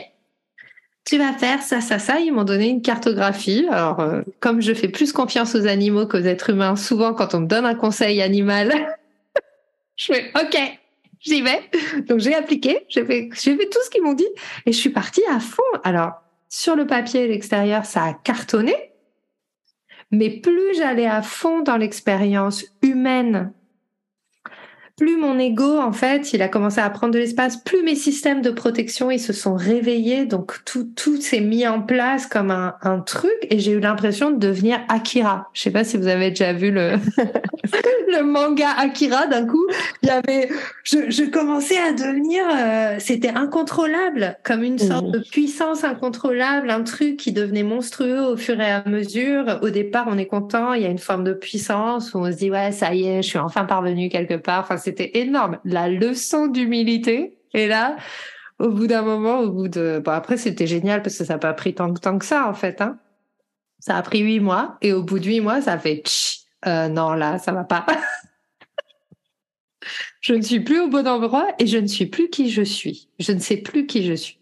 tu 1.05 1.17
vas 1.17 1.33
faire 1.33 1.61
ça, 1.63 1.81
ça, 1.81 1.97
ça. 1.97 2.19
Ils 2.19 2.31
m'ont 2.31 2.43
donné 2.43 2.67
une 2.67 2.81
cartographie. 2.81 3.65
Alors, 3.71 3.99
euh, 4.01 4.21
comme 4.39 4.61
je 4.61 4.73
fais 4.73 4.89
plus 4.89 5.13
confiance 5.13 5.55
aux 5.55 5.65
animaux 5.65 6.05
qu'aux 6.05 6.17
êtres 6.17 6.51
humains, 6.51 6.75
souvent 6.75 7.13
quand 7.13 7.33
on 7.33 7.39
me 7.39 7.47
donne 7.47 7.65
un 7.65 7.75
conseil 7.75 8.21
animal, 8.21 8.71
Je 9.97 10.13
fais 10.13 10.31
OK, 10.35 10.57
j'y 11.19 11.41
vais. 11.41 11.69
Donc 12.07 12.19
j'ai 12.19 12.35
appliqué, 12.35 12.85
j'ai 12.89 13.05
fait, 13.05 13.29
tout 13.29 13.79
ce 13.83 13.89
qu'ils 13.89 14.03
m'ont 14.03 14.13
dit 14.13 14.27
et 14.65 14.71
je 14.71 14.77
suis 14.77 14.89
partie 14.89 15.23
à 15.29 15.39
fond. 15.39 15.63
Alors 15.83 16.13
sur 16.49 16.75
le 16.75 16.87
papier, 16.87 17.27
l'extérieur, 17.27 17.85
ça 17.85 18.03
a 18.03 18.13
cartonné. 18.13 18.75
Mais 20.11 20.29
plus 20.29 20.75
j'allais 20.75 21.07
à 21.07 21.21
fond 21.21 21.61
dans 21.61 21.77
l'expérience 21.77 22.65
humaine 22.81 23.51
plus 24.97 25.15
mon 25.15 25.37
ego, 25.37 25.77
en 25.77 25.91
fait, 25.91 26.33
il 26.33 26.41
a 26.41 26.47
commencé 26.47 26.81
à 26.81 26.89
prendre 26.89 27.13
de 27.13 27.19
l'espace, 27.19 27.57
plus 27.57 27.83
mes 27.83 27.93
systèmes 27.93 28.41
de 28.41 28.49
protection, 28.49 29.11
ils 29.11 29.19
se 29.19 29.31
sont 29.31 29.53
réveillés. 29.53 30.25
Donc, 30.25 30.55
tout, 30.65 30.89
tout 30.95 31.21
s'est 31.21 31.39
mis 31.39 31.67
en 31.67 31.83
place 31.83 32.25
comme 32.25 32.49
un, 32.49 32.73
un 32.81 32.99
truc 32.99 33.37
et 33.51 33.59
j'ai 33.59 33.73
eu 33.73 33.79
l'impression 33.79 34.31
de 34.31 34.37
devenir 34.37 34.79
Akira. 34.89 35.49
Je 35.53 35.61
sais 35.61 35.69
pas 35.69 35.83
si 35.83 35.97
vous 35.97 36.07
avez 36.07 36.31
déjà 36.31 36.51
vu 36.51 36.71
le, 36.71 36.93
le 38.11 38.23
manga 38.23 38.69
Akira. 38.75 39.27
D'un 39.27 39.45
coup, 39.45 39.67
il 40.01 40.09
y 40.09 40.11
avait, 40.11 40.49
je, 40.83 41.11
je 41.11 41.23
commençais 41.25 41.77
à 41.77 41.93
devenir, 41.93 42.43
euh, 42.51 42.95
c'était 42.97 43.29
incontrôlable, 43.29 44.39
comme 44.43 44.63
une 44.63 44.79
sorte 44.79 45.11
de 45.11 45.19
puissance 45.19 45.83
incontrôlable, 45.83 46.71
un 46.71 46.81
truc 46.81 47.17
qui 47.17 47.31
devenait 47.31 47.61
monstrueux 47.61 48.21
au 48.21 48.35
fur 48.35 48.59
et 48.59 48.71
à 48.71 48.83
mesure. 48.87 49.59
Au 49.61 49.69
départ, 49.69 50.07
on 50.09 50.17
est 50.17 50.25
content, 50.25 50.73
il 50.73 50.81
y 50.81 50.85
a 50.85 50.89
une 50.89 50.97
forme 50.97 51.23
de 51.23 51.33
puissance 51.33 52.15
où 52.15 52.17
on 52.17 52.31
se 52.31 52.37
dit, 52.37 52.49
ouais, 52.49 52.71
ça 52.71 52.95
y 52.95 53.07
est, 53.07 53.21
je 53.21 53.27
suis 53.27 53.37
enfin 53.37 53.65
parvenu 53.65 54.09
quelque 54.09 54.33
part. 54.33 54.61
Enfin, 54.61 54.77
c'était 54.87 55.17
énorme. 55.17 55.59
La 55.65 55.89
leçon 55.89 56.47
d'humilité. 56.47 57.37
Et 57.53 57.67
là, 57.67 57.97
au 58.57 58.69
bout 58.69 58.87
d'un 58.87 59.01
moment, 59.01 59.39
au 59.39 59.51
bout 59.51 59.67
de, 59.67 60.01
bon 60.03 60.11
après 60.11 60.37
c'était 60.37 60.65
génial 60.65 61.01
parce 61.01 61.17
que 61.17 61.25
ça 61.25 61.33
n'a 61.33 61.39
pas 61.39 61.53
pris 61.53 61.75
tant, 61.75 61.93
tant 61.93 62.17
que 62.17 62.25
ça 62.25 62.47
en 62.47 62.53
fait. 62.53 62.79
Hein. 62.79 62.97
Ça 63.79 63.97
a 63.97 64.01
pris 64.01 64.19
huit 64.19 64.39
mois 64.39 64.77
et 64.81 64.93
au 64.93 65.03
bout 65.03 65.19
de 65.19 65.25
huit 65.25 65.41
mois, 65.41 65.61
ça 65.61 65.77
fait 65.77 66.03
euh, 66.65 66.87
non 66.87 67.11
là, 67.11 67.37
ça 67.37 67.51
va 67.51 67.65
pas. 67.65 67.85
je 70.21 70.33
ne 70.33 70.41
suis 70.41 70.61
plus 70.61 70.79
au 70.79 70.87
bon 70.87 71.05
endroit 71.05 71.47
et 71.59 71.67
je 71.67 71.77
ne 71.77 71.87
suis 71.87 72.05
plus 72.05 72.29
qui 72.29 72.49
je 72.49 72.61
suis. 72.61 73.09
Je 73.19 73.33
ne 73.33 73.39
sais 73.39 73.57
plus 73.57 73.87
qui 73.87 74.05
je 74.05 74.13
suis. 74.13 74.39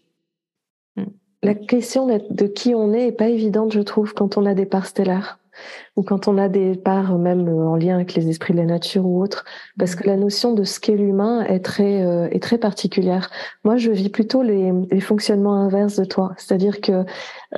La 1.42 1.54
question 1.54 2.06
de 2.06 2.46
qui 2.46 2.74
on 2.74 2.92
est 2.92 3.08
est 3.08 3.12
pas 3.12 3.28
évidente, 3.28 3.72
je 3.72 3.80
trouve, 3.80 4.14
quand 4.14 4.38
on 4.38 4.46
a 4.46 4.54
des 4.54 4.66
parts 4.66 4.86
stellaires 4.86 5.38
ou 5.96 6.02
quand 6.02 6.28
on 6.28 6.38
a 6.38 6.48
des 6.48 6.74
parts 6.74 7.18
même 7.18 7.48
en 7.48 7.76
lien 7.76 7.94
avec 7.94 8.14
les 8.14 8.28
esprits 8.28 8.52
de 8.52 8.58
la 8.58 8.66
nature 8.66 9.06
ou 9.06 9.22
autres, 9.22 9.44
parce 9.78 9.94
que 9.94 10.06
la 10.06 10.16
notion 10.16 10.52
de 10.52 10.64
ce 10.64 10.80
qu'est 10.80 10.96
l'humain 10.96 11.42
est 11.44 11.64
très 11.64 12.02
euh, 12.02 12.28
est 12.30 12.42
très 12.42 12.58
particulière. 12.58 13.30
Moi, 13.64 13.76
je 13.76 13.90
vis 13.90 14.08
plutôt 14.08 14.42
les, 14.42 14.72
les 14.90 15.00
fonctionnements 15.00 15.54
inverses 15.54 15.96
de 15.98 16.04
toi, 16.04 16.32
c'est-à-dire 16.36 16.80
que 16.80 17.04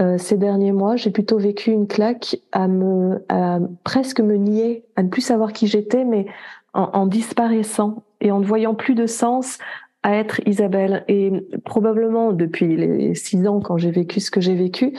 euh, 0.01 0.19
ces 0.19 0.37
derniers 0.37 0.73
mois, 0.73 0.97
j'ai 0.97 1.11
plutôt 1.11 1.39
vécu 1.39 1.71
une 1.71 1.87
claque 1.87 2.37
à 2.53 2.69
me 2.69 3.25
à 3.29 3.59
presque 3.85 4.21
me 4.21 4.37
nier, 4.37 4.85
à 4.97 5.03
ne 5.03 5.09
plus 5.09 5.23
savoir 5.23 5.53
qui 5.53 5.67
j'étais, 5.67 6.05
mais 6.05 6.27
en, 6.75 6.91
en 6.93 7.07
disparaissant 7.07 8.03
et 8.21 8.31
en 8.31 8.41
ne 8.41 8.45
voyant 8.45 8.75
plus 8.75 8.95
de 8.95 9.07
sens 9.07 9.59
à 10.03 10.17
être 10.17 10.41
Isabelle. 10.47 11.05
Et 11.09 11.33
probablement 11.65 12.33
depuis 12.33 12.77
les 12.77 13.15
six 13.15 13.47
ans, 13.47 13.61
quand 13.61 13.79
j'ai 13.79 13.91
vécu 13.91 14.21
ce 14.21 14.31
que 14.31 14.41
j'ai 14.41 14.55
vécu, 14.55 14.93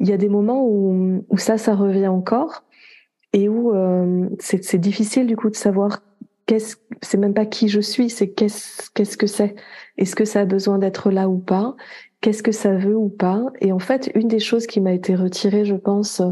il 0.00 0.08
y 0.08 0.12
a 0.12 0.16
des 0.16 0.28
moments 0.28 0.64
où, 0.64 1.24
où 1.28 1.38
ça, 1.38 1.58
ça 1.58 1.74
revient 1.74 2.08
encore 2.08 2.64
et 3.32 3.48
où 3.48 3.74
euh, 3.74 4.28
c'est 4.38 4.78
difficile 4.78 5.26
du 5.26 5.36
coup 5.36 5.50
de 5.50 5.56
savoir 5.56 6.02
qu'est-ce, 6.46 6.76
c'est 7.02 7.18
même 7.18 7.34
pas 7.34 7.46
qui 7.46 7.68
je 7.68 7.80
suis, 7.80 8.08
c'est 8.10 8.30
qu'est-ce 8.30 8.90
qu'est-ce 8.94 9.16
que 9.16 9.26
c'est. 9.26 9.54
Est-ce 9.98 10.16
que 10.16 10.24
ça 10.24 10.40
a 10.40 10.44
besoin 10.44 10.78
d'être 10.78 11.10
là 11.10 11.28
ou 11.28 11.38
pas? 11.38 11.76
Qu'est-ce 12.20 12.42
que 12.42 12.52
ça 12.52 12.74
veut 12.74 12.96
ou 12.96 13.10
pas? 13.10 13.44
Et 13.60 13.70
en 13.70 13.78
fait, 13.78 14.10
une 14.14 14.28
des 14.28 14.40
choses 14.40 14.66
qui 14.66 14.80
m'a 14.80 14.92
été 14.92 15.14
retirée, 15.14 15.64
je 15.64 15.74
pense, 15.74 16.22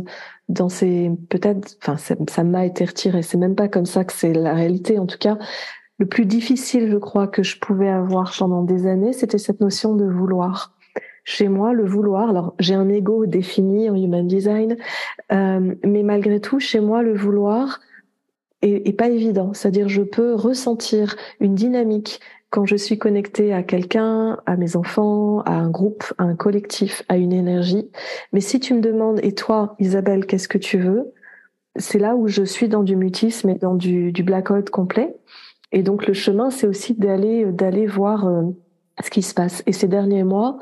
dans 0.48 0.68
ces 0.68 1.10
peut-être, 1.28 1.76
enfin, 1.82 1.96
ça 1.96 2.44
m'a 2.44 2.64
été 2.66 2.84
retiré. 2.84 3.22
C'est 3.22 3.38
même 3.38 3.54
pas 3.54 3.68
comme 3.68 3.86
ça 3.86 4.04
que 4.04 4.12
c'est 4.12 4.32
la 4.32 4.54
réalité. 4.54 4.98
En 4.98 5.06
tout 5.06 5.18
cas, 5.18 5.38
le 5.98 6.06
plus 6.06 6.26
difficile, 6.26 6.90
je 6.90 6.96
crois, 6.96 7.26
que 7.26 7.42
je 7.42 7.58
pouvais 7.58 7.88
avoir 7.88 8.34
pendant 8.38 8.62
des 8.62 8.86
années, 8.86 9.12
c'était 9.12 9.38
cette 9.38 9.60
notion 9.60 9.94
de 9.94 10.04
vouloir. 10.04 10.72
Chez 11.24 11.48
moi, 11.48 11.72
le 11.72 11.84
vouloir, 11.84 12.30
alors 12.30 12.54
j'ai 12.60 12.74
un 12.74 12.88
ego 12.88 13.26
défini 13.26 13.90
en 13.90 13.96
human 13.96 14.26
design, 14.26 14.76
euh, 15.32 15.74
mais 15.84 16.02
malgré 16.02 16.40
tout, 16.40 16.60
chez 16.60 16.80
moi, 16.80 17.02
le 17.02 17.14
vouloir 17.14 17.80
est, 18.62 18.88
est 18.88 18.92
pas 18.92 19.08
évident. 19.08 19.52
C'est-à-dire, 19.52 19.88
je 19.88 20.02
peux 20.02 20.34
ressentir 20.34 21.16
une 21.40 21.54
dynamique 21.54 22.20
quand 22.50 22.64
je 22.64 22.76
suis 22.76 22.98
connectée 22.98 23.52
à 23.52 23.62
quelqu'un, 23.62 24.38
à 24.46 24.56
mes 24.56 24.76
enfants, 24.76 25.40
à 25.40 25.52
un 25.52 25.68
groupe, 25.68 26.04
à 26.18 26.24
un 26.24 26.36
collectif, 26.36 27.02
à 27.08 27.16
une 27.16 27.32
énergie. 27.32 27.90
Mais 28.32 28.40
si 28.40 28.60
tu 28.60 28.74
me 28.74 28.80
demandes, 28.80 29.18
et 29.22 29.32
toi, 29.32 29.74
Isabelle, 29.80 30.26
qu'est-ce 30.26 30.48
que 30.48 30.58
tu 30.58 30.78
veux? 30.78 31.12
C'est 31.74 31.98
là 31.98 32.14
où 32.16 32.28
je 32.28 32.44
suis 32.44 32.68
dans 32.68 32.82
du 32.82 32.96
mutisme 32.96 33.50
et 33.50 33.56
dans 33.56 33.74
du, 33.74 34.12
du 34.12 34.22
blackout 34.22 34.70
complet. 34.70 35.16
Et 35.72 35.82
donc 35.82 36.06
le 36.06 36.14
chemin, 36.14 36.50
c'est 36.50 36.66
aussi 36.66 36.94
d'aller 36.94 37.44
d'aller 37.46 37.86
voir 37.86 38.26
euh, 38.26 38.42
ce 39.04 39.10
qui 39.10 39.22
se 39.22 39.34
passe. 39.34 39.62
Et 39.66 39.72
ces 39.72 39.88
derniers 39.88 40.24
mois, 40.24 40.58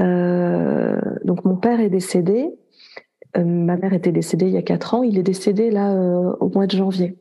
euh, 0.00 1.00
donc 1.24 1.44
mon 1.44 1.56
père 1.56 1.80
est 1.80 1.90
décédé, 1.90 2.50
euh, 3.36 3.44
ma 3.44 3.76
mère 3.76 3.92
était 3.92 4.12
décédée 4.12 4.46
il 4.46 4.52
y 4.52 4.58
a 4.58 4.62
quatre 4.62 4.94
ans, 4.94 5.02
il 5.02 5.18
est 5.18 5.22
décédé 5.22 5.70
là 5.70 5.92
euh, 5.94 6.32
au 6.40 6.48
mois 6.48 6.66
de 6.66 6.76
janvier. 6.76 7.16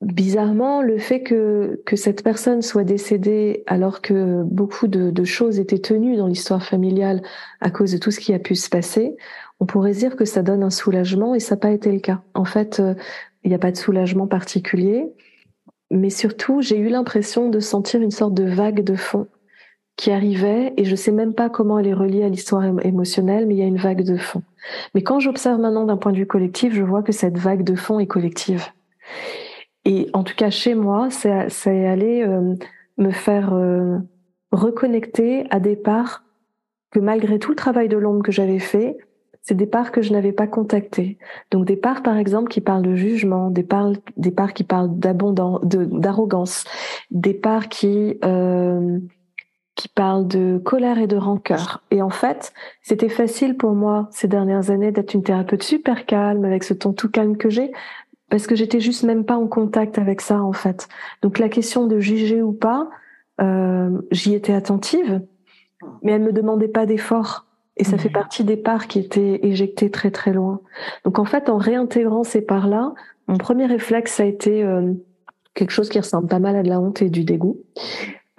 Bizarrement, 0.00 0.82
le 0.82 0.98
fait 0.98 1.22
que 1.22 1.82
que 1.86 1.96
cette 1.96 2.22
personne 2.22 2.60
soit 2.60 2.84
décédée 2.84 3.64
alors 3.66 4.02
que 4.02 4.42
beaucoup 4.42 4.86
de, 4.86 5.10
de 5.10 5.24
choses 5.24 5.58
étaient 5.58 5.78
tenues 5.78 6.16
dans 6.16 6.26
l'histoire 6.26 6.62
familiale 6.62 7.22
à 7.60 7.70
cause 7.70 7.92
de 7.92 7.98
tout 7.98 8.10
ce 8.10 8.20
qui 8.20 8.34
a 8.34 8.38
pu 8.38 8.54
se 8.54 8.68
passer, 8.68 9.16
on 9.60 9.66
pourrait 9.66 9.92
dire 9.92 10.16
que 10.16 10.26
ça 10.26 10.42
donne 10.42 10.62
un 10.62 10.70
soulagement 10.70 11.34
et 11.34 11.40
ça 11.40 11.54
n'a 11.54 11.60
pas 11.60 11.70
été 11.70 11.90
le 11.90 12.00
cas. 12.00 12.20
En 12.34 12.44
fait, 12.44 12.82
il 13.44 13.48
n'y 13.48 13.54
a 13.54 13.58
pas 13.58 13.72
de 13.72 13.78
soulagement 13.78 14.26
particulier 14.26 15.10
mais 15.90 16.10
surtout, 16.10 16.60
j'ai 16.60 16.78
eu 16.78 16.88
l'impression 16.88 17.48
de 17.50 17.60
sentir 17.60 18.00
une 18.00 18.10
sorte 18.10 18.34
de 18.34 18.44
vague 18.44 18.82
de 18.82 18.96
fond 18.96 19.26
qui 19.96 20.10
arrivait, 20.10 20.74
et 20.76 20.84
je 20.84 20.96
sais 20.96 21.12
même 21.12 21.34
pas 21.34 21.48
comment 21.48 21.78
elle 21.78 21.86
est 21.86 21.94
reliée 21.94 22.24
à 22.24 22.28
l'histoire 22.28 22.64
émotionnelle, 22.82 23.46
mais 23.46 23.54
il 23.54 23.58
y 23.58 23.62
a 23.62 23.66
une 23.66 23.76
vague 23.76 24.02
de 24.02 24.16
fond. 24.16 24.42
Mais 24.94 25.02
quand 25.02 25.20
j'observe 25.20 25.60
maintenant 25.60 25.84
d'un 25.84 25.96
point 25.96 26.12
de 26.12 26.16
vue 26.16 26.26
collectif, 26.26 26.74
je 26.74 26.82
vois 26.82 27.02
que 27.02 27.12
cette 27.12 27.38
vague 27.38 27.62
de 27.62 27.76
fond 27.76 28.00
est 28.00 28.06
collective. 28.06 28.64
Et 29.84 30.08
en 30.12 30.24
tout 30.24 30.34
cas, 30.34 30.50
chez 30.50 30.74
moi, 30.74 31.08
c'est 31.10 31.86
allé 31.86 32.22
euh, 32.22 32.54
me 32.98 33.10
faire 33.10 33.54
euh, 33.54 33.98
reconnecter 34.50 35.46
à 35.50 35.60
des 35.60 35.76
parts 35.76 36.24
que 36.90 37.00
malgré 37.00 37.38
tout 37.38 37.50
le 37.50 37.56
travail 37.56 37.88
de 37.88 37.96
l'ombre 37.96 38.22
que 38.22 38.32
j'avais 38.32 38.58
fait, 38.58 38.96
c'est 39.44 39.54
des 39.54 39.66
parts 39.66 39.92
que 39.92 40.00
je 40.00 40.12
n'avais 40.12 40.32
pas 40.32 40.46
contactées. 40.46 41.18
Donc 41.50 41.66
des 41.66 41.76
parts, 41.76 42.02
par 42.02 42.16
exemple, 42.16 42.48
qui 42.48 42.62
parlent 42.62 42.82
de 42.82 42.96
jugement, 42.96 43.50
des 43.50 43.62
parts, 43.62 43.92
des 44.16 44.30
parts 44.30 44.54
qui 44.54 44.64
parlent 44.64 44.98
d'abondance, 44.98 45.60
d'arrogance, 45.62 46.64
des 47.10 47.34
parts 47.34 47.68
qui 47.68 48.18
euh, 48.24 48.98
qui 49.74 49.88
parlent 49.88 50.26
de 50.26 50.58
colère 50.58 50.98
et 50.98 51.06
de 51.06 51.16
rancœur. 51.16 51.82
Et 51.90 52.00
en 52.00 52.10
fait, 52.10 52.54
c'était 52.80 53.08
facile 53.10 53.56
pour 53.56 53.72
moi 53.72 54.08
ces 54.12 54.28
dernières 54.28 54.70
années 54.70 54.92
d'être 54.92 55.12
une 55.14 55.22
thérapeute 55.22 55.62
super 55.62 56.06
calme 56.06 56.44
avec 56.44 56.64
ce 56.64 56.72
ton 56.72 56.92
tout 56.92 57.10
calme 57.10 57.36
que 57.36 57.50
j'ai, 57.50 57.70
parce 58.30 58.46
que 58.46 58.54
j'étais 58.54 58.80
juste 58.80 59.02
même 59.02 59.24
pas 59.24 59.36
en 59.36 59.46
contact 59.46 59.98
avec 59.98 60.22
ça 60.22 60.42
en 60.42 60.52
fait. 60.52 60.88
Donc 61.20 61.38
la 61.38 61.50
question 61.50 61.86
de 61.86 61.98
juger 61.98 62.40
ou 62.40 62.52
pas, 62.52 62.88
euh, 63.42 63.90
j'y 64.10 64.34
étais 64.34 64.54
attentive, 64.54 65.20
mais 66.02 66.12
elle 66.12 66.22
me 66.22 66.32
demandait 66.32 66.68
pas 66.68 66.86
d'effort. 66.86 67.46
Et 67.76 67.84
ça 67.84 67.98
fait 67.98 68.08
mmh. 68.08 68.12
partie 68.12 68.44
des 68.44 68.56
parts 68.56 68.86
qui 68.86 69.00
étaient 69.00 69.40
éjectées 69.42 69.90
très 69.90 70.10
très 70.10 70.32
loin. 70.32 70.60
Donc 71.04 71.18
en 71.18 71.24
fait, 71.24 71.48
en 71.48 71.56
réintégrant 71.56 72.22
ces 72.22 72.42
parts-là, 72.42 72.94
mon 73.26 73.36
premier 73.36 73.66
réflexe 73.66 74.20
a 74.20 74.24
été 74.24 74.62
euh, 74.62 74.92
quelque 75.54 75.70
chose 75.70 75.88
qui 75.88 75.98
ressemble 75.98 76.28
pas 76.28 76.38
mal 76.38 76.56
à 76.56 76.62
de 76.62 76.68
la 76.68 76.80
honte 76.80 77.02
et 77.02 77.10
du 77.10 77.24
dégoût. 77.24 77.58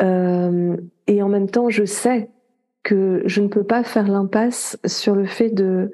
Euh, 0.02 0.78
et 1.08 1.22
en 1.22 1.30
même 1.30 1.50
temps, 1.50 1.70
je 1.70 1.86
sais 1.86 2.30
que 2.84 3.24
je 3.26 3.42
ne 3.42 3.48
peux 3.48 3.64
pas 3.64 3.84
faire 3.84 4.08
l'impasse 4.08 4.78
sur 4.86 5.16
le 5.16 5.26
fait 5.26 5.50
de 5.50 5.92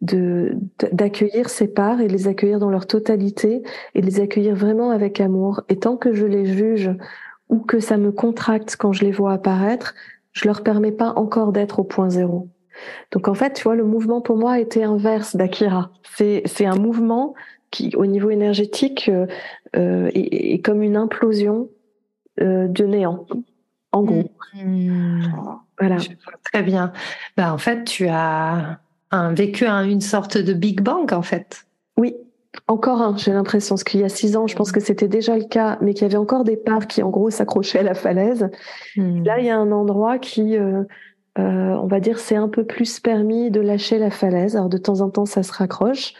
de 0.00 0.52
d'accueillir 0.92 1.48
ces 1.48 1.66
parts 1.66 2.00
et 2.00 2.06
les 2.06 2.28
accueillir 2.28 2.60
dans 2.60 2.70
leur 2.70 2.86
totalité 2.86 3.62
et 3.94 4.00
les 4.00 4.20
accueillir 4.20 4.54
vraiment 4.54 4.90
avec 4.90 5.20
amour. 5.20 5.62
Et 5.68 5.78
tant 5.78 5.96
que 5.96 6.12
je 6.12 6.26
les 6.26 6.46
juge 6.46 6.90
ou 7.48 7.58
que 7.58 7.80
ça 7.80 7.96
me 7.96 8.12
contracte 8.12 8.76
quand 8.76 8.92
je 8.92 9.04
les 9.04 9.10
vois 9.10 9.32
apparaître, 9.32 9.94
je 10.32 10.46
leur 10.46 10.62
permets 10.62 10.92
pas 10.92 11.14
encore 11.16 11.52
d'être 11.52 11.80
au 11.80 11.84
point 11.84 12.10
zéro. 12.10 12.48
Donc 13.12 13.28
en 13.28 13.34
fait, 13.34 13.54
tu 13.54 13.64
vois, 13.64 13.76
le 13.76 13.84
mouvement 13.84 14.20
pour 14.20 14.36
moi 14.36 14.58
était 14.58 14.84
inverse 14.84 15.36
d'Akira. 15.36 15.90
C'est 16.16 16.42
c'est 16.46 16.66
un 16.66 16.76
mouvement 16.76 17.34
qui, 17.70 17.94
au 17.96 18.06
niveau 18.06 18.30
énergétique, 18.30 19.08
euh, 19.08 19.26
euh 19.76 20.10
est, 20.14 20.64
comme 20.64 20.82
une 20.82 20.96
implosion 20.96 21.68
euh, 22.40 22.68
de 22.68 22.84
néant. 22.84 23.26
En 23.92 24.02
gros. 24.02 24.30
Mmh. 24.54 25.22
Voilà. 25.78 25.96
très 26.52 26.62
bien. 26.62 26.92
Bah, 27.36 27.52
en 27.52 27.58
fait, 27.58 27.84
tu 27.84 28.08
as 28.08 28.80
un, 29.10 29.32
vécu 29.32 29.66
une 29.66 30.00
sorte 30.00 30.36
de 30.36 30.52
Big 30.52 30.80
Bang, 30.82 31.12
en 31.12 31.22
fait. 31.22 31.66
Oui, 31.96 32.14
encore 32.66 33.00
un, 33.00 33.16
j'ai 33.16 33.32
l'impression, 33.32 33.74
parce 33.74 33.84
qu'il 33.84 34.00
y 34.00 34.04
a 34.04 34.08
six 34.08 34.36
ans, 34.36 34.46
je 34.46 34.56
pense 34.56 34.72
que 34.72 34.80
c'était 34.80 35.08
déjà 35.08 35.36
le 35.36 35.44
cas, 35.44 35.78
mais 35.80 35.94
qu'il 35.94 36.02
y 36.02 36.04
avait 36.06 36.18
encore 36.18 36.44
des 36.44 36.56
parts 36.56 36.86
qui, 36.86 37.02
en 37.02 37.10
gros, 37.10 37.30
s'accrochaient 37.30 37.80
à 37.80 37.82
la 37.82 37.94
falaise. 37.94 38.50
Mmh. 38.96 39.24
Là, 39.24 39.38
il 39.38 39.46
y 39.46 39.50
a 39.50 39.56
un 39.56 39.72
endroit 39.72 40.18
qui, 40.18 40.56
euh, 40.56 40.84
euh, 41.38 41.74
on 41.74 41.86
va 41.86 42.00
dire, 42.00 42.18
c'est 42.18 42.36
un 42.36 42.48
peu 42.48 42.64
plus 42.64 43.00
permis 43.00 43.50
de 43.50 43.60
lâcher 43.60 43.98
la 43.98 44.10
falaise. 44.10 44.56
Alors 44.56 44.68
de 44.68 44.78
temps 44.78 45.00
en 45.00 45.10
temps, 45.10 45.26
ça 45.26 45.42
se 45.42 45.52
raccroche 45.52 46.14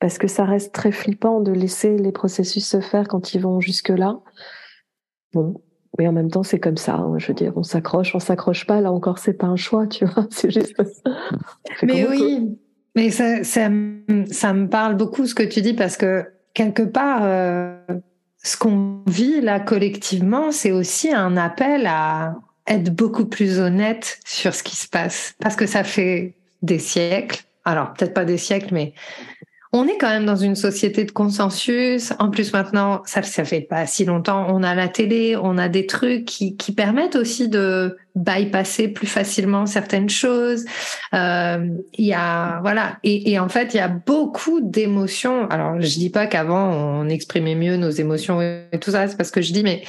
parce 0.00 0.18
que 0.18 0.28
ça 0.28 0.44
reste 0.44 0.74
très 0.74 0.92
flippant 0.92 1.40
de 1.40 1.52
laisser 1.52 1.96
les 1.96 2.12
processus 2.12 2.66
se 2.66 2.80
faire 2.80 3.08
quand 3.08 3.34
ils 3.34 3.40
vont 3.40 3.60
jusque 3.60 3.88
là. 3.88 4.20
bon, 5.32 5.60
mais 5.98 6.06
en 6.06 6.12
même 6.12 6.30
temps, 6.30 6.42
c'est 6.42 6.60
comme 6.60 6.76
ça. 6.76 6.94
Hein. 6.94 7.14
Je 7.18 7.28
veux 7.28 7.34
dire, 7.34 7.52
on 7.56 7.62
s'accroche, 7.62 8.14
on 8.14 8.20
s'accroche 8.20 8.66
pas. 8.66 8.80
Là 8.80 8.92
encore, 8.92 9.18
c'est 9.18 9.34
pas 9.34 9.46
un 9.46 9.56
choix, 9.56 9.86
tu 9.86 10.04
vois. 10.04 10.26
C'est 10.30 10.50
juste. 10.50 10.74
Mais 11.82 12.06
oui, 12.08 12.58
mais 12.94 13.10
ça, 13.10 13.44
ça, 13.44 13.68
ça, 14.30 14.52
me 14.52 14.66
parle 14.66 14.96
beaucoup 14.96 15.26
ce 15.26 15.34
que 15.34 15.44
tu 15.44 15.60
dis 15.60 15.74
parce 15.74 15.96
que 15.96 16.24
quelque 16.52 16.82
part, 16.82 17.20
euh, 17.22 17.76
ce 18.42 18.56
qu'on 18.56 19.02
vit 19.06 19.40
là 19.40 19.60
collectivement, 19.60 20.50
c'est 20.50 20.72
aussi 20.72 21.12
un 21.12 21.36
appel 21.36 21.86
à 21.86 22.34
être 22.68 22.94
beaucoup 22.94 23.26
plus 23.26 23.58
honnête 23.58 24.18
sur 24.24 24.54
ce 24.54 24.62
qui 24.62 24.76
se 24.76 24.88
passe 24.88 25.34
parce 25.40 25.56
que 25.56 25.66
ça 25.66 25.84
fait 25.84 26.34
des 26.62 26.78
siècles. 26.78 27.42
Alors 27.64 27.92
peut-être 27.92 28.14
pas 28.14 28.24
des 28.24 28.38
siècles, 28.38 28.72
mais 28.72 28.94
on 29.72 29.86
est 29.86 29.98
quand 29.98 30.08
même 30.08 30.24
dans 30.24 30.36
une 30.36 30.56
société 30.56 31.04
de 31.04 31.10
consensus. 31.10 32.14
En 32.18 32.30
plus, 32.30 32.54
maintenant, 32.54 33.02
ça 33.04 33.22
ça 33.22 33.44
fait 33.44 33.60
pas 33.60 33.86
si 33.86 34.06
longtemps, 34.06 34.46
on 34.48 34.62
a 34.62 34.74
la 34.74 34.88
télé, 34.88 35.36
on 35.36 35.58
a 35.58 35.68
des 35.68 35.86
trucs 35.86 36.24
qui, 36.24 36.56
qui 36.56 36.72
permettent 36.72 37.16
aussi 37.16 37.48
de 37.48 37.98
bypasser 38.14 38.88
plus 38.88 39.06
facilement 39.06 39.66
certaines 39.66 40.08
choses. 40.08 40.64
Euh, 41.12 41.68
il 41.92 42.06
y 42.06 42.14
a 42.14 42.60
voilà, 42.62 42.96
et, 43.04 43.30
et, 43.30 43.38
en 43.38 43.50
fait, 43.50 43.74
il 43.74 43.76
y 43.76 43.80
a 43.80 43.88
beaucoup 43.88 44.62
d'émotions. 44.62 45.46
Alors, 45.50 45.78
je 45.78 45.98
dis 45.98 46.10
pas 46.10 46.26
qu'avant 46.26 46.70
on 46.70 47.08
exprimait 47.10 47.54
mieux 47.54 47.76
nos 47.76 47.90
émotions 47.90 48.40
et 48.40 48.78
tout 48.80 48.92
ça, 48.92 49.06
c'est 49.06 49.18
parce 49.18 49.30
que 49.30 49.42
je 49.42 49.52
dis, 49.52 49.62
mais 49.62 49.82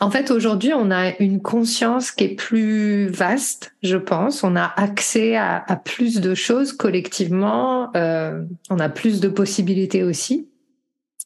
en 0.00 0.10
fait, 0.10 0.30
aujourd'hui, 0.30 0.72
on 0.74 0.90
a 0.90 1.16
une 1.20 1.40
conscience 1.40 2.10
qui 2.10 2.24
est 2.24 2.34
plus 2.34 3.08
vaste, 3.08 3.74
je 3.82 3.96
pense. 3.96 4.44
On 4.44 4.54
a 4.54 4.72
accès 4.76 5.36
à, 5.36 5.64
plus 5.84 6.20
de 6.20 6.34
choses 6.34 6.74
collectivement. 6.74 7.90
Euh, 7.96 8.42
on 8.68 8.78
a 8.78 8.90
plus 8.90 9.20
de 9.20 9.28
possibilités 9.28 10.02
aussi. 10.02 10.48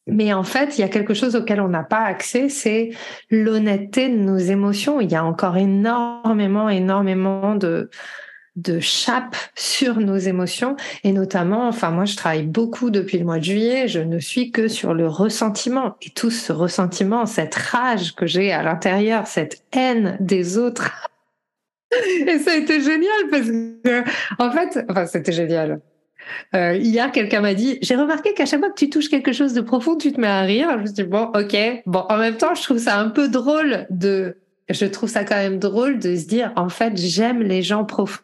Mais 0.07 0.33
en 0.33 0.45
fait, 0.45 0.79
il 0.79 0.83
y 0.83 0.85
a 0.85 0.89
quelque 0.89 1.15
chose 1.15 1.35
auquel 1.35 1.61
on 1.61 1.69
n'a 1.69 1.83
pas 1.83 2.03
accès, 2.03 2.49
c'est 2.49 2.91
l'honnêteté 3.29 4.09
de 4.09 4.17
nos 4.17 4.39
émotions. 4.39 5.01
Il 5.01 5.11
y 5.11 5.17
a 5.17 5.25
encore 5.25 5.57
énormément, 5.57 6.69
énormément 6.69 7.57
de, 7.57 7.91
de 8.57 8.81
chape 8.81 9.37
sur 9.55 9.99
nos 9.99 10.17
émotions 10.17 10.77
et 11.05 11.13
notamment, 11.13 11.69
enfin 11.69 11.91
moi 11.91 12.05
je 12.05 12.17
travaille 12.17 12.43
beaucoup 12.43 12.91
depuis 12.91 13.19
le 13.19 13.25
mois 13.25 13.39
de 13.39 13.45
juillet, 13.45 13.89
je 13.89 14.01
ne 14.01 14.19
suis 14.19 14.51
que 14.51 14.69
sur 14.69 14.95
le 14.95 15.07
ressentiment 15.07 15.97
et 16.03 16.11
tout 16.11 16.31
ce 16.31 16.53
ressentiment, 16.53 17.27
cette 17.27 17.55
rage 17.55 18.15
que 18.15 18.27
j'ai 18.27 18.53
à 18.53 18.63
l'intérieur, 18.63 19.27
cette 19.27 19.63
haine 19.73 20.17
des 20.21 20.59
autres. 20.59 21.09
et 22.27 22.39
ça 22.39 22.53
a 22.53 22.57
été 22.57 22.81
génial 22.81 23.29
parce 23.31 23.47
que 23.47 24.05
en 24.39 24.51
fait, 24.51 24.85
enfin 24.89 25.07
c'était 25.07 25.33
génial. 25.33 25.81
Euh, 26.55 26.75
hier, 26.75 27.11
quelqu'un 27.13 27.41
m'a 27.41 27.55
dit, 27.55 27.79
j'ai 27.83 27.97
remarqué 27.97 28.35
qu'à 28.35 28.47
chaque 28.47 28.61
fois 28.61 28.71
que 28.71 28.79
tu 28.79 28.89
touches 28.89 29.09
quelque 29.09 29.33
chose 29.33 29.53
de 29.53 29.61
profond, 29.61 29.97
tu 29.97 30.13
te 30.13 30.21
mets 30.21 30.29
à 30.29 30.43
rire. 30.43 30.69
Je 30.75 30.79
me 30.79 30.87
suis 30.87 30.95
dit, 30.95 31.03
bon, 31.03 31.31
ok. 31.35 31.57
Bon, 31.87 32.05
en 32.09 32.19
même 32.19 32.37
temps, 32.37 32.55
je 32.55 32.63
trouve 32.63 32.79
ça 32.79 32.99
un 32.99 33.09
peu 33.09 33.29
drôle 33.29 33.87
de, 33.91 34.37
je 34.69 34.85
trouve 34.87 35.09
ça 35.09 35.25
quand 35.25 35.37
même 35.37 35.59
drôle 35.59 35.99
de 35.99 36.15
se 36.15 36.27
dire, 36.27 36.53
en 36.57 36.69
fait, 36.69 36.97
j'aime 36.97 37.43
les 37.43 37.63
gens 37.63 37.85
profonds 37.85 38.23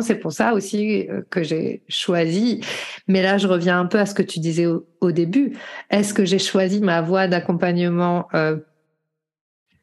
c'est 0.00 0.16
pour 0.16 0.32
ça 0.32 0.54
aussi 0.54 1.08
euh, 1.08 1.22
que 1.30 1.42
j'ai 1.42 1.82
choisi. 1.88 2.60
Mais 3.08 3.22
là, 3.22 3.38
je 3.38 3.46
reviens 3.46 3.78
un 3.80 3.86
peu 3.86 3.98
à 3.98 4.06
ce 4.06 4.14
que 4.14 4.22
tu 4.22 4.40
disais 4.40 4.66
au, 4.66 5.12
début. 5.12 5.56
Est-ce 5.90 6.14
que 6.14 6.24
j'ai 6.24 6.38
choisi 6.38 6.80
ma 6.80 7.02
voie 7.02 7.28
d'accompagnement 7.28 8.28
euh, 8.34 8.56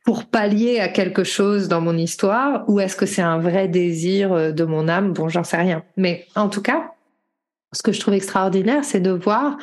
pour 0.04 0.26
pallier 0.26 0.80
à 0.80 0.88
quelque 0.88 1.24
chose 1.24 1.68
dans 1.68 1.82
mon 1.82 1.98
histoire 1.98 2.64
ou 2.70 2.80
est-ce 2.80 2.96
que 2.96 3.06
c'est 3.06 3.22
un 3.22 3.40
vrai 3.40 3.68
désir 3.68 4.34
euh, 4.34 4.52
de 4.52 4.64
mon 4.64 4.88
âme? 4.88 5.14
Bon, 5.14 5.30
j'en 5.30 5.44
sais 5.44 5.58
rien. 5.58 5.84
Mais 5.96 6.26
en 6.36 6.50
tout 6.50 6.62
cas, 6.62 6.92
ce 7.74 7.84
que 7.84 7.92
je 7.92 8.00
trouve 8.00 8.14
extraordinaire, 8.14 8.84
c'est 8.84 9.02
de 9.02 9.12
voir 9.12 9.58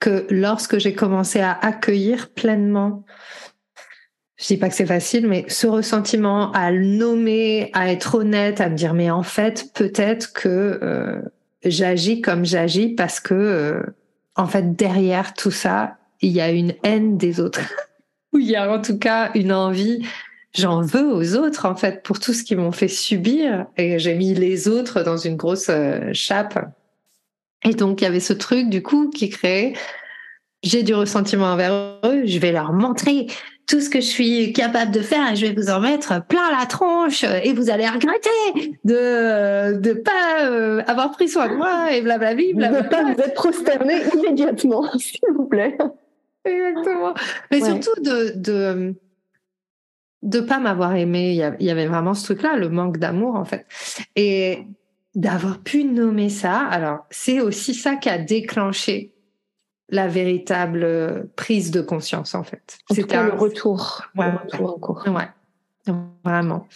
que 0.00 0.26
lorsque 0.30 0.78
j'ai 0.78 0.94
commencé 0.94 1.40
à 1.40 1.52
accueillir 1.52 2.28
pleinement 2.30 3.04
je 4.36 4.46
dis 4.46 4.56
pas 4.58 4.68
que 4.68 4.74
c'est 4.74 4.86
facile, 4.86 5.26
mais 5.26 5.46
ce 5.48 5.66
ressentiment 5.66 6.52
à 6.52 6.70
le 6.70 6.84
nommer, 6.84 7.70
à 7.72 7.90
être 7.90 8.16
honnête, 8.16 8.60
à 8.60 8.68
me 8.68 8.76
dire 8.76 8.92
mais 8.92 9.10
en 9.10 9.22
fait 9.22 9.68
peut-être 9.74 10.32
que 10.32 10.78
euh, 10.82 11.22
j'agis 11.64 12.20
comme 12.20 12.44
j'agis 12.44 12.88
parce 12.88 13.18
que 13.18 13.34
euh, 13.34 13.82
en 14.34 14.46
fait 14.46 14.76
derrière 14.76 15.32
tout 15.32 15.50
ça 15.50 15.96
il 16.20 16.32
y 16.32 16.40
a 16.40 16.50
une 16.50 16.74
haine 16.82 17.16
des 17.16 17.40
autres. 17.40 17.60
Ou 18.32 18.38
il 18.38 18.50
y 18.50 18.56
a 18.56 18.70
en 18.70 18.80
tout 18.80 18.98
cas 18.98 19.30
une 19.34 19.52
envie. 19.52 20.06
J'en 20.54 20.80
veux 20.80 21.06
aux 21.06 21.36
autres 21.36 21.66
en 21.66 21.74
fait 21.74 22.02
pour 22.02 22.18
tout 22.18 22.32
ce 22.32 22.42
qu'ils 22.42 22.58
m'ont 22.58 22.72
fait 22.72 22.88
subir. 22.88 23.66
Et 23.76 23.98
j'ai 23.98 24.14
mis 24.14 24.34
les 24.34 24.68
autres 24.68 25.02
dans 25.02 25.16
une 25.16 25.36
grosse 25.36 25.68
euh, 25.70 26.10
chape. 26.12 26.58
Et 27.64 27.72
donc 27.72 28.00
il 28.00 28.04
y 28.04 28.06
avait 28.06 28.20
ce 28.20 28.34
truc 28.34 28.68
du 28.68 28.82
coup 28.82 29.08
qui 29.08 29.30
créait 29.30 29.72
j'ai 30.62 30.82
du 30.82 30.94
ressentiment 30.94 31.46
envers 31.46 32.00
eux 32.04 32.26
je 32.26 32.38
vais 32.38 32.52
leur 32.52 32.72
montrer 32.72 33.26
tout 33.66 33.80
ce 33.80 33.90
que 33.90 34.00
je 34.00 34.06
suis 34.06 34.52
capable 34.52 34.92
de 34.92 35.00
faire 35.00 35.32
et 35.32 35.36
je 35.36 35.46
vais 35.46 35.52
vous 35.52 35.70
en 35.70 35.80
mettre 35.80 36.24
plein 36.26 36.50
la 36.56 36.66
tronche 36.66 37.24
et 37.24 37.52
vous 37.52 37.68
allez 37.68 37.88
regretter 37.88 38.78
de 38.84 39.78
de 39.78 39.92
pas 39.92 40.46
euh, 40.48 40.82
avoir 40.86 41.10
pris 41.10 41.28
soin 41.28 41.48
de 41.48 41.56
moi 41.56 41.92
et 41.92 42.00
blablabla. 42.00 42.44
Bla, 42.54 42.82
De 42.82 42.88
pas 42.88 43.02
vous 43.02 43.20
être 43.20 43.34
prosterné 43.34 44.02
immédiatement, 44.14 44.86
s'il 44.98 45.20
vous 45.34 45.46
plaît. 45.46 45.76
Exactement. 46.44 47.14
Mais 47.50 47.60
surtout 47.60 48.00
de 48.00 48.32
de 48.36 48.94
de 50.22 50.40
pas 50.40 50.58
m'avoir 50.58 50.94
aimé. 50.94 51.30
Il 51.58 51.66
y 51.66 51.70
avait 51.70 51.86
vraiment 51.86 52.14
ce 52.14 52.24
truc-là, 52.24 52.56
le 52.56 52.68
manque 52.68 52.98
d'amour 52.98 53.34
en 53.34 53.44
fait. 53.44 53.66
Et 54.14 54.64
d'avoir 55.16 55.58
pu 55.60 55.82
nommer 55.84 56.28
ça. 56.28 56.58
Alors 56.58 57.00
c'est 57.10 57.40
aussi 57.40 57.74
ça 57.74 57.96
qui 57.96 58.08
a 58.08 58.18
déclenché 58.18 59.15
la 59.88 60.08
véritable 60.08 61.28
prise 61.36 61.70
de 61.70 61.80
conscience 61.80 62.34
en 62.34 62.42
fait. 62.42 62.78
C'était 62.90 63.22
le 63.22 63.32
retour, 63.32 64.02
ouais, 64.16 64.30
le 64.30 64.38
retour 64.38 64.74
en 64.74 64.78
cours. 64.78 65.04
Ouais, 65.06 65.94
vraiment. 66.24 66.66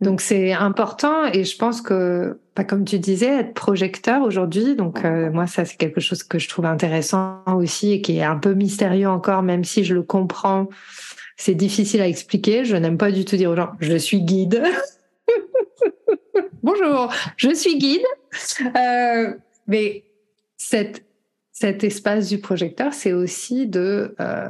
Donc 0.00 0.22
c'est 0.22 0.52
important 0.52 1.26
et 1.26 1.44
je 1.44 1.56
pense 1.58 1.82
que, 1.82 2.40
bah, 2.56 2.64
comme 2.64 2.86
tu 2.86 2.98
disais, 2.98 3.40
être 3.40 3.52
projecteur 3.52 4.22
aujourd'hui, 4.22 4.74
donc 4.74 5.04
euh, 5.04 5.30
moi 5.30 5.46
ça 5.46 5.66
c'est 5.66 5.76
quelque 5.76 6.00
chose 6.00 6.22
que 6.22 6.38
je 6.38 6.48
trouve 6.48 6.64
intéressant 6.64 7.42
aussi 7.46 7.92
et 7.92 8.00
qui 8.00 8.16
est 8.16 8.22
un 8.22 8.36
peu 8.38 8.54
mystérieux 8.54 9.08
encore, 9.08 9.42
même 9.42 9.62
si 9.62 9.84
je 9.84 9.94
le 9.94 10.02
comprends. 10.02 10.68
C'est 11.36 11.54
difficile 11.54 12.00
à 12.00 12.08
expliquer. 12.08 12.64
Je 12.64 12.76
n'aime 12.76 12.98
pas 12.98 13.12
du 13.12 13.24
tout 13.24 13.36
dire 13.36 13.50
aux 13.50 13.56
gens 13.56 13.72
je 13.80 13.96
suis 13.96 14.22
guide. 14.22 14.62
Bonjour, 16.62 17.12
je 17.36 17.54
suis 17.54 17.78
guide. 17.78 18.04
Euh, 18.76 19.34
mais 19.66 20.04
cette 20.56 21.04
cet 21.60 21.84
espace 21.84 22.28
du 22.28 22.38
projecteur, 22.38 22.94
c'est 22.94 23.12
aussi 23.12 23.66
de 23.66 24.14
euh, 24.18 24.48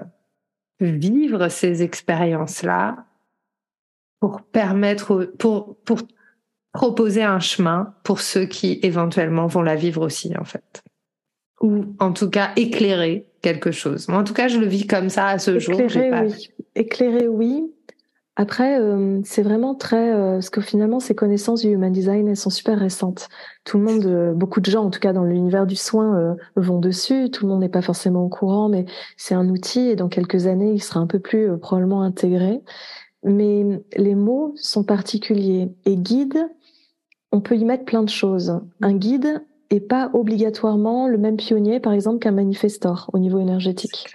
vivre 0.78 1.48
ces 1.48 1.82
expériences-là 1.82 3.04
pour 4.20 4.42
permettre, 4.42 5.24
pour, 5.36 5.76
pour 5.84 5.98
proposer 6.72 7.24
un 7.24 7.40
chemin 7.40 7.94
pour 8.04 8.20
ceux 8.20 8.44
qui 8.46 8.78
éventuellement 8.84 9.48
vont 9.48 9.62
la 9.62 9.74
vivre 9.74 10.06
aussi, 10.06 10.36
en 10.38 10.44
fait. 10.44 10.84
Ou 11.61 11.96
en 11.98 12.12
tout 12.12 12.30
cas 12.30 12.52
éclairer 12.54 13.26
quelque 13.42 13.72
chose. 13.72 14.08
Moi, 14.08 14.18
en 14.18 14.24
tout 14.24 14.34
cas, 14.34 14.46
je 14.46 14.58
le 14.58 14.66
vis 14.66 14.86
comme 14.86 15.08
ça 15.08 15.26
à 15.26 15.38
ce 15.40 15.58
jour. 15.58 15.80
Oui. 15.80 16.48
Éclairer, 16.76 17.26
oui. 17.26 17.74
Après, 18.41 18.80
euh, 18.80 19.20
c'est 19.22 19.43
vraiment 19.43 19.74
très, 19.74 20.14
euh, 20.14 20.36
parce 20.36 20.49
que 20.49 20.62
finalement, 20.62 20.99
ces 20.99 21.14
connaissances 21.14 21.61
du 21.61 21.68
human 21.68 21.93
design, 21.93 22.26
elles 22.26 22.38
sont 22.38 22.49
super 22.49 22.78
récentes. 22.78 23.28
Tout 23.64 23.76
le 23.76 23.84
monde, 23.84 24.07
euh, 24.07 24.32
beaucoup 24.32 24.61
de 24.61 24.70
gens, 24.70 24.82
en 24.82 24.88
tout 24.88 24.99
cas 24.99 25.12
dans 25.12 25.24
l'univers 25.24 25.66
du 25.66 25.76
soin, 25.76 26.36
vont 26.57 26.78
dessus. 26.78 27.30
Tout 27.30 27.45
le 27.45 27.51
monde 27.51 27.61
n'est 27.61 27.68
pas 27.68 27.82
forcément 27.82 28.24
au 28.24 28.30
courant, 28.30 28.70
mais 28.70 28.86
c'est 29.18 29.34
un 29.34 29.47
outil 29.51 29.80
et 29.91 29.95
dans 29.95 30.09
quelques 30.09 30.47
années, 30.47 30.72
il 30.72 30.82
sera 30.82 31.01
un 31.01 31.07
peu 31.07 31.18
plus 31.18 31.59
probablement 31.59 32.01
intégré. 32.01 32.62
Mais 33.24 33.82
les 33.95 34.14
mots 34.14 34.55
sont 34.57 34.84
particuliers 34.84 35.70
et 35.84 35.97
guide, 35.99 36.49
on 37.32 37.43
peut 37.43 37.59
y 37.59 37.66
mettre 37.66 37.84
plein 37.84 38.03
de 38.03 38.09
choses. 38.09 38.59
Un 38.80 38.95
guide 38.95 39.45
est 39.68 39.80
pas 39.80 40.09
obligatoirement 40.14 41.09
le 41.09 41.18
même 41.18 41.36
pionnier, 41.36 41.78
par 41.78 41.93
exemple, 41.93 42.20
qu'un 42.20 42.32
manifestor 42.32 43.11
au 43.12 43.18
niveau 43.18 43.38
énergétique. 43.38 44.07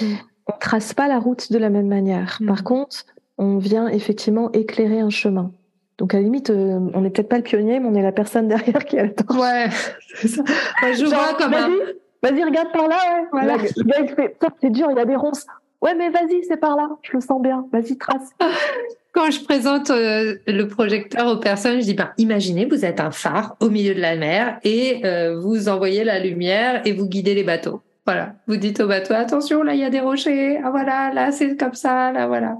On 0.00 0.56
trace 0.60 0.94
pas 0.94 1.08
la 1.08 1.18
route 1.18 1.50
de 1.50 1.58
la 1.58 1.70
même 1.70 1.88
manière. 1.88 2.38
Par 2.46 2.60
mm. 2.60 2.64
contre, 2.64 3.04
on 3.38 3.58
vient 3.58 3.88
effectivement 3.88 4.50
éclairer 4.52 5.00
un 5.00 5.10
chemin. 5.10 5.52
Donc 5.96 6.14
à 6.14 6.18
la 6.18 6.24
limite, 6.24 6.50
euh, 6.50 6.78
on 6.94 7.00
n'est 7.00 7.10
peut-être 7.10 7.28
pas 7.28 7.36
le 7.36 7.42
pionnier, 7.42 7.80
mais 7.80 7.88
on 7.88 7.94
est 7.94 8.02
la 8.02 8.12
personne 8.12 8.48
derrière 8.48 8.84
qui 8.84 8.98
a 8.98 9.04
le 9.04 9.14
temps. 9.14 9.38
Ouais, 9.38 9.68
c'est 10.16 10.28
ça. 10.28 10.42
je 10.82 11.04
vois 11.04 11.34
comme 11.38 11.52
vas-y, 11.52 11.96
vas-y, 12.22 12.44
regarde 12.44 12.72
par 12.72 12.88
là. 12.88 12.96
Ouais. 12.96 13.26
Voilà. 13.32 13.56
Le 13.56 13.84
gars, 13.84 13.96
il 14.00 14.08
fait, 14.08 14.36
c'est 14.60 14.70
dur, 14.70 14.88
il 14.90 14.96
y 14.96 15.00
a 15.00 15.04
des 15.04 15.16
ronces. 15.16 15.46
Ouais, 15.80 15.94
mais 15.94 16.10
vas-y, 16.10 16.42
c'est 16.44 16.56
par 16.56 16.76
là. 16.76 16.88
Je 17.02 17.12
le 17.12 17.20
sens 17.20 17.40
bien. 17.40 17.66
Vas-y, 17.72 17.96
trace. 17.96 18.30
Quand 19.12 19.30
je 19.30 19.42
présente 19.42 19.90
euh, 19.90 20.34
le 20.46 20.68
projecteur 20.68 21.26
aux 21.28 21.38
personnes, 21.38 21.80
je 21.80 21.84
dis 21.84 21.94
ben, 21.94 22.10
imaginez, 22.18 22.66
vous 22.66 22.84
êtes 22.84 23.00
un 23.00 23.10
phare 23.10 23.56
au 23.60 23.70
milieu 23.70 23.94
de 23.94 24.00
la 24.00 24.16
mer 24.16 24.58
et 24.64 25.00
euh, 25.04 25.38
vous 25.40 25.68
envoyez 25.68 26.04
la 26.04 26.20
lumière 26.20 26.82
et 26.84 26.92
vous 26.92 27.08
guidez 27.08 27.34
les 27.34 27.42
bateaux. 27.42 27.80
Voilà. 28.06 28.34
Vous 28.46 28.56
dites 28.56 28.80
au 28.80 28.86
bateau 28.86 29.14
attention, 29.14 29.62
là 29.62 29.74
il 29.74 29.80
y 29.80 29.84
a 29.84 29.90
des 29.90 30.00
rochers. 30.00 30.60
Ah 30.62 30.70
voilà, 30.70 31.12
là 31.12 31.32
c'est 31.32 31.56
comme 31.56 31.74
ça, 31.74 32.12
là 32.12 32.26
voilà 32.26 32.58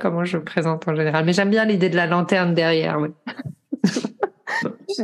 comment 0.00 0.24
je 0.24 0.38
présente 0.38 0.88
en 0.88 0.94
général. 0.94 1.24
Mais 1.24 1.32
j'aime 1.32 1.50
bien 1.50 1.64
l'idée 1.64 1.88
de 1.88 1.96
la 1.96 2.06
lanterne 2.06 2.54
derrière. 2.54 2.98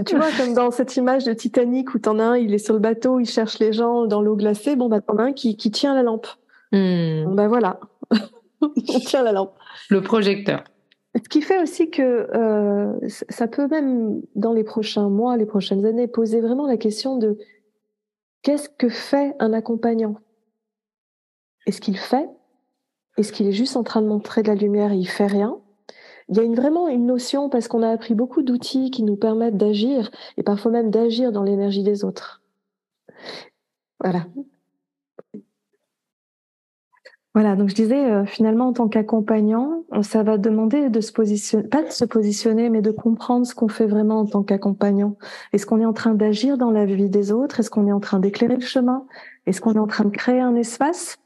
tu 0.06 0.16
vois, 0.16 0.30
comme 0.36 0.54
dans 0.54 0.70
cette 0.70 0.96
image 0.96 1.24
de 1.24 1.32
Titanic 1.32 1.94
où 1.94 1.98
t'en 1.98 2.18
as 2.18 2.24
un, 2.24 2.36
il 2.36 2.52
est 2.52 2.58
sur 2.58 2.74
le 2.74 2.80
bateau, 2.80 3.20
il 3.20 3.26
cherche 3.26 3.58
les 3.60 3.72
gens 3.72 4.06
dans 4.06 4.20
l'eau 4.22 4.34
glacée. 4.34 4.74
Bon, 4.74 4.88
bah, 4.88 5.00
t'en 5.00 5.16
as 5.18 5.24
un 5.24 5.32
qui, 5.32 5.56
qui 5.56 5.70
tient 5.70 5.94
la 5.94 6.02
lampe. 6.02 6.26
Bon, 6.72 7.34
bah 7.34 7.48
voilà. 7.48 7.78
on 8.60 9.00
tient 9.00 9.22
la 9.22 9.32
lampe. 9.32 9.54
Le 9.90 10.02
projecteur. 10.02 10.64
Ce 11.14 11.28
qui 11.28 11.42
fait 11.42 11.60
aussi 11.60 11.90
que 11.90 12.28
euh, 12.34 12.92
ça 13.06 13.46
peut 13.46 13.68
même, 13.68 14.22
dans 14.34 14.54
les 14.54 14.64
prochains 14.64 15.10
mois, 15.10 15.36
les 15.36 15.44
prochaines 15.44 15.84
années, 15.84 16.08
poser 16.08 16.40
vraiment 16.40 16.66
la 16.66 16.78
question 16.78 17.18
de 17.18 17.38
qu'est-ce 18.42 18.70
que 18.70 18.88
fait 18.88 19.34
un 19.38 19.52
accompagnant? 19.52 20.16
Est-ce 21.66 21.82
qu'il 21.82 21.98
fait 21.98 22.28
Est-ce 23.18 23.32
qu'il 23.32 23.46
est 23.46 23.52
juste 23.52 23.76
en 23.76 23.82
train 23.82 24.02
de 24.02 24.06
montrer 24.06 24.42
de 24.42 24.48
la 24.48 24.54
lumière 24.54 24.92
et 24.92 24.96
il 24.96 25.08
fait 25.08 25.26
rien? 25.26 25.58
Il 26.28 26.36
y 26.36 26.40
a 26.40 26.44
une, 26.44 26.54
vraiment 26.54 26.88
une 26.88 27.06
notion, 27.06 27.48
parce 27.50 27.68
qu'on 27.68 27.82
a 27.82 27.90
appris 27.90 28.14
beaucoup 28.14 28.42
d'outils 28.42 28.90
qui 28.90 29.02
nous 29.02 29.16
permettent 29.16 29.56
d'agir, 29.56 30.10
et 30.36 30.42
parfois 30.42 30.70
même 30.70 30.90
d'agir 30.90 31.32
dans 31.32 31.42
l'énergie 31.42 31.82
des 31.82 32.04
autres. 32.04 32.42
Voilà. 34.00 34.26
Voilà, 37.34 37.56
donc 37.56 37.70
je 37.70 37.74
disais, 37.74 38.10
euh, 38.10 38.26
finalement, 38.26 38.68
en 38.68 38.72
tant 38.74 38.88
qu'accompagnant, 38.88 39.84
ça 40.02 40.22
va 40.22 40.36
demander 40.36 40.90
de 40.90 41.00
se 41.00 41.12
positionner, 41.12 41.66
pas 41.66 41.82
de 41.82 41.90
se 41.90 42.04
positionner, 42.04 42.68
mais 42.68 42.82
de 42.82 42.90
comprendre 42.90 43.46
ce 43.46 43.54
qu'on 43.54 43.68
fait 43.68 43.86
vraiment 43.86 44.20
en 44.20 44.26
tant 44.26 44.42
qu'accompagnant. 44.42 45.16
Est-ce 45.54 45.64
qu'on 45.64 45.80
est 45.80 45.86
en 45.86 45.94
train 45.94 46.12
d'agir 46.12 46.58
dans 46.58 46.70
la 46.70 46.84
vie 46.84 47.08
des 47.08 47.32
autres? 47.32 47.60
Est-ce 47.60 47.70
qu'on 47.70 47.86
est 47.86 47.92
en 47.92 48.00
train 48.00 48.18
d'éclairer 48.20 48.56
le 48.56 48.60
chemin? 48.60 49.06
Est-ce 49.46 49.62
qu'on 49.62 49.72
est 49.72 49.78
en 49.78 49.86
train 49.86 50.04
de 50.04 50.10
créer 50.10 50.40
un 50.40 50.56
espace? 50.56 51.18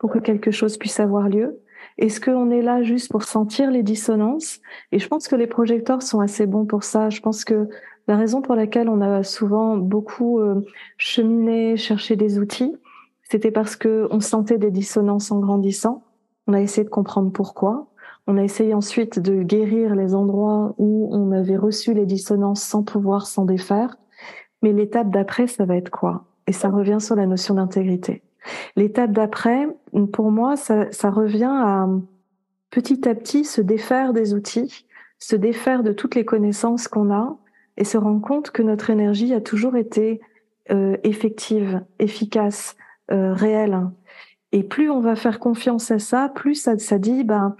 Pour 0.00 0.10
que 0.10 0.18
quelque 0.18 0.50
chose 0.50 0.78
puisse 0.78 0.98
avoir 0.98 1.28
lieu 1.28 1.60
Est-ce 1.98 2.20
qu'on 2.20 2.50
est 2.50 2.62
là 2.62 2.82
juste 2.82 3.10
pour 3.10 3.22
sentir 3.22 3.70
les 3.70 3.84
dissonances? 3.84 4.58
Et 4.90 4.98
je 4.98 5.06
pense 5.06 5.28
que 5.28 5.36
les 5.36 5.46
projecteurs 5.46 6.02
sont 6.02 6.20
assez 6.20 6.46
bons 6.46 6.64
pour 6.64 6.82
ça. 6.82 7.10
Je 7.10 7.20
pense 7.20 7.44
que 7.44 7.68
la 8.08 8.16
raison 8.16 8.40
pour 8.40 8.54
laquelle 8.56 8.88
on 8.88 9.02
a 9.02 9.22
souvent 9.22 9.76
beaucoup 9.76 10.40
euh, 10.40 10.66
cheminé, 10.96 11.76
cherché 11.76 12.16
des 12.16 12.38
outils, 12.38 12.74
c'était 13.22 13.50
parce 13.50 13.76
que 13.76 14.08
on 14.10 14.20
sentait 14.20 14.58
des 14.58 14.70
dissonances 14.70 15.30
en 15.30 15.38
grandissant. 15.38 16.02
On 16.46 16.54
a 16.54 16.60
essayé 16.60 16.84
de 16.84 16.90
comprendre 16.90 17.30
pourquoi. 17.30 17.86
On 18.26 18.38
a 18.38 18.42
essayé 18.42 18.74
ensuite 18.74 19.18
de 19.18 19.42
guérir 19.42 19.94
les 19.94 20.14
endroits 20.14 20.74
où 20.78 21.08
on 21.12 21.30
avait 21.30 21.56
reçu 21.56 21.92
les 21.94 22.06
dissonances 22.06 22.62
sans 22.62 22.82
pouvoir 22.82 23.26
s'en 23.26 23.44
défaire. 23.44 23.96
Mais 24.62 24.72
l'étape 24.72 25.10
d'après, 25.10 25.46
ça 25.46 25.64
va 25.66 25.76
être 25.76 25.90
quoi? 25.90 26.24
Et 26.46 26.52
ça 26.52 26.70
revient 26.70 27.00
sur 27.00 27.16
la 27.16 27.26
notion 27.26 27.54
d'intégrité. 27.54 28.22
L'étape 28.76 29.12
d'après, 29.12 29.68
pour 30.12 30.30
moi, 30.30 30.56
ça, 30.56 31.10
revient 31.10 31.44
à 31.44 31.88
petit 32.70 33.08
à 33.08 33.14
petit 33.14 33.44
se 33.44 33.60
défaire 33.60 34.12
des 34.12 34.34
outils, 34.34 34.86
se 35.18 35.36
défaire 35.36 35.82
de 35.82 35.92
toutes 35.92 36.14
les 36.14 36.24
connaissances 36.24 36.88
qu'on 36.88 37.12
a 37.12 37.36
et 37.76 37.84
se 37.84 37.98
rendre 37.98 38.20
compte 38.20 38.50
que 38.50 38.62
notre 38.62 38.90
énergie 38.90 39.34
a 39.34 39.40
toujours 39.40 39.76
été 39.76 40.20
euh, 40.70 40.96
effective, 41.02 41.82
efficace, 41.98 42.76
euh, 43.10 43.32
réel. 43.34 43.88
Et 44.52 44.62
plus 44.62 44.90
on 44.90 45.00
va 45.00 45.16
faire 45.16 45.38
confiance 45.38 45.90
à 45.90 45.98
ça, 45.98 46.28
plus 46.28 46.54
ça, 46.54 46.78
ça 46.78 46.98
dit, 46.98 47.24
ben, 47.24 47.56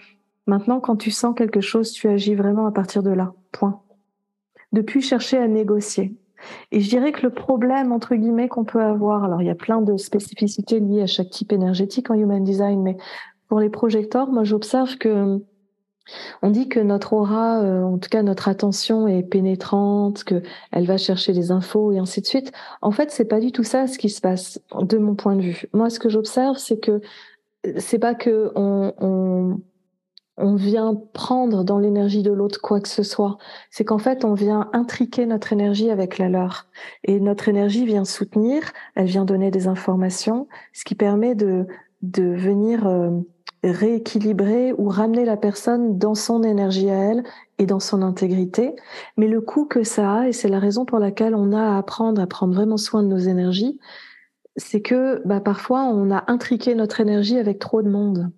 maintenant, 0.46 0.80
quand 0.80 0.96
tu 0.96 1.10
sens 1.10 1.34
quelque 1.34 1.60
chose, 1.60 1.92
tu 1.92 2.08
agis 2.08 2.34
vraiment 2.34 2.66
à 2.66 2.72
partir 2.72 3.02
de 3.02 3.10
là. 3.10 3.32
Point. 3.52 3.80
Depuis 4.72 5.02
chercher 5.02 5.38
à 5.38 5.48
négocier. 5.48 6.14
Et 6.72 6.80
je 6.80 6.88
dirais 6.88 7.12
que 7.12 7.22
le 7.22 7.30
problème, 7.30 7.92
entre 7.92 8.14
guillemets, 8.14 8.48
qu'on 8.48 8.64
peut 8.64 8.82
avoir, 8.82 9.24
alors 9.24 9.42
il 9.42 9.46
y 9.46 9.50
a 9.50 9.54
plein 9.54 9.80
de 9.80 9.96
spécificités 9.96 10.80
liées 10.80 11.02
à 11.02 11.06
chaque 11.06 11.30
type 11.30 11.52
énergétique 11.52 12.10
en 12.10 12.14
human 12.14 12.42
design, 12.42 12.82
mais 12.82 12.96
pour 13.48 13.60
les 13.60 13.70
projecteurs, 13.70 14.30
moi 14.30 14.44
j'observe 14.44 14.96
que 14.96 15.40
on 16.42 16.50
dit 16.50 16.68
que 16.68 16.80
notre 16.80 17.12
aura, 17.12 17.62
euh, 17.62 17.82
en 17.82 17.98
tout 17.98 18.08
cas 18.08 18.22
notre 18.22 18.48
attention 18.48 19.06
est 19.06 19.22
pénétrante, 19.22 20.24
que 20.24 20.42
elle 20.72 20.86
va 20.86 20.96
chercher 20.96 21.32
les 21.32 21.50
infos 21.50 21.92
et 21.92 21.98
ainsi 21.98 22.20
de 22.20 22.26
suite. 22.26 22.52
En 22.82 22.90
fait, 22.90 23.10
c'est 23.10 23.26
pas 23.26 23.40
du 23.40 23.52
tout 23.52 23.64
ça 23.64 23.86
ce 23.86 23.98
qui 23.98 24.08
se 24.08 24.20
passe 24.20 24.60
de 24.80 24.98
mon 24.98 25.14
point 25.14 25.36
de 25.36 25.42
vue. 25.42 25.66
Moi, 25.72 25.90
ce 25.90 26.00
que 26.00 26.08
j'observe, 26.08 26.56
c'est 26.56 26.78
que 26.78 27.00
c'est 27.78 27.98
pas 27.98 28.14
que 28.14 28.50
on, 28.54 28.92
on, 28.98 29.60
on 30.40 30.54
vient 30.56 30.94
prendre 31.12 31.64
dans 31.64 31.78
l'énergie 31.78 32.22
de 32.22 32.32
l'autre 32.32 32.60
quoi 32.60 32.80
que 32.80 32.88
ce 32.88 33.02
soit. 33.02 33.38
C'est 33.70 33.84
qu'en 33.84 33.98
fait, 33.98 34.24
on 34.24 34.34
vient 34.34 34.68
intriquer 34.72 35.26
notre 35.26 35.52
énergie 35.52 35.90
avec 35.90 36.18
la 36.18 36.28
leur. 36.28 36.66
Et 37.04 37.20
notre 37.20 37.48
énergie 37.48 37.86
vient 37.86 38.04
soutenir, 38.04 38.62
elle 38.94 39.06
vient 39.06 39.24
donner 39.24 39.50
des 39.50 39.68
informations, 39.68 40.48
ce 40.72 40.84
qui 40.84 40.94
permet 40.94 41.34
de, 41.34 41.66
de 42.02 42.24
venir 42.24 42.86
euh, 42.86 43.10
rééquilibrer 43.62 44.72
ou 44.72 44.88
ramener 44.88 45.24
la 45.24 45.36
personne 45.36 45.98
dans 45.98 46.14
son 46.14 46.42
énergie 46.42 46.90
à 46.90 46.94
elle 46.94 47.24
et 47.58 47.66
dans 47.66 47.80
son 47.80 48.02
intégrité. 48.02 48.74
Mais 49.16 49.28
le 49.28 49.40
coût 49.40 49.66
que 49.66 49.82
ça 49.82 50.20
a, 50.20 50.28
et 50.28 50.32
c'est 50.32 50.48
la 50.48 50.58
raison 50.58 50.84
pour 50.84 50.98
laquelle 50.98 51.34
on 51.34 51.52
a 51.52 51.74
à 51.74 51.78
apprendre 51.78 52.20
à 52.20 52.26
prendre 52.26 52.54
vraiment 52.54 52.78
soin 52.78 53.02
de 53.02 53.08
nos 53.08 53.18
énergies, 53.18 53.78
c'est 54.56 54.80
que 54.80 55.22
bah, 55.26 55.40
parfois 55.40 55.84
on 55.84 56.10
a 56.10 56.24
intriqué 56.28 56.74
notre 56.74 57.00
énergie 57.00 57.38
avec 57.38 57.58
trop 57.58 57.82
de 57.82 57.90
monde. 57.90 58.30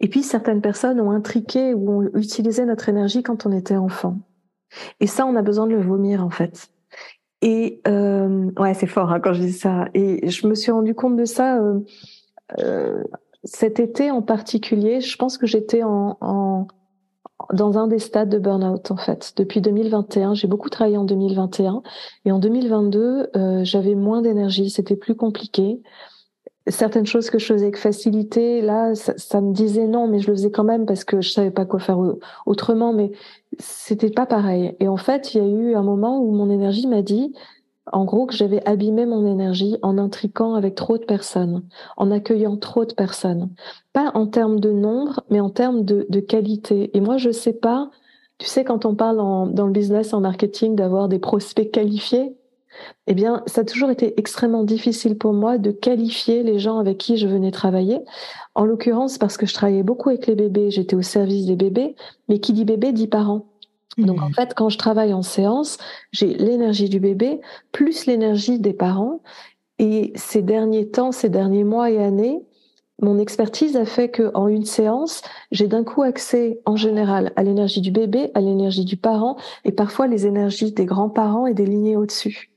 Et 0.00 0.08
puis 0.08 0.22
certaines 0.22 0.60
personnes 0.60 1.00
ont 1.00 1.10
intriqué 1.10 1.74
ou 1.74 2.02
ont 2.02 2.10
utilisé 2.14 2.64
notre 2.64 2.88
énergie 2.88 3.22
quand 3.22 3.46
on 3.46 3.52
était 3.52 3.76
enfant. 3.76 4.18
Et 5.00 5.06
ça, 5.06 5.26
on 5.26 5.36
a 5.36 5.42
besoin 5.42 5.66
de 5.66 5.72
le 5.72 5.80
vomir 5.80 6.24
en 6.24 6.30
fait. 6.30 6.68
Et 7.42 7.80
euh, 7.86 8.50
ouais, 8.58 8.74
c'est 8.74 8.86
fort 8.86 9.12
hein, 9.12 9.20
quand 9.20 9.32
je 9.32 9.42
dis 9.42 9.52
ça. 9.52 9.86
Et 9.94 10.28
je 10.28 10.46
me 10.46 10.54
suis 10.54 10.72
rendu 10.72 10.94
compte 10.94 11.16
de 11.16 11.24
ça 11.24 11.58
euh, 11.58 11.80
euh, 12.58 13.02
cet 13.44 13.80
été 13.80 14.10
en 14.10 14.22
particulier, 14.22 15.00
je 15.00 15.16
pense 15.16 15.38
que 15.38 15.46
j'étais 15.46 15.82
en, 15.82 16.16
en, 16.20 16.66
dans 17.52 17.78
un 17.78 17.86
des 17.86 17.98
stades 17.98 18.28
de 18.28 18.38
burn-out 18.38 18.90
en 18.90 18.96
fait. 18.96 19.34
Depuis 19.36 19.60
2021, 19.60 20.34
j'ai 20.34 20.48
beaucoup 20.48 20.70
travaillé 20.70 20.96
en 20.96 21.04
2021 21.04 21.82
et 22.24 22.32
en 22.32 22.38
2022, 22.38 23.30
euh, 23.36 23.64
j'avais 23.64 23.94
moins 23.94 24.22
d'énergie, 24.22 24.70
c'était 24.70 24.96
plus 24.96 25.14
compliqué. 25.14 25.80
Certaines 26.68 27.06
choses 27.06 27.30
que 27.30 27.38
je 27.38 27.46
faisais 27.46 27.66
avec 27.66 27.78
facilité, 27.78 28.60
là, 28.60 28.94
ça, 28.94 29.40
me 29.40 29.52
disait 29.52 29.86
non, 29.86 30.08
mais 30.08 30.18
je 30.18 30.28
le 30.28 30.34
faisais 30.34 30.50
quand 30.50 30.64
même 30.64 30.84
parce 30.84 31.04
que 31.04 31.20
je 31.20 31.30
savais 31.30 31.52
pas 31.52 31.64
quoi 31.64 31.78
faire 31.78 31.98
autrement, 32.44 32.92
mais 32.92 33.12
c'était 33.58 34.10
pas 34.10 34.26
pareil. 34.26 34.74
Et 34.80 34.88
en 34.88 34.96
fait, 34.96 35.34
il 35.34 35.38
y 35.38 35.40
a 35.40 35.48
eu 35.48 35.74
un 35.76 35.82
moment 35.82 36.18
où 36.20 36.32
mon 36.32 36.50
énergie 36.50 36.88
m'a 36.88 37.02
dit, 37.02 37.32
en 37.92 38.04
gros, 38.04 38.26
que 38.26 38.34
j'avais 38.34 38.66
abîmé 38.68 39.06
mon 39.06 39.26
énergie 39.26 39.76
en 39.82 39.96
intriquant 39.96 40.54
avec 40.54 40.74
trop 40.74 40.98
de 40.98 41.04
personnes, 41.04 41.62
en 41.96 42.10
accueillant 42.10 42.56
trop 42.56 42.84
de 42.84 42.92
personnes. 42.92 43.50
Pas 43.92 44.10
en 44.14 44.26
termes 44.26 44.58
de 44.58 44.72
nombre, 44.72 45.22
mais 45.30 45.40
en 45.40 45.50
termes 45.50 45.84
de, 45.84 46.20
qualité. 46.20 46.90
Et 46.96 47.00
moi, 47.00 47.16
je 47.16 47.30
sais 47.30 47.52
pas, 47.52 47.90
tu 48.38 48.46
sais, 48.46 48.64
quand 48.64 48.84
on 48.86 48.96
parle 48.96 49.18
dans 49.54 49.66
le 49.66 49.72
business, 49.72 50.12
en 50.12 50.20
marketing, 50.20 50.74
d'avoir 50.74 51.08
des 51.08 51.20
prospects 51.20 51.70
qualifiés, 51.70 52.36
eh 53.06 53.14
bien, 53.14 53.42
ça 53.46 53.60
a 53.60 53.64
toujours 53.64 53.90
été 53.90 54.18
extrêmement 54.18 54.64
difficile 54.64 55.16
pour 55.16 55.32
moi 55.32 55.58
de 55.58 55.70
qualifier 55.70 56.42
les 56.42 56.58
gens 56.58 56.78
avec 56.78 56.98
qui 56.98 57.16
je 57.16 57.26
venais 57.26 57.50
travailler. 57.50 58.00
En 58.54 58.64
l'occurrence, 58.64 59.18
parce 59.18 59.36
que 59.36 59.46
je 59.46 59.54
travaillais 59.54 59.82
beaucoup 59.82 60.08
avec 60.08 60.26
les 60.26 60.34
bébés, 60.34 60.70
j'étais 60.70 60.96
au 60.96 61.02
service 61.02 61.46
des 61.46 61.56
bébés, 61.56 61.94
mais 62.28 62.38
qui 62.40 62.52
dit 62.52 62.64
bébé 62.64 62.92
dit 62.92 63.06
parent. 63.06 63.46
Donc 63.98 64.20
en 64.20 64.28
mmh. 64.28 64.34
fait, 64.34 64.54
quand 64.54 64.68
je 64.68 64.78
travaille 64.78 65.14
en 65.14 65.22
séance, 65.22 65.78
j'ai 66.12 66.34
l'énergie 66.34 66.88
du 66.88 67.00
bébé 67.00 67.40
plus 67.72 68.06
l'énergie 68.06 68.58
des 68.58 68.74
parents. 68.74 69.20
Et 69.78 70.12
ces 70.16 70.42
derniers 70.42 70.88
temps, 70.88 71.12
ces 71.12 71.28
derniers 71.28 71.64
mois 71.64 71.90
et 71.90 72.02
années, 72.02 72.42
mon 73.02 73.18
expertise 73.18 73.76
a 73.76 73.84
fait 73.84 74.08
que 74.08 74.30
en 74.34 74.48
une 74.48 74.64
séance, 74.64 75.20
j'ai 75.50 75.66
d'un 75.66 75.84
coup 75.84 76.02
accès 76.02 76.60
en 76.64 76.76
général 76.76 77.32
à 77.36 77.42
l'énergie 77.42 77.82
du 77.82 77.90
bébé, 77.90 78.30
à 78.34 78.40
l'énergie 78.40 78.86
du 78.86 78.96
parent 78.96 79.36
et 79.64 79.72
parfois 79.72 80.06
les 80.06 80.26
énergies 80.26 80.72
des 80.72 80.86
grands-parents 80.86 81.46
et 81.46 81.52
des 81.52 81.66
lignées 81.66 81.96
au-dessus. 81.96 82.55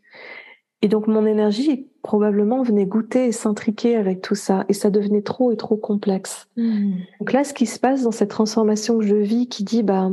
Et 0.81 0.87
donc 0.87 1.07
mon 1.07 1.25
énergie 1.25 1.87
probablement 2.03 2.63
venait 2.63 2.85
goûter 2.85 3.27
et 3.27 3.31
s'intriquer 3.31 3.97
avec 3.97 4.21
tout 4.21 4.35
ça 4.35 4.65
et 4.69 4.73
ça 4.73 4.89
devenait 4.89 5.21
trop 5.21 5.51
et 5.51 5.57
trop 5.57 5.75
complexe. 5.75 6.47
Mmh. 6.55 6.93
Donc 7.19 7.33
là, 7.33 7.43
ce 7.43 7.53
qui 7.53 7.65
se 7.65 7.79
passe 7.79 8.03
dans 8.03 8.11
cette 8.11 8.29
transformation 8.29 8.97
que 8.97 9.05
je 9.05 9.15
vis, 9.15 9.47
qui 9.47 9.63
dit 9.63 9.83
bah 9.83 10.11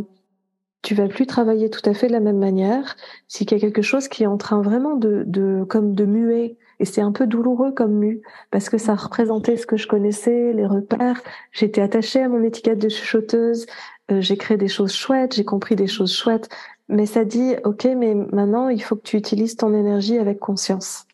tu 0.86 0.94
vas 0.94 1.08
plus 1.08 1.26
travailler 1.26 1.68
tout 1.68 1.80
à 1.84 1.94
fait 1.94 2.06
de 2.06 2.12
la 2.12 2.20
même 2.20 2.38
manière. 2.38 2.96
C'est 3.26 3.44
qu'il 3.44 3.58
y 3.58 3.60
a 3.60 3.64
quelque 3.64 3.82
chose 3.82 4.06
qui 4.06 4.22
est 4.22 4.28
en 4.28 4.36
train 4.36 4.62
vraiment 4.62 4.94
de, 4.94 5.24
de 5.26 5.64
comme 5.68 5.96
de 5.96 6.04
muer. 6.04 6.58
Et 6.78 6.84
c'est 6.84 7.00
un 7.00 7.10
peu 7.10 7.26
douloureux 7.26 7.72
comme 7.72 7.94
mu, 7.94 8.20
parce 8.52 8.68
que 8.68 8.78
ça 8.78 8.94
représentait 8.94 9.56
ce 9.56 9.66
que 9.66 9.76
je 9.76 9.88
connaissais, 9.88 10.52
les 10.52 10.66
repères. 10.66 11.22
J'étais 11.50 11.80
attachée 11.80 12.22
à 12.22 12.28
mon 12.28 12.42
étiquette 12.44 12.78
de 12.78 12.88
chuchoteuse. 12.88 13.66
Euh, 14.12 14.20
j'ai 14.20 14.36
créé 14.36 14.56
des 14.56 14.68
choses 14.68 14.92
chouettes, 14.92 15.34
j'ai 15.34 15.44
compris 15.44 15.74
des 15.74 15.88
choses 15.88 16.14
chouettes. 16.14 16.48
Mais 16.88 17.06
ça 17.06 17.24
dit, 17.24 17.54
OK, 17.64 17.84
mais 17.96 18.14
maintenant, 18.14 18.68
il 18.68 18.82
faut 18.82 18.96
que 18.96 19.02
tu 19.02 19.16
utilises 19.16 19.56
ton 19.56 19.74
énergie 19.74 20.18
avec 20.18 20.38
conscience. 20.38 21.06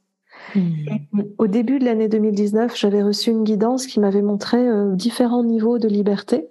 Mmh. 0.55 0.87
Au 1.39 1.47
début 1.47 1.79
de 1.79 1.85
l'année 1.85 2.09
2019, 2.09 2.77
j'avais 2.77 3.03
reçu 3.03 3.31
une 3.31 3.45
guidance 3.45 3.87
qui 3.87 4.01
m'avait 4.01 4.23
montré 4.23 4.59
euh, 4.59 4.95
différents 4.95 5.45
niveaux 5.45 5.79
de 5.79 5.89
liberté. 5.89 6.49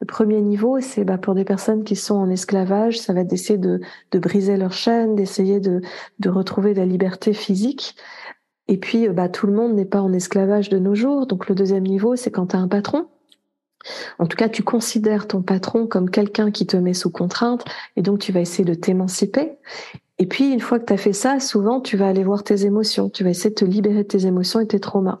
Le 0.00 0.06
premier 0.06 0.42
niveau, 0.42 0.80
c'est 0.80 1.04
bah, 1.04 1.16
pour 1.16 1.34
des 1.34 1.44
personnes 1.44 1.84
qui 1.84 1.94
sont 1.94 2.16
en 2.16 2.28
esclavage, 2.28 2.98
ça 2.98 3.12
va 3.12 3.20
être 3.20 3.28
d'essayer 3.28 3.58
de, 3.58 3.80
de, 4.10 4.18
briser 4.18 4.56
leur 4.56 4.72
chaîne, 4.72 5.14
d'essayer 5.14 5.60
de, 5.60 5.80
de, 6.18 6.28
retrouver 6.28 6.74
la 6.74 6.84
liberté 6.84 7.32
physique. 7.32 7.94
Et 8.66 8.78
puis, 8.78 9.08
bah, 9.08 9.28
tout 9.28 9.46
le 9.46 9.52
monde 9.52 9.74
n'est 9.74 9.84
pas 9.84 10.02
en 10.02 10.12
esclavage 10.12 10.68
de 10.68 10.78
nos 10.78 10.96
jours. 10.96 11.26
Donc, 11.26 11.48
le 11.48 11.54
deuxième 11.54 11.84
niveau, 11.84 12.16
c'est 12.16 12.32
quand 12.32 12.48
tu 12.48 12.56
as 12.56 12.58
un 12.58 12.68
patron. 12.68 13.06
En 14.18 14.26
tout 14.26 14.36
cas, 14.36 14.48
tu 14.48 14.62
considères 14.62 15.26
ton 15.26 15.42
patron 15.42 15.86
comme 15.86 16.10
quelqu'un 16.10 16.50
qui 16.50 16.66
te 16.66 16.76
met 16.76 16.94
sous 16.94 17.10
contrainte 17.10 17.64
et 17.96 18.02
donc 18.02 18.20
tu 18.20 18.32
vas 18.32 18.40
essayer 18.40 18.64
de 18.64 18.74
t'émanciper. 18.74 19.52
Et 20.18 20.26
puis, 20.26 20.52
une 20.52 20.60
fois 20.60 20.78
que 20.78 20.84
tu 20.84 20.92
as 20.92 20.98
fait 20.98 21.12
ça, 21.12 21.40
souvent, 21.40 21.80
tu 21.80 21.96
vas 21.96 22.06
aller 22.06 22.22
voir 22.22 22.44
tes 22.44 22.64
émotions. 22.64 23.10
Tu 23.10 23.24
vas 23.24 23.30
essayer 23.30 23.50
de 23.50 23.56
te 23.56 23.64
libérer 23.64 24.04
de 24.04 24.08
tes 24.08 24.26
émotions 24.26 24.60
et 24.60 24.66
tes 24.68 24.78
traumas. 24.78 25.18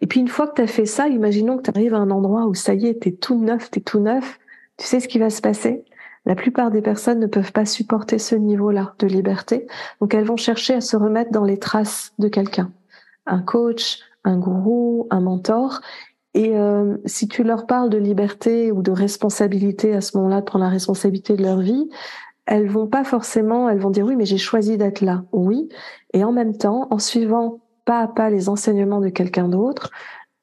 Et 0.00 0.08
puis, 0.08 0.18
une 0.18 0.28
fois 0.28 0.48
que 0.48 0.54
tu 0.54 0.62
as 0.62 0.66
fait 0.66 0.86
ça, 0.86 1.06
imaginons 1.06 1.56
que 1.56 1.62
tu 1.62 1.70
arrives 1.70 1.94
à 1.94 1.98
un 1.98 2.10
endroit 2.10 2.46
où 2.46 2.54
ça 2.54 2.74
y 2.74 2.86
est, 2.86 3.00
tu 3.00 3.10
es 3.10 3.12
tout 3.12 3.38
neuf, 3.38 3.70
tu 3.70 3.78
es 3.78 3.82
tout 3.82 4.00
neuf. 4.00 4.40
Tu 4.76 4.86
sais 4.86 4.98
ce 4.98 5.06
qui 5.06 5.20
va 5.20 5.30
se 5.30 5.40
passer? 5.40 5.84
La 6.26 6.34
plupart 6.34 6.70
des 6.72 6.82
personnes 6.82 7.20
ne 7.20 7.26
peuvent 7.26 7.52
pas 7.52 7.64
supporter 7.64 8.18
ce 8.18 8.34
niveau-là 8.34 8.94
de 8.98 9.06
liberté. 9.06 9.68
Donc, 10.00 10.14
elles 10.14 10.24
vont 10.24 10.36
chercher 10.36 10.74
à 10.74 10.80
se 10.80 10.96
remettre 10.96 11.30
dans 11.30 11.44
les 11.44 11.58
traces 11.58 12.12
de 12.18 12.26
quelqu'un. 12.26 12.72
Un 13.26 13.42
coach, 13.42 14.00
un 14.24 14.36
gourou, 14.36 15.06
un 15.10 15.20
mentor. 15.20 15.80
Et 16.34 16.56
euh, 16.56 16.96
si 17.06 17.26
tu 17.28 17.42
leur 17.42 17.66
parles 17.66 17.90
de 17.90 17.98
liberté 17.98 18.70
ou 18.70 18.82
de 18.82 18.92
responsabilité 18.92 19.94
à 19.94 20.00
ce 20.00 20.16
moment-là, 20.16 20.40
de 20.40 20.44
prendre 20.44 20.64
la 20.64 20.70
responsabilité 20.70 21.34
de 21.34 21.42
leur 21.42 21.60
vie, 21.60 21.88
elles 22.46 22.68
vont 22.68 22.86
pas 22.86 23.04
forcément, 23.04 23.68
elles 23.68 23.80
vont 23.80 23.90
dire 23.90 24.06
oui, 24.06 24.16
mais 24.16 24.26
j'ai 24.26 24.38
choisi 24.38 24.76
d'être 24.78 25.00
là. 25.00 25.24
Oui. 25.32 25.68
Et 26.12 26.24
en 26.24 26.32
même 26.32 26.56
temps, 26.56 26.86
en 26.90 26.98
suivant 26.98 27.60
pas 27.84 28.00
à 28.00 28.08
pas 28.08 28.30
les 28.30 28.48
enseignements 28.48 29.00
de 29.00 29.08
quelqu'un 29.08 29.48
d'autre, 29.48 29.90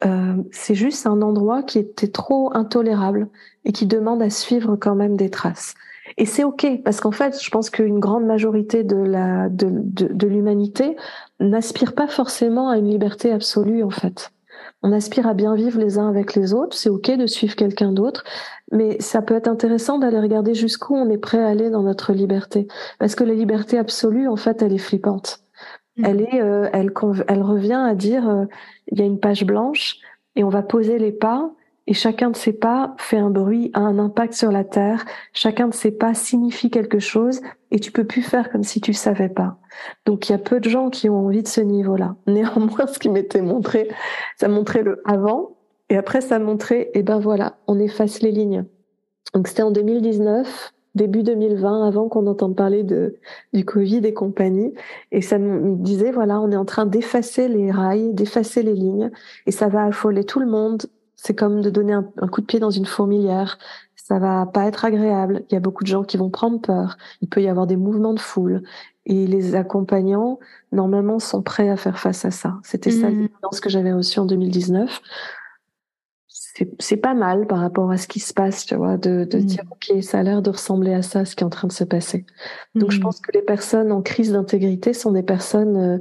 euh, 0.06 0.36
c'est 0.52 0.76
juste 0.76 1.08
un 1.08 1.22
endroit 1.22 1.64
qui 1.64 1.80
était 1.80 2.10
trop 2.10 2.56
intolérable 2.56 3.30
et 3.66 3.72
qui 3.72 3.88
demande 3.88 4.22
à 4.22 4.30
suivre 4.30 4.76
quand 4.76 4.96
même 4.96 5.18
des 5.18 5.30
traces. 5.30 5.74
Et 6.18 6.26
c'est 6.26 6.44
ok 6.44 6.82
parce 6.84 7.02
qu'en 7.02 7.12
fait, 7.12 7.42
je 7.42 7.50
pense 7.50 7.70
qu'une 7.70 8.00
grande 8.00 8.26
majorité 8.26 8.84
de 8.84 8.96
la 8.96 9.50
de, 9.50 9.68
de, 9.70 10.08
de 10.08 10.28
l'humanité 10.28 10.96
n'aspire 11.40 11.94
pas 11.96 12.08
forcément 12.08 12.70
à 12.70 12.78
une 12.78 12.90
liberté 12.90 13.32
absolue 13.32 13.84
en 13.84 13.90
fait. 13.90 14.32
On 14.88 14.94
aspire 14.94 15.28
à 15.28 15.34
bien 15.34 15.54
vivre 15.54 15.82
les 15.82 15.98
uns 15.98 16.08
avec 16.08 16.34
les 16.34 16.54
autres. 16.54 16.78
C'est 16.78 16.88
ok 16.88 17.12
de 17.18 17.28
suivre 17.28 17.58
quelqu'un 17.58 17.92
d'autre, 17.92 18.24
mais 18.72 18.96
ça 19.02 19.22
peut 19.22 19.36
être 19.36 19.50
intéressant 19.50 20.00
d'aller 20.00 20.18
regarder 20.18 20.54
jusqu'où 20.54 20.96
on 20.96 21.10
est 21.10 21.18
prêt 21.18 21.44
à 21.44 21.48
aller 21.48 21.70
dans 21.70 21.84
notre 21.84 22.14
liberté, 22.14 22.70
parce 22.98 23.14
que 23.14 23.26
la 23.26 23.34
liberté 23.34 23.78
absolue, 23.78 24.30
en 24.30 24.38
fait, 24.38 24.62
elle 24.62 24.72
est 24.72 24.78
flippante. 24.78 25.40
Mmh. 25.98 26.06
Elle 26.06 26.22
est, 26.22 26.42
euh, 26.42 26.70
elle, 26.72 26.94
elle 27.28 27.42
revient 27.42 27.84
à 27.86 27.96
dire, 27.96 28.30
euh, 28.30 28.46
il 28.90 29.00
y 29.00 29.02
a 29.02 29.06
une 29.06 29.20
page 29.20 29.44
blanche 29.44 29.98
et 30.38 30.46
on 30.46 30.50
va 30.50 30.62
poser 30.62 31.00
les 31.00 31.12
pas 31.12 31.52
et 31.88 31.94
chacun 31.94 32.30
de 32.32 32.36
ces 32.36 32.52
pas 32.52 32.94
fait 32.98 33.18
un 33.18 33.30
bruit, 33.30 33.72
a 33.74 33.80
un 33.80 33.98
impact 33.98 34.34
sur 34.34 34.52
la 34.52 34.66
terre. 34.66 35.06
Chacun 35.34 35.70
de 35.70 35.74
ces 35.74 35.92
pas 35.92 36.14
signifie 36.14 36.70
quelque 36.70 37.00
chose 37.00 37.40
et 37.72 37.80
tu 37.80 37.94
peux 37.94 38.04
plus 38.04 38.22
faire 38.22 38.52
comme 38.52 38.64
si 38.64 38.82
tu 38.82 38.94
savais 38.94 39.30
pas. 39.30 39.58
Donc 40.06 40.28
il 40.28 40.34
y 40.34 40.36
a 40.36 40.40
peu 40.40 40.60
de 40.60 40.70
gens 40.70 40.90
qui 40.90 41.10
ont 41.10 41.26
envie 41.26 41.44
de 41.44 41.48
ce 41.48 41.62
niveau-là. 41.62 42.16
Néanmoins, 42.28 42.88
ce 42.88 43.00
qui 43.00 43.10
m'était 43.10 43.42
montré, 43.42 43.90
ça 44.36 44.50
montrait 44.50 44.84
le 44.84 45.02
avant 45.06 45.56
et 45.90 45.96
après 45.96 46.20
ça 46.20 46.40
montrait, 46.40 46.82
et 46.82 47.00
eh 47.00 47.04
ben 47.04 47.20
voilà, 47.20 47.58
on 47.68 47.80
efface 47.80 48.22
les 48.22 48.32
lignes. 48.32 48.66
Donc 49.34 49.48
c'était 49.48 49.64
en 49.64 49.72
2019, 49.72 50.74
début 50.96 51.24
2020, 51.24 51.88
avant 51.88 52.10
qu'on 52.10 52.28
entende 52.28 52.58
parler 52.58 52.84
de 52.84 53.16
du 53.54 53.64
Covid 53.64 54.02
et 54.04 54.14
compagnie, 54.14 54.74
et 55.14 55.22
ça 55.22 55.38
me 55.38 55.78
disait 55.78 56.12
voilà, 56.12 56.42
on 56.42 56.52
est 56.52 56.58
en 56.58 56.66
train 56.66 56.86
d'effacer 56.86 57.48
les 57.48 57.72
rails, 57.72 58.14
d'effacer 58.14 58.64
les 58.64 58.74
lignes, 58.74 59.12
et 59.46 59.52
ça 59.52 59.70
va 59.70 59.86
affoler 59.86 60.26
tout 60.26 60.42
le 60.42 60.48
monde 60.48 60.88
c'est 61.18 61.36
comme 61.36 61.62
de 61.62 61.70
donner 61.70 61.94
un, 61.94 62.04
coup 62.04 62.42
de 62.42 62.46
pied 62.46 62.60
dans 62.60 62.70
une 62.70 62.86
fourmilière. 62.86 63.58
Ça 63.96 64.20
va 64.20 64.46
pas 64.46 64.68
être 64.68 64.86
agréable. 64.86 65.44
Il 65.50 65.56
y 65.56 65.58
a 65.58 65.60
beaucoup 65.60 65.84
de 65.84 65.90
gens 65.90 66.04
qui 66.04 66.16
vont 66.16 66.30
prendre 66.30 66.62
peur. 66.62 66.98
Il 67.22 67.28
peut 67.28 67.42
y 67.42 67.50
avoir 67.50 67.68
des 67.68 67.76
mouvements 67.76 68.14
de 68.14 68.20
foule. 68.20 68.64
Et 69.06 69.26
les 69.26 69.56
accompagnants, 69.56 70.40
normalement, 70.72 71.20
sont 71.20 71.42
prêts 71.42 71.70
à 71.70 71.76
faire 71.76 71.98
face 71.98 72.24
à 72.24 72.32
ça. 72.32 72.60
C'était 72.64 72.92
ça 72.92 73.10
mmh. 73.10 73.30
ce 73.52 73.62
que 73.62 73.70
j'avais 73.70 73.92
reçu 73.92 74.20
en 74.20 74.26
2019. 74.26 75.02
C'est 76.80 76.98
pas 76.98 77.14
mal 77.14 77.46
par 77.48 77.60
rapport 77.60 77.92
à 77.92 77.98
ce 77.98 78.08
qui 78.08 78.20
se 78.20 78.34
passe, 78.34 78.66
tu 78.66 78.76
vois, 78.76 78.98
de, 78.98 79.26
de 79.26 79.38
mmh. 79.40 79.46
dire, 79.46 79.64
OK, 79.72 80.04
ça 80.04 80.20
a 80.20 80.24
l'air 80.24 80.42
de 80.42 80.50
ressembler 80.52 80.94
à 80.94 81.02
ça, 81.02 81.26
ce 81.26 81.36
qui 81.36 81.44
est 81.44 81.48
en 81.48 81.52
train 81.52 81.68
de 81.68 81.74
se 81.74 81.84
passer. 81.84 82.26
Donc, 82.76 82.92
je 82.92 83.00
mmh. 83.00 83.04
pense 83.04 83.20
que 83.20 83.32
les 83.34 83.42
personnes 83.42 83.92
en 83.92 84.02
crise 84.02 84.32
d'intégrité 84.32 84.94
sont 84.94 85.12
des 85.12 85.24
personnes 85.24 85.78
euh, 85.78 86.00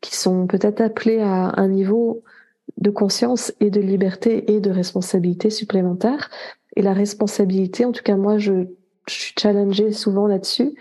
qui 0.00 0.16
sont 0.16 0.46
peut-être 0.46 0.80
appelées 0.80 1.20
à 1.20 1.52
un 1.58 1.68
niveau 1.68 2.22
de 2.84 2.90
conscience 2.90 3.52
et 3.60 3.70
de 3.70 3.80
liberté 3.80 4.52
et 4.52 4.60
de 4.60 4.70
responsabilité 4.70 5.50
supplémentaire. 5.50 6.30
Et 6.76 6.82
la 6.82 6.92
responsabilité, 6.92 7.84
en 7.84 7.92
tout 7.92 8.02
cas 8.02 8.16
moi, 8.16 8.38
je, 8.38 8.66
suis 9.06 9.34
challengée 9.38 9.92
souvent 9.92 10.26
là-dessus, 10.26 10.74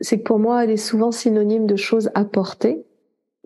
c'est 0.00 0.18
que 0.18 0.24
pour 0.24 0.38
moi, 0.38 0.64
elle 0.64 0.70
est 0.70 0.76
souvent 0.76 1.10
synonyme 1.10 1.66
de 1.66 1.76
choses 1.76 2.10
à 2.14 2.24
porter, 2.24 2.84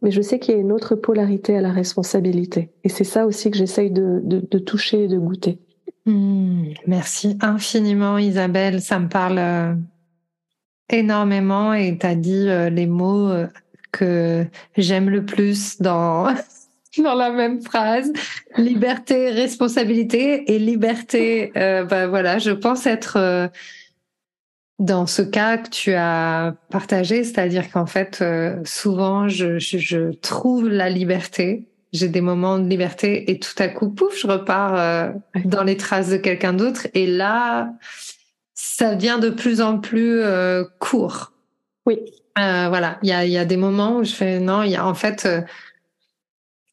mais 0.03 0.11
je 0.11 0.21
sais 0.21 0.41
qu'il 0.41 0.55
y 0.55 0.57
a 0.57 0.61
une 0.61 0.73
autre 0.73 0.97
polarité 0.97 1.57
à 1.57 1.61
la 1.61 1.71
responsabilité. 1.71 2.73
Et 2.83 2.89
c'est 2.89 3.05
ça 3.05 3.27
aussi 3.27 3.51
que 3.51 3.57
j'essaye 3.57 3.91
de, 3.91 4.21
de, 4.25 4.59
toucher 4.59 5.05
et 5.05 5.09
de 5.09 5.19
goûter. 5.19 5.61
Hmm, 6.07 6.71
merci 6.87 7.39
infiniment 7.41 8.19
Isabelle, 8.19 8.81
ça 8.81 8.99
me 8.99 9.09
parle 9.09 9.39
euh, 9.39 9.75
énormément 10.91 11.73
et 11.73 11.97
tu 11.99 12.07
as 12.07 12.17
dit 12.17 12.49
euh, 12.49 12.69
les 12.69 12.87
mots 12.87 13.29
euh, 13.29 13.47
que 13.93 14.45
j'aime 14.77 15.09
le 15.09 15.25
plus 15.25 15.81
dans 15.81 16.35
dans 17.03 17.15
la 17.15 17.31
même 17.31 17.63
phrase. 17.63 18.13
Liberté, 18.57 19.31
responsabilité 19.31 20.53
et 20.53 20.59
liberté. 20.59 21.53
Euh, 21.57 21.85
bah 21.85 22.07
voilà, 22.07 22.39
je 22.39 22.51
pense 22.51 22.87
être 22.87 23.17
euh, 23.17 23.49
dans 24.79 25.07
ce 25.07 25.23
cas 25.23 25.59
que 25.59 25.71
tu 25.71 25.93
as 25.95 26.55
partagé, 26.71 27.25
c'est-à-dire 27.25 27.71
qu'en 27.71 27.87
fait, 27.87 28.19
euh, 28.21 28.57
souvent, 28.65 29.29
je, 29.29 29.59
je, 29.59 29.79
je, 29.79 30.13
trouve 30.13 30.69
la 30.69 30.91
liberté. 30.91 31.69
J'ai 31.93 32.09
des 32.09 32.21
moments 32.21 32.59
de 32.59 32.69
liberté 32.69 33.31
et 33.31 33.39
tout 33.39 33.55
à 33.59 33.69
coup, 33.69 33.89
pouf, 33.89 34.19
je 34.21 34.27
repars 34.27 34.75
euh, 34.75 35.11
dans 35.45 35.63
les 35.63 35.77
traces 35.77 36.11
de 36.11 36.17
quelqu'un 36.17 36.53
d'autre. 36.53 36.89
Et 36.95 37.07
là, 37.07 37.73
ça 38.55 38.95
devient 38.95 39.19
de 39.21 39.31
plus 39.31 39.61
en 39.61 39.79
plus 39.79 40.21
court. 40.79 41.33
Oui. 41.87 41.99
voilà, 42.37 42.99
il 43.03 43.09
y 43.09 43.13
a, 43.13 43.25
y 43.25 43.39
a 43.39 43.45
des 43.45 43.57
moments 43.57 43.99
où 43.99 44.05
je 44.05 44.13
fais 44.13 44.41
non, 44.41 44.63
il 44.63 44.73
y 44.73 44.77
a 44.77 44.87
en 44.87 44.95
fait 44.95 45.27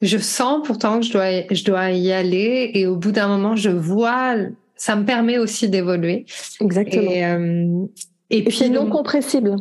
je 0.04 0.18
sens 0.18 0.62
pourtant 0.66 1.00
que 1.00 1.06
je 1.06 1.14
dois, 1.14 1.48
je 1.50 1.64
dois 1.64 1.92
y 1.92 2.12
aller 2.12 2.72
et 2.74 2.86
au 2.86 2.98
bout 2.98 3.12
d'un 3.12 3.28
moment, 3.28 3.56
je 3.56 3.70
vois, 3.70 4.36
ça 4.76 4.96
me 4.96 5.06
permet 5.06 5.38
aussi 5.38 5.70
d'évoluer. 5.70 6.26
Exactement. 6.60 7.10
Et, 7.10 7.26
euh, 7.26 7.86
et, 8.30 8.44
puis 8.44 8.70
non 8.70 8.90
compressible. 8.90 9.56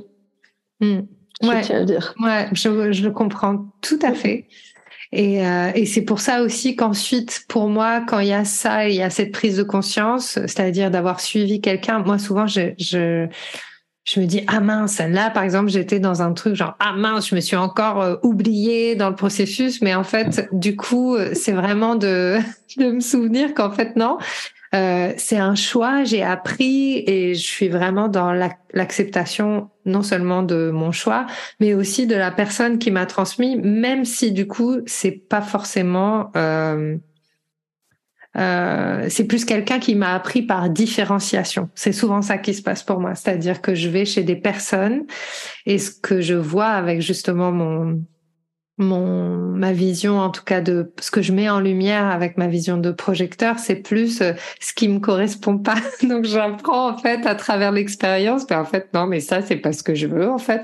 Je 0.80 1.00
ouais, 1.42 1.72
à 1.72 1.84
dire. 1.84 2.14
Ouais, 2.20 2.48
je, 2.52 2.92
je, 2.92 3.04
le 3.04 3.12
comprends 3.12 3.66
tout 3.80 3.98
à 4.02 4.14
fait. 4.14 4.48
Et, 5.12 5.46
euh, 5.46 5.70
et 5.74 5.86
c'est 5.86 6.02
pour 6.02 6.20
ça 6.20 6.42
aussi 6.42 6.74
qu'ensuite, 6.74 7.44
pour 7.48 7.68
moi, 7.68 8.00
quand 8.00 8.18
il 8.18 8.28
y 8.28 8.32
a 8.32 8.44
ça, 8.44 8.88
il 8.88 8.96
y 8.96 9.02
a 9.02 9.10
cette 9.10 9.30
prise 9.30 9.58
de 9.58 9.62
conscience, 9.62 10.40
c'est-à-dire 10.46 10.90
d'avoir 10.90 11.20
suivi 11.20 11.60
quelqu'un. 11.60 12.00
Moi, 12.00 12.18
souvent, 12.18 12.46
je, 12.46 12.72
je 12.78 13.28
je 14.04 14.20
me 14.20 14.26
dis 14.26 14.42
ah 14.48 14.60
mince 14.60 14.98
là 14.98 15.30
par 15.30 15.44
exemple 15.44 15.70
j'étais 15.70 16.00
dans 16.00 16.22
un 16.22 16.32
truc 16.32 16.54
genre 16.54 16.74
ah 16.80 16.92
mince 16.96 17.28
je 17.28 17.34
me 17.34 17.40
suis 17.40 17.56
encore 17.56 18.00
euh, 18.00 18.16
oubliée 18.22 18.96
dans 18.96 19.08
le 19.08 19.14
processus. 19.14 19.80
Mais 19.82 19.94
en 19.94 20.04
fait 20.04 20.48
du 20.52 20.76
coup 20.76 21.14
euh, 21.14 21.30
c'est 21.34 21.52
vraiment 21.52 21.94
de 21.94 22.38
de 22.76 22.90
me 22.90 23.00
souvenir 23.00 23.54
qu'en 23.54 23.70
fait 23.70 23.96
non. 23.96 24.18
Euh, 24.74 25.12
c'est 25.18 25.36
un 25.36 25.54
choix 25.54 26.02
j'ai 26.02 26.22
appris 26.22 27.04
et 27.06 27.34
je 27.34 27.46
suis 27.46 27.68
vraiment 27.68 28.08
dans 28.08 28.32
l'acceptation 28.72 29.68
non 29.84 30.02
seulement 30.02 30.42
de 30.42 30.70
mon 30.70 30.92
choix 30.92 31.26
mais 31.60 31.74
aussi 31.74 32.06
de 32.06 32.14
la 32.14 32.30
personne 32.30 32.78
qui 32.78 32.90
m'a 32.90 33.04
transmis 33.04 33.56
même 33.56 34.06
si 34.06 34.32
du 34.32 34.46
coup 34.46 34.78
c'est 34.86 35.10
pas 35.10 35.42
forcément 35.42 36.32
euh, 38.36 39.06
c'est 39.08 39.24
plus 39.24 39.44
quelqu'un 39.44 39.78
qui 39.78 39.94
m'a 39.94 40.14
appris 40.14 40.42
par 40.42 40.70
différenciation. 40.70 41.68
C'est 41.74 41.92
souvent 41.92 42.22
ça 42.22 42.38
qui 42.38 42.54
se 42.54 42.62
passe 42.62 42.82
pour 42.82 43.00
moi, 43.00 43.14
c'est-à-dire 43.14 43.60
que 43.60 43.74
je 43.74 43.88
vais 43.88 44.04
chez 44.04 44.22
des 44.22 44.36
personnes 44.36 45.04
et 45.66 45.78
ce 45.78 45.90
que 45.90 46.20
je 46.20 46.34
vois 46.34 46.68
avec 46.68 47.02
justement 47.02 47.52
mon 47.52 48.02
mon 48.78 49.36
ma 49.36 49.72
vision 49.72 50.18
en 50.18 50.30
tout 50.30 50.42
cas 50.42 50.60
de 50.62 50.92
ce 50.98 51.10
que 51.10 51.20
je 51.20 51.32
mets 51.32 51.48
en 51.50 51.60
lumière 51.60 52.06
avec 52.06 52.38
ma 52.38 52.46
vision 52.46 52.78
de 52.78 52.90
projecteur, 52.90 53.58
c'est 53.58 53.76
plus 53.76 54.22
euh, 54.22 54.32
ce 54.60 54.72
qui 54.72 54.88
me 54.88 54.98
correspond 54.98 55.58
pas. 55.58 55.76
Donc 56.02 56.24
j'apprends 56.24 56.90
en 56.90 56.96
fait 56.96 57.26
à 57.26 57.34
travers 57.34 57.70
l'expérience, 57.70 58.44
mais 58.48 58.56
en 58.56 58.64
fait 58.64 58.88
non, 58.94 59.06
mais 59.06 59.20
ça 59.20 59.42
c'est 59.42 59.56
pas 59.56 59.72
ce 59.72 59.82
que 59.82 59.94
je 59.94 60.06
veux 60.06 60.28
en 60.28 60.38
fait. 60.38 60.62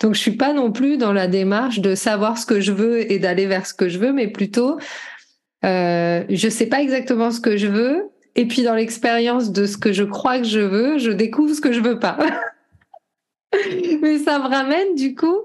Donc 0.00 0.14
je 0.14 0.20
suis 0.20 0.36
pas 0.36 0.52
non 0.52 0.72
plus 0.72 0.96
dans 0.96 1.12
la 1.12 1.28
démarche 1.28 1.80
de 1.80 1.94
savoir 1.94 2.38
ce 2.38 2.46
que 2.46 2.60
je 2.60 2.72
veux 2.72 3.10
et 3.12 3.18
d'aller 3.18 3.46
vers 3.46 3.66
ce 3.66 3.74
que 3.74 3.88
je 3.88 3.98
veux, 3.98 4.12
mais 4.12 4.28
plutôt 4.28 4.78
euh, 5.64 6.24
je 6.28 6.48
sais 6.48 6.66
pas 6.66 6.80
exactement 6.80 7.30
ce 7.30 7.40
que 7.40 7.56
je 7.56 7.66
veux. 7.66 8.10
Et 8.36 8.46
puis 8.46 8.62
dans 8.62 8.74
l'expérience 8.74 9.52
de 9.52 9.66
ce 9.66 9.76
que 9.76 9.92
je 9.92 10.04
crois 10.04 10.38
que 10.38 10.44
je 10.44 10.60
veux, 10.60 10.98
je 10.98 11.10
découvre 11.10 11.54
ce 11.54 11.60
que 11.60 11.72
je 11.72 11.80
veux 11.80 11.98
pas. 11.98 12.18
Mais 14.02 14.18
ça 14.18 14.38
me 14.38 14.48
ramène 14.48 14.94
du 14.94 15.14
coup 15.14 15.40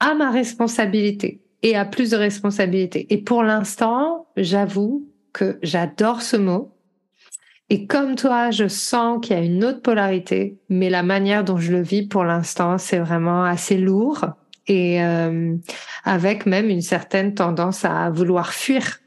à 0.00 0.14
ma 0.14 0.30
responsabilité 0.30 1.42
et 1.62 1.76
à 1.76 1.84
plus 1.84 2.10
de 2.10 2.16
responsabilité. 2.16 3.06
Et 3.10 3.18
pour 3.18 3.42
l'instant, 3.42 4.28
j'avoue 4.36 5.08
que 5.32 5.58
j'adore 5.62 6.22
ce 6.22 6.36
mot. 6.36 6.70
Et 7.70 7.86
comme 7.86 8.14
toi, 8.14 8.50
je 8.50 8.68
sens 8.68 9.18
qu'il 9.20 9.36
y 9.36 9.38
a 9.38 9.42
une 9.42 9.64
autre 9.64 9.80
polarité, 9.80 10.58
mais 10.68 10.90
la 10.90 11.02
manière 11.02 11.42
dont 11.42 11.56
je 11.56 11.72
le 11.72 11.82
vis 11.82 12.06
pour 12.06 12.22
l'instant, 12.24 12.78
c'est 12.78 12.98
vraiment 12.98 13.44
assez 13.44 13.78
lourd 13.78 14.26
et 14.66 15.02
euh, 15.02 15.56
avec 16.04 16.46
même 16.46 16.68
une 16.68 16.82
certaine 16.82 17.34
tendance 17.34 17.84
à 17.84 18.10
vouloir 18.10 18.52
fuir 18.52 18.98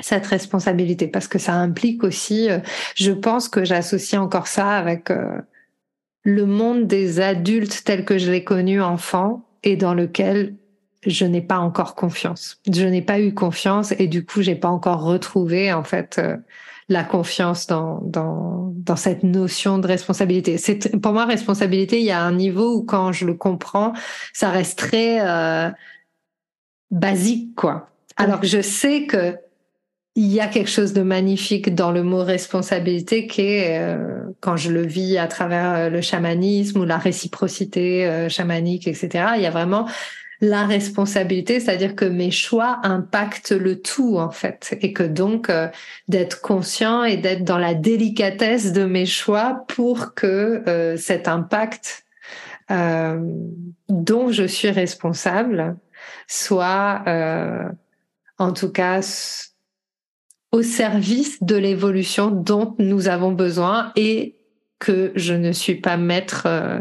cette 0.00 0.26
responsabilité 0.26 1.08
parce 1.08 1.28
que 1.28 1.38
ça 1.38 1.54
implique 1.54 2.04
aussi, 2.04 2.50
euh, 2.50 2.60
je 2.94 3.12
pense 3.12 3.48
que 3.48 3.64
j'associe 3.64 4.20
encore 4.20 4.46
ça 4.46 4.70
avec 4.70 5.10
euh, 5.10 5.40
le 6.24 6.46
monde 6.46 6.86
des 6.86 7.20
adultes 7.20 7.82
tel 7.84 8.04
que 8.04 8.18
je 8.18 8.30
l'ai 8.30 8.44
connu 8.44 8.80
enfant 8.80 9.44
et 9.64 9.76
dans 9.76 9.94
lequel 9.94 10.54
je 11.06 11.24
n'ai 11.24 11.40
pas 11.40 11.58
encore 11.58 11.94
confiance. 11.94 12.60
Je 12.70 12.84
n'ai 12.84 13.02
pas 13.02 13.20
eu 13.20 13.34
confiance 13.34 13.92
et 13.98 14.06
du 14.08 14.24
coup, 14.24 14.42
j'ai 14.42 14.56
pas 14.56 14.68
encore 14.68 15.02
retrouvé 15.02 15.72
en 15.72 15.84
fait 15.84 16.18
euh, 16.18 16.36
la 16.88 17.04
confiance 17.04 17.66
dans, 17.66 18.00
dans 18.02 18.58
dans 18.74 18.96
cette 18.96 19.22
notion 19.22 19.78
de 19.78 19.86
responsabilité. 19.86 20.56
C'est 20.56 20.96
pour 21.00 21.12
moi 21.12 21.24
responsabilité, 21.26 22.00
il 22.00 22.06
y 22.06 22.10
a 22.10 22.22
un 22.22 22.32
niveau 22.32 22.76
où 22.76 22.82
quand 22.84 23.12
je 23.12 23.26
le 23.26 23.34
comprends, 23.34 23.92
ça 24.32 24.50
reste 24.50 24.78
très 24.78 25.20
euh, 25.20 25.70
basique 26.90 27.54
quoi. 27.54 27.90
Alors 28.16 28.40
que 28.40 28.46
je 28.46 28.62
sais 28.62 29.06
que 29.06 29.36
il 30.18 30.32
y 30.32 30.40
a 30.40 30.48
quelque 30.48 30.68
chose 30.68 30.94
de 30.94 31.02
magnifique 31.02 31.76
dans 31.76 31.92
le 31.92 32.02
mot 32.02 32.24
responsabilité 32.24 33.28
qui 33.28 33.42
est, 33.42 33.78
euh, 33.78 34.24
quand 34.40 34.56
je 34.56 34.72
le 34.72 34.84
vis 34.84 35.16
à 35.16 35.28
travers 35.28 35.74
euh, 35.74 35.90
le 35.90 36.00
chamanisme 36.00 36.80
ou 36.80 36.84
la 36.84 36.98
réciprocité 36.98 38.04
euh, 38.04 38.28
chamanique, 38.28 38.88
etc., 38.88 39.26
il 39.36 39.42
y 39.42 39.46
a 39.46 39.52
vraiment 39.52 39.88
la 40.40 40.66
responsabilité, 40.66 41.60
c'est-à-dire 41.60 41.94
que 41.94 42.04
mes 42.04 42.32
choix 42.32 42.80
impactent 42.82 43.52
le 43.52 43.80
tout 43.80 44.18
en 44.18 44.30
fait, 44.30 44.76
et 44.80 44.92
que 44.92 45.04
donc 45.04 45.50
d'être 46.06 46.40
conscient 46.40 47.02
et 47.02 47.16
d'être 47.16 47.42
dans 47.42 47.58
la 47.58 47.74
délicatesse 47.74 48.72
de 48.72 48.84
mes 48.84 49.06
choix 49.06 49.64
pour 49.66 50.14
que 50.14 50.94
cet 50.96 51.26
impact 51.26 52.04
dont 52.70 54.30
je 54.30 54.44
suis 54.46 54.70
responsable 54.70 55.76
soit 56.28 57.02
en 58.38 58.52
tout 58.52 58.70
cas 58.70 59.02
au 60.52 60.62
service 60.62 61.42
de 61.42 61.56
l'évolution 61.56 62.30
dont 62.30 62.74
nous 62.78 63.08
avons 63.08 63.32
besoin 63.32 63.92
et 63.96 64.36
que 64.78 65.12
je 65.16 65.34
ne 65.34 65.52
suis 65.52 65.74
pas 65.74 65.96
maître, 65.96 66.44
euh, 66.46 66.80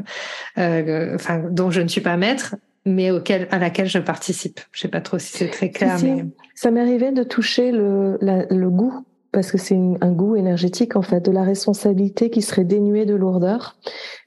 euh, 0.58 1.16
enfin 1.16 1.44
dont 1.50 1.72
je 1.72 1.82
ne 1.82 1.88
suis 1.88 2.02
pas 2.02 2.16
maître, 2.16 2.56
mais 2.86 3.12
auquel 3.12 3.48
à 3.52 3.60
laquelle 3.60 3.88
je 3.88 4.00
participe. 4.00 4.60
Je 4.72 4.82
sais 4.82 4.88
pas 4.88 5.02
trop 5.02 5.20
si 5.20 5.36
c'est 5.36 5.50
très 5.50 5.72
clair. 5.72 5.98
mais... 6.04 6.26
Ça 6.56 6.72
m'est 6.72 6.82
arrivé 6.82 7.12
de 7.12 7.24
toucher 7.24 7.72
le, 7.72 8.18
le 8.22 8.70
goût 8.70 9.04
parce 9.32 9.52
que 9.52 9.58
c'est 9.58 9.78
un 10.02 10.12
goût 10.12 10.36
énergétique 10.36 10.96
en 10.96 11.02
fait 11.02 11.22
de 11.22 11.32
la 11.32 11.44
responsabilité 11.44 12.30
qui 12.30 12.42
serait 12.42 12.64
dénuée 12.64 13.06
de 13.06 13.14
lourdeur, 13.14 13.78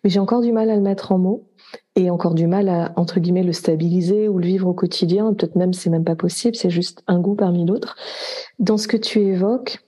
mais 0.04 0.10
j'ai 0.10 0.20
encore 0.20 0.42
du 0.42 0.52
mal 0.52 0.70
à 0.70 0.76
le 0.76 0.82
mettre 0.82 1.12
en 1.12 1.18
mots 1.18 1.49
et 1.96 2.10
encore 2.10 2.34
du 2.34 2.46
mal 2.46 2.68
à 2.68 2.92
entre 2.96 3.20
guillemets 3.20 3.42
le 3.42 3.52
stabiliser 3.52 4.28
ou 4.28 4.38
le 4.38 4.46
vivre 4.46 4.68
au 4.68 4.74
quotidien. 4.74 5.32
Peut-être 5.34 5.56
même 5.56 5.72
c'est 5.72 5.90
même 5.90 6.04
pas 6.04 6.16
possible, 6.16 6.56
c'est 6.56 6.70
juste 6.70 7.02
un 7.06 7.18
goût 7.18 7.34
parmi 7.34 7.64
d'autres. 7.64 7.96
Dans 8.58 8.78
ce 8.78 8.88
que 8.88 8.96
tu 8.96 9.20
évoques, 9.20 9.78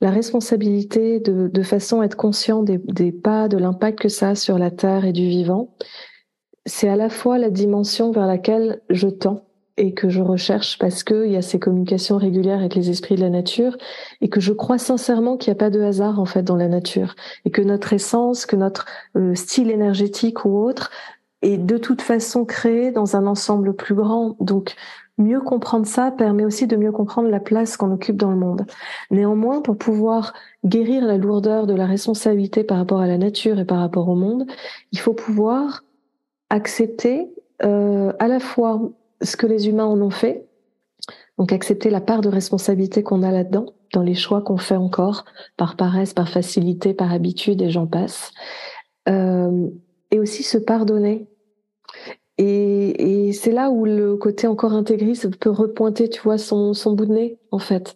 la 0.00 0.10
responsabilité 0.10 1.18
de, 1.20 1.48
de 1.48 1.62
façon 1.62 2.00
à 2.00 2.04
être 2.04 2.16
conscient 2.16 2.62
des, 2.62 3.12
pas, 3.12 3.48
de 3.48 3.56
l'impact 3.56 3.98
que 3.98 4.08
ça 4.08 4.30
a 4.30 4.34
sur 4.34 4.58
la 4.58 4.70
terre 4.70 5.04
et 5.04 5.12
du 5.12 5.26
vivant, 5.28 5.74
c'est 6.66 6.88
à 6.88 6.96
la 6.96 7.08
fois 7.08 7.38
la 7.38 7.50
dimension 7.50 8.12
vers 8.12 8.26
laquelle 8.26 8.80
je 8.90 9.08
tends 9.08 9.44
et 9.76 9.94
que 9.94 10.08
je 10.08 10.20
recherche 10.20 10.76
parce 10.78 11.04
qu'il 11.04 11.30
y 11.30 11.36
a 11.36 11.42
ces 11.42 11.58
communications 11.58 12.16
régulières 12.16 12.58
avec 12.58 12.74
les 12.74 12.90
esprits 12.90 13.14
de 13.14 13.20
la 13.20 13.30
nature 13.30 13.76
et 14.20 14.28
que 14.28 14.40
je 14.40 14.52
crois 14.52 14.78
sincèrement 14.78 15.36
qu'il 15.36 15.52
n'y 15.52 15.56
a 15.56 15.60
pas 15.60 15.70
de 15.70 15.80
hasard 15.80 16.18
en 16.20 16.24
fait 16.24 16.42
dans 16.42 16.56
la 16.56 16.68
nature 16.68 17.14
et 17.44 17.50
que 17.50 17.62
notre 17.62 17.92
essence, 17.92 18.44
que 18.44 18.56
notre 18.56 18.86
euh, 19.16 19.34
style 19.34 19.70
énergétique 19.70 20.44
ou 20.44 20.58
autre 20.58 20.90
est 21.42 21.58
de 21.58 21.78
toute 21.78 22.02
façon 22.02 22.44
créé 22.44 22.90
dans 22.90 23.16
un 23.16 23.26
ensemble 23.26 23.74
plus 23.74 23.94
grand. 23.94 24.36
Donc, 24.40 24.74
mieux 25.18 25.40
comprendre 25.40 25.86
ça 25.86 26.10
permet 26.10 26.44
aussi 26.44 26.66
de 26.66 26.76
mieux 26.76 26.92
comprendre 26.92 27.28
la 27.28 27.40
place 27.40 27.76
qu'on 27.76 27.92
occupe 27.92 28.16
dans 28.16 28.30
le 28.30 28.36
monde. 28.36 28.64
Néanmoins, 29.10 29.60
pour 29.60 29.76
pouvoir 29.76 30.32
guérir 30.64 31.04
la 31.04 31.16
lourdeur 31.16 31.66
de 31.66 31.74
la 31.74 31.86
responsabilité 31.86 32.64
par 32.64 32.78
rapport 32.78 33.00
à 33.00 33.06
la 33.06 33.18
nature 33.18 33.58
et 33.58 33.64
par 33.64 33.80
rapport 33.80 34.08
au 34.08 34.14
monde, 34.14 34.46
il 34.92 34.98
faut 34.98 35.14
pouvoir 35.14 35.84
accepter 36.50 37.30
euh, 37.64 38.12
à 38.18 38.28
la 38.28 38.40
fois 38.40 38.80
ce 39.20 39.36
que 39.36 39.46
les 39.46 39.68
humains 39.68 39.86
en 39.86 40.00
ont 40.00 40.10
fait, 40.10 40.46
donc 41.36 41.52
accepter 41.52 41.90
la 41.90 42.00
part 42.00 42.20
de 42.20 42.28
responsabilité 42.28 43.02
qu'on 43.02 43.22
a 43.22 43.32
là-dedans, 43.32 43.66
dans 43.92 44.02
les 44.02 44.14
choix 44.14 44.42
qu'on 44.42 44.58
fait 44.58 44.76
encore, 44.76 45.24
par 45.56 45.76
paresse, 45.76 46.14
par 46.14 46.28
facilité, 46.28 46.94
par 46.94 47.12
habitude, 47.12 47.60
et 47.62 47.70
j'en 47.70 47.86
passe. 47.86 48.32
Euh, 49.08 49.68
et 50.10 50.18
aussi 50.18 50.42
se 50.42 50.58
pardonner. 50.58 51.28
Et, 52.38 53.28
et 53.28 53.32
c'est 53.32 53.50
là 53.50 53.70
où 53.70 53.84
le 53.84 54.16
côté 54.16 54.46
encore 54.46 54.72
intégriste 54.72 55.36
peut 55.36 55.50
repointer, 55.50 56.08
tu 56.08 56.20
vois, 56.22 56.38
son, 56.38 56.72
son 56.72 56.92
bout 56.92 57.06
de 57.06 57.12
nez, 57.12 57.38
en 57.50 57.58
fait. 57.58 57.94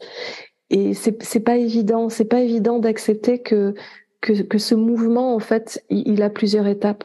Et 0.71 0.95
c'est, 0.95 1.23
c'est 1.23 1.41
pas 1.41 1.57
évident, 1.57 2.09
c'est 2.09 2.25
pas 2.25 2.41
évident 2.41 2.79
d'accepter 2.79 3.41
que, 3.41 3.75
que, 4.21 4.33
que 4.43 4.59
ce 4.59 4.75
mouvement, 4.75 5.35
en 5.35 5.39
fait, 5.39 5.85
il, 5.91 6.23
a 6.23 6.31
plusieurs 6.31 6.67
étapes. 6.67 7.05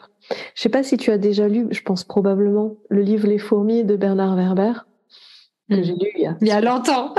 Je 0.55 0.61
sais 0.61 0.69
pas 0.69 0.83
si 0.83 0.97
tu 0.97 1.11
as 1.11 1.17
déjà 1.17 1.47
lu, 1.47 1.67
je 1.69 1.81
pense 1.83 2.03
probablement, 2.03 2.75
le 2.89 3.01
livre 3.01 3.27
Les 3.27 3.37
fourmis 3.37 3.83
de 3.83 3.95
Bernard 3.95 4.35
Werber, 4.35 4.73
que 5.69 5.75
hmm. 5.75 5.83
j'ai 5.83 5.93
lu 5.93 6.11
il 6.15 6.21
y 6.21 6.25
a, 6.25 6.37
il 6.41 6.47
y 6.47 6.51
a 6.51 6.61
longtemps. 6.61 7.13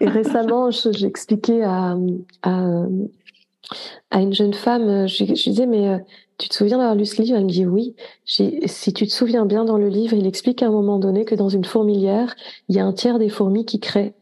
Et 0.00 0.08
récemment, 0.08 0.70
j'ai 0.70 1.06
expliqué 1.06 1.62
à, 1.62 1.96
à, 2.42 2.66
à, 4.10 4.20
une 4.20 4.32
jeune 4.32 4.54
femme, 4.54 5.06
je, 5.06 5.24
je 5.24 5.50
disais, 5.50 5.66
mais 5.66 5.88
euh, 5.88 5.98
tu 6.38 6.48
te 6.48 6.54
souviens 6.54 6.78
d'avoir 6.78 6.94
lu 6.94 7.06
ce 7.06 7.20
livre? 7.22 7.36
Elle 7.36 7.44
me 7.44 7.50
dit 7.50 7.66
oui. 7.66 7.94
Si 8.24 8.92
tu 8.92 9.06
te 9.06 9.12
souviens 9.12 9.46
bien 9.46 9.64
dans 9.64 9.78
le 9.78 9.88
livre, 9.88 10.14
il 10.14 10.26
explique 10.26 10.62
à 10.62 10.66
un 10.66 10.70
moment 10.70 10.98
donné 10.98 11.24
que 11.24 11.34
dans 11.34 11.48
une 11.48 11.64
fourmilière, 11.64 12.34
il 12.68 12.76
y 12.76 12.78
a 12.78 12.84
un 12.84 12.92
tiers 12.92 13.18
des 13.18 13.28
fourmis 13.28 13.64
qui 13.64 13.80
créent, 13.80 14.14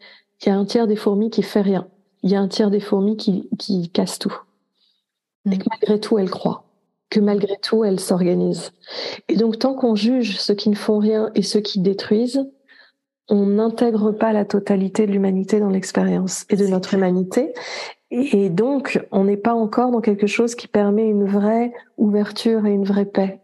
il 0.42 0.48
y 0.48 0.52
a 0.52 0.56
un 0.56 0.64
tiers 0.64 0.86
des 0.86 0.96
fourmis 0.96 1.30
qui 1.30 1.42
fait 1.42 1.60
rien, 1.60 1.88
il 2.22 2.30
y 2.30 2.36
a 2.36 2.40
un 2.40 2.48
tiers 2.48 2.70
des 2.70 2.80
fourmis 2.80 3.16
qui, 3.16 3.48
qui 3.58 3.88
cassent 3.90 4.18
tout. 4.18 4.36
Et 5.50 5.58
que 5.58 5.64
malgré 5.68 6.00
tout, 6.00 6.18
elles 6.18 6.30
croient, 6.30 6.64
que 7.10 7.20
malgré 7.20 7.56
tout, 7.60 7.84
elles 7.84 8.00
s'organisent. 8.00 8.72
Et 9.28 9.36
donc, 9.36 9.58
tant 9.58 9.74
qu'on 9.74 9.94
juge 9.94 10.38
ceux 10.38 10.54
qui 10.54 10.70
ne 10.70 10.74
font 10.74 10.98
rien 10.98 11.30
et 11.34 11.42
ceux 11.42 11.60
qui 11.60 11.80
détruisent, 11.80 12.46
on 13.28 13.46
n'intègre 13.46 14.12
pas 14.12 14.32
la 14.32 14.44
totalité 14.44 15.06
de 15.06 15.12
l'humanité 15.12 15.60
dans 15.60 15.70
l'expérience 15.70 16.44
et 16.50 16.56
de 16.56 16.66
notre 16.66 16.94
humanité. 16.94 17.52
Et 18.16 18.48
donc, 18.48 19.04
on 19.10 19.24
n'est 19.24 19.36
pas 19.36 19.54
encore 19.54 19.90
dans 19.90 20.00
quelque 20.00 20.28
chose 20.28 20.54
qui 20.54 20.68
permet 20.68 21.08
une 21.08 21.24
vraie 21.24 21.72
ouverture 21.98 22.64
et 22.64 22.70
une 22.70 22.84
vraie 22.84 23.06
paix. 23.06 23.40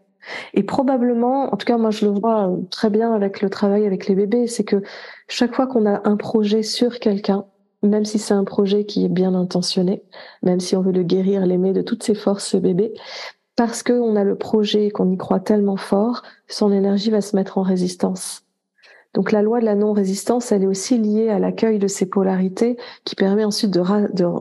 Et 0.53 0.63
probablement, 0.63 1.53
en 1.53 1.57
tout 1.57 1.65
cas, 1.65 1.77
moi, 1.77 1.89
je 1.89 2.05
le 2.05 2.11
vois 2.11 2.49
très 2.69 2.89
bien 2.89 3.13
avec 3.13 3.41
le 3.41 3.49
travail 3.49 3.85
avec 3.85 4.07
les 4.07 4.15
bébés, 4.15 4.47
c'est 4.47 4.63
que 4.63 4.81
chaque 5.27 5.53
fois 5.53 5.67
qu'on 5.67 5.85
a 5.85 6.07
un 6.07 6.15
projet 6.15 6.63
sur 6.63 6.99
quelqu'un, 6.99 7.43
même 7.83 8.05
si 8.05 8.17
c'est 8.17 8.33
un 8.33 8.45
projet 8.45 8.85
qui 8.85 9.03
est 9.03 9.09
bien 9.09 9.33
intentionné, 9.33 10.03
même 10.41 10.61
si 10.61 10.77
on 10.77 10.81
veut 10.81 10.93
le 10.93 11.03
guérir, 11.03 11.45
l'aimer 11.45 11.73
de 11.73 11.81
toutes 11.81 12.03
ses 12.03 12.15
forces, 12.15 12.45
ce 12.45 12.57
bébé, 12.57 12.93
parce 13.57 13.83
qu'on 13.83 14.15
a 14.15 14.23
le 14.23 14.37
projet 14.37 14.85
et 14.85 14.91
qu'on 14.91 15.11
y 15.11 15.17
croit 15.17 15.41
tellement 15.41 15.77
fort, 15.77 16.21
son 16.47 16.71
énergie 16.71 17.09
va 17.09 17.19
se 17.19 17.35
mettre 17.35 17.57
en 17.57 17.63
résistance. 17.63 18.45
Donc 19.13 19.31
la 19.31 19.41
loi 19.41 19.59
de 19.59 19.65
la 19.65 19.75
non-résistance, 19.75 20.51
elle 20.51 20.63
est 20.63 20.67
aussi 20.67 20.97
liée 20.97 21.29
à 21.29 21.39
l'accueil 21.39 21.79
de 21.79 21.87
ces 21.87 22.05
polarités 22.05 22.77
qui 23.03 23.15
permet 23.15 23.43
ensuite 23.43 23.71
de, 23.71 23.81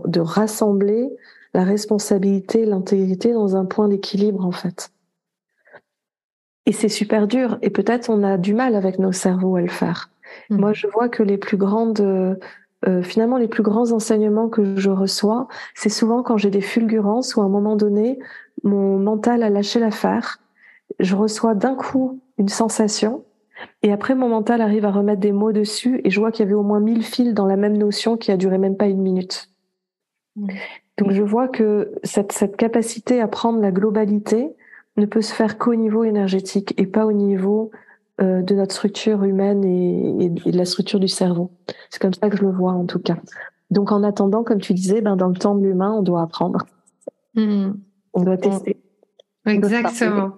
de, 0.09 0.21
rassembler 0.21 1.11
la 1.55 1.65
responsabilité, 1.65 2.65
l'intégrité 2.65 3.33
dans 3.33 3.57
un 3.57 3.65
point 3.65 3.89
d'équilibre 3.89 4.45
en 4.45 4.53
fait. 4.53 4.93
Et 6.67 6.73
c'est 6.73 6.89
super 6.89 7.27
dur 7.27 7.59
et 7.63 7.71
peut-être 7.71 8.11
on 8.11 8.23
a 8.23 8.39
du 8.39 8.55
mal 8.55 8.77
avec 8.77 8.99
nos 8.99 9.13
cerveaux 9.13 9.57
à 9.57 9.61
le 9.61 9.69
faire. 9.69 10.11
Mmh. 10.51 10.57
Moi, 10.61 10.73
je 10.73 10.87
vois 10.87 11.09
que 11.09 11.25
les 11.25 11.39
plus 11.39 11.57
grandes, 11.57 12.01
euh, 12.01 13.03
finalement, 13.03 13.39
les 13.39 13.49
plus 13.49 13.65
grands 13.65 13.91
enseignements 13.91 14.49
que 14.49 14.77
je 14.77 14.91
reçois, 14.91 15.49
c'est 15.75 15.89
souvent 15.89 16.23
quand 16.23 16.37
j'ai 16.37 16.51
des 16.51 16.61
fulgurances 16.61 17.35
ou 17.35 17.41
à 17.41 17.45
un 17.45 17.49
moment 17.49 17.75
donné, 17.75 18.21
mon 18.63 18.99
mental 18.99 19.43
a 19.43 19.51
lâché 19.51 19.81
l'affaire. 19.81 20.39
Je 21.01 21.17
reçois 21.17 21.57
d'un 21.57 21.75
coup 21.75 22.21
une 22.39 22.49
sensation 22.49 23.25
et 23.83 23.93
après, 23.93 24.15
mon 24.15 24.29
mental 24.29 24.61
arrive 24.61 24.85
à 24.85 24.91
remettre 24.91 25.21
des 25.21 25.33
mots 25.33 25.53
dessus 25.53 26.01
et 26.05 26.11
je 26.11 26.21
vois 26.21 26.31
qu'il 26.31 26.45
y 26.45 26.47
avait 26.47 26.55
au 26.55 26.63
moins 26.63 26.81
mille 26.81 27.03
fils 27.03 27.35
dans 27.35 27.47
la 27.47 27.57
même 27.57 27.77
notion 27.77 28.17
qui 28.17 28.31
a 28.31 28.37
duré 28.37 28.59
même 28.59 28.77
pas 28.77 28.87
une 28.87 29.01
minute. 29.01 29.49
Mm. 30.37 30.49
Donc 30.99 31.13
je 31.13 31.23
vois 31.23 31.49
que 31.49 31.95
cette, 32.05 32.33
cette 32.33 32.57
capacité 32.57 33.21
à 33.21 33.29
prendre 33.29 33.61
la 33.61 33.71
globalité 33.71 34.51
ne 34.97 35.07
peut 35.07 35.23
se 35.23 35.33
faire 35.33 35.57
qu'au 35.57 35.75
niveau 35.75 36.05
énergétique 36.05 36.75
et 36.77 36.87
pas 36.87 37.07
au 37.07 37.13
niveau 37.13 37.71
euh, 38.21 38.43
de 38.43 38.55
notre 38.55 38.75
structure 38.75 39.25
humaine 39.25 39.65
et, 39.65 40.27
et, 40.27 40.29
de 40.29 40.57
la 40.59 40.67
structure 40.67 41.01
du 41.01 41.09
cerveau. 41.09 41.51
C'est 41.89 42.03
comme 42.03 42.13
ça 42.13 42.29
que 42.29 42.37
je 42.37 42.43
le 42.43 42.51
vois 42.51 42.73
en 42.73 42.85
tout 42.85 42.99
cas. 42.99 43.17
Donc 43.71 43.93
en 43.93 44.03
attendant, 44.03 44.45
comme 44.45 44.61
tu 44.61 44.75
disais, 44.75 45.01
ben, 45.01 45.17
dans 45.17 45.29
le 45.29 45.37
temps 45.37 45.55
de 45.55 45.65
l'humain, 45.65 45.93
on 45.93 46.03
doit 46.03 46.23
apprendre. 46.23 46.67
Mm. 47.35 47.71
On 48.13 48.23
doit 48.23 48.37
tester. 48.37 48.77
Exactement. 49.47 50.33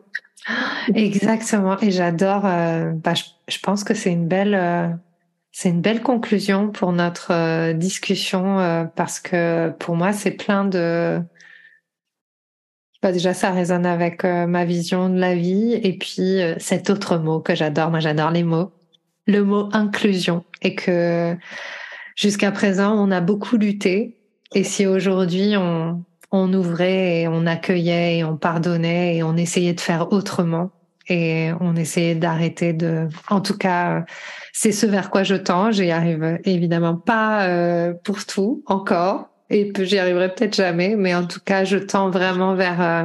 Exactement. 0.95 1.79
Et 1.81 1.91
j'adore. 1.91 2.47
Euh, 2.47 2.93
bah, 2.93 3.15
je, 3.15 3.59
pense 3.61 3.85
que 3.85 3.95
c'est 3.95 4.13
une 4.13 4.29
belle, 4.29 4.55
euh, 4.55 4.89
c'est 5.53 5.71
une 5.71 5.81
belle 5.81 6.03
conclusion 6.03 6.71
pour 6.71 6.93
notre 6.93 7.33
euh, 7.33 7.73
discussion 7.73 8.91
parce 8.97 9.21
que 9.21 9.71
pour 9.79 9.97
moi 9.97 10.13
c'est 10.13 10.33
plein 10.33 10.65
de. 10.65 11.21
Bah, 13.03 13.13
déjà 13.13 13.35
ça 13.35 13.51
résonne 13.51 13.87
avec 13.87 14.25
ma 14.25 14.65
vision 14.65 15.09
de 15.09 15.19
la 15.19 15.35
vie 15.35 15.75
et 15.75 15.99
puis 15.99 16.39
cet 16.59 16.89
autre 16.91 17.19
mot 17.19 17.41
que 17.41 17.55
j'adore. 17.55 17.91
Moi 17.91 18.01
j'adore 18.01 18.31
les 18.31 18.45
mots. 18.45 18.73
Le 19.27 19.45
mot 19.45 19.69
inclusion 19.73 20.45
et 20.63 20.75
que 20.75 21.37
jusqu'à 22.17 22.51
présent 22.51 22.93
on 22.95 23.11
a 23.13 23.21
beaucoup 23.21 23.57
lutté 23.57 24.17
et 24.55 24.65
si 24.65 24.87
aujourd'hui 24.87 25.55
on 25.57 26.05
on 26.33 26.53
ouvrait 26.55 27.21
et 27.21 27.29
on 27.29 27.47
accueillait 27.47 28.19
et 28.19 28.25
on 28.25 28.37
pardonnait 28.37 29.17
et 29.17 29.23
on 29.23 29.37
essayait 29.37 29.75
de 29.75 29.81
faire 29.81 30.13
autrement 30.13 30.71
et 31.09 31.51
on 31.61 31.77
essayait 31.77 32.15
d'arrêter 32.15 32.73
de. 32.73 33.09
En 33.29 33.41
tout 33.41 33.57
cas, 33.57 34.05
c'est 34.53 34.73
ce 34.73 34.87
vers 34.87 35.11
quoi 35.11 35.25
je 35.25 35.35
tends. 35.35 35.71
J'y 35.71 35.91
arrive 35.91 36.41
évidemment 36.45 36.97
pas 36.97 37.47
euh, 37.47 37.93
pour 38.05 38.25
tout 38.25 38.63
encore 38.67 39.29
et 39.51 39.73
j'y 39.81 39.99
arriverai 39.99 40.35
peut-être 40.35 40.57
jamais, 40.57 40.97
mais 40.97 41.15
en 41.15 41.27
tout 41.27 41.41
cas, 41.45 41.65
je 41.65 41.77
tends 41.77 42.09
vraiment 42.09 42.55
vers 42.55 42.81
euh, 42.81 43.05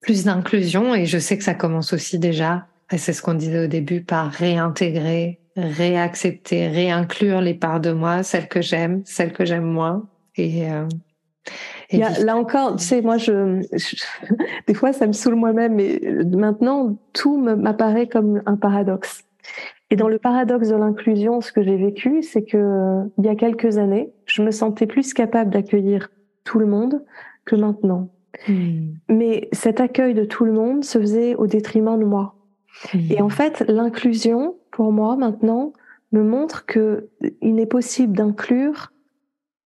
plus 0.00 0.24
d'inclusion 0.24 0.94
et 0.94 1.06
je 1.06 1.18
sais 1.18 1.36
que 1.36 1.44
ça 1.44 1.54
commence 1.54 1.92
aussi 1.92 2.20
déjà. 2.20 2.66
Et 2.92 2.98
c'est 2.98 3.12
ce 3.12 3.22
qu'on 3.22 3.34
disait 3.34 3.64
au 3.64 3.68
début 3.68 4.02
par 4.02 4.30
réintégrer, 4.30 5.40
réaccepter, 5.56 6.68
réinclure 6.68 7.40
les 7.40 7.54
parts 7.54 7.80
de 7.80 7.92
moi, 7.92 8.22
celles 8.22 8.48
que 8.48 8.62
j'aime, 8.62 9.02
celles 9.04 9.32
que 9.32 9.44
j'aime 9.44 9.64
moins 9.64 10.08
et 10.36 10.70
euh, 10.70 10.86
là 11.92 12.36
encore, 12.36 12.76
tu 12.76 12.84
sais, 12.84 13.02
moi, 13.02 13.16
je, 13.16 13.60
des 14.66 14.74
fois, 14.74 14.92
ça 14.92 15.06
me 15.06 15.12
saoule 15.12 15.34
moi-même, 15.34 15.74
mais 15.74 16.00
maintenant, 16.24 16.96
tout 17.12 17.36
m'apparaît 17.38 18.06
comme 18.06 18.42
un 18.46 18.56
paradoxe. 18.56 19.24
Et 19.90 19.96
dans 19.96 20.08
le 20.08 20.18
paradoxe 20.18 20.68
de 20.68 20.76
l'inclusion, 20.76 21.40
ce 21.40 21.52
que 21.52 21.62
j'ai 21.62 21.76
vécu, 21.76 22.22
c'est 22.22 22.44
que 22.44 23.02
il 23.18 23.24
y 23.24 23.28
a 23.28 23.34
quelques 23.34 23.78
années, 23.78 24.12
je 24.26 24.42
me 24.42 24.52
sentais 24.52 24.86
plus 24.86 25.12
capable 25.12 25.50
d'accueillir 25.50 26.10
tout 26.44 26.60
le 26.60 26.66
monde 26.66 27.02
que 27.44 27.56
maintenant. 27.56 28.08
Hmm. 28.46 28.92
Mais 29.08 29.48
cet 29.52 29.80
accueil 29.80 30.14
de 30.14 30.24
tout 30.24 30.44
le 30.44 30.52
monde 30.52 30.84
se 30.84 31.00
faisait 31.00 31.34
au 31.34 31.48
détriment 31.48 31.98
de 31.98 32.04
moi. 32.04 32.36
Et 33.10 33.20
en 33.20 33.26
hmm. 33.26 33.30
fait, 33.30 33.64
l'inclusion, 33.66 34.56
pour 34.70 34.92
moi, 34.92 35.16
maintenant, 35.16 35.72
me 36.12 36.22
montre 36.22 36.66
que 36.66 37.08
il 37.40 37.54
n'est 37.54 37.66
possible 37.66 38.16
d'inclure 38.16 38.92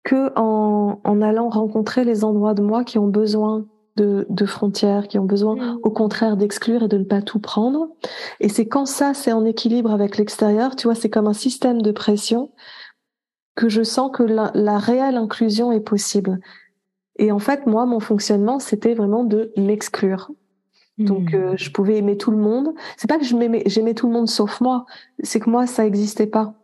que 0.03 0.31
en, 0.37 0.99
en, 1.03 1.21
allant 1.21 1.49
rencontrer 1.49 2.03
les 2.03 2.23
endroits 2.23 2.53
de 2.53 2.61
moi 2.61 2.83
qui 2.83 2.97
ont 2.97 3.07
besoin 3.07 3.65
de, 3.95 4.25
de 4.29 4.45
frontières, 4.45 5.07
qui 5.07 5.19
ont 5.19 5.25
besoin 5.25 5.55
mm. 5.55 5.79
au 5.83 5.91
contraire 5.91 6.37
d'exclure 6.37 6.83
et 6.83 6.87
de 6.87 6.97
ne 6.97 7.03
pas 7.03 7.21
tout 7.21 7.39
prendre. 7.39 7.89
Et 8.39 8.49
c'est 8.49 8.67
quand 8.67 8.85
ça, 8.85 9.13
c'est 9.13 9.31
en 9.31 9.45
équilibre 9.45 9.91
avec 9.91 10.17
l'extérieur, 10.17 10.75
tu 10.75 10.87
vois, 10.87 10.95
c'est 10.95 11.09
comme 11.09 11.27
un 11.27 11.33
système 11.33 11.81
de 11.81 11.91
pression 11.91 12.51
que 13.55 13.69
je 13.69 13.83
sens 13.83 14.11
que 14.11 14.23
la, 14.23 14.51
la 14.55 14.77
réelle 14.77 15.15
inclusion 15.15 15.71
est 15.71 15.79
possible. 15.79 16.39
Et 17.17 17.31
en 17.31 17.39
fait, 17.39 17.67
moi, 17.67 17.85
mon 17.85 17.99
fonctionnement, 17.99 18.59
c'était 18.59 18.95
vraiment 18.95 19.23
de 19.23 19.53
m'exclure. 19.55 20.31
Donc, 20.97 21.33
mm. 21.33 21.35
euh, 21.35 21.53
je 21.55 21.71
pouvais 21.71 21.97
aimer 21.97 22.17
tout 22.17 22.31
le 22.31 22.37
monde. 22.37 22.73
C'est 22.97 23.07
pas 23.07 23.17
que 23.17 23.25
j'aimais 23.25 23.93
tout 23.93 24.07
le 24.07 24.13
monde 24.13 24.29
sauf 24.29 24.61
moi, 24.61 24.85
c'est 25.21 25.39
que 25.39 25.49
moi, 25.49 25.67
ça 25.67 25.83
n'existait 25.83 26.27
pas. 26.27 26.55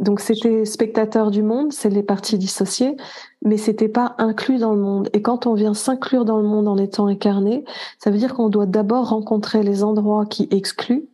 Donc 0.00 0.20
c'était 0.20 0.64
spectateur 0.64 1.30
du 1.30 1.42
monde, 1.42 1.72
c'est 1.72 1.88
les 1.88 2.02
parties 2.02 2.38
dissociées, 2.38 2.96
mais 3.44 3.56
c'était 3.56 3.88
pas 3.88 4.14
inclus 4.18 4.58
dans 4.58 4.72
le 4.72 4.80
monde. 4.80 5.08
Et 5.12 5.22
quand 5.22 5.46
on 5.46 5.54
vient 5.54 5.74
s'inclure 5.74 6.24
dans 6.24 6.38
le 6.38 6.44
monde 6.44 6.68
en 6.68 6.78
étant 6.78 7.06
incarné, 7.06 7.64
ça 7.98 8.10
veut 8.10 8.18
dire 8.18 8.34
qu'on 8.34 8.48
doit 8.48 8.66
d'abord 8.66 9.08
rencontrer 9.08 9.62
les 9.62 9.82
endroits 9.82 10.24
qui 10.26 10.48
excluent, 10.52 11.08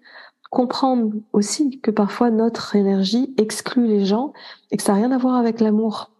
comprendre 0.51 1.12
aussi 1.32 1.80
que 1.80 1.91
parfois 1.91 2.30
notre 2.30 2.76
énergie 2.76 3.35
exclut 3.39 3.87
les 3.87 4.05
gens 4.05 4.32
et 4.70 4.76
que 4.76 4.82
ça 4.82 4.93
n'a 4.93 4.99
rien 4.99 5.12
à 5.12 5.18
voir 5.18 5.37
avec 5.37 5.61
l'amour 5.61 6.11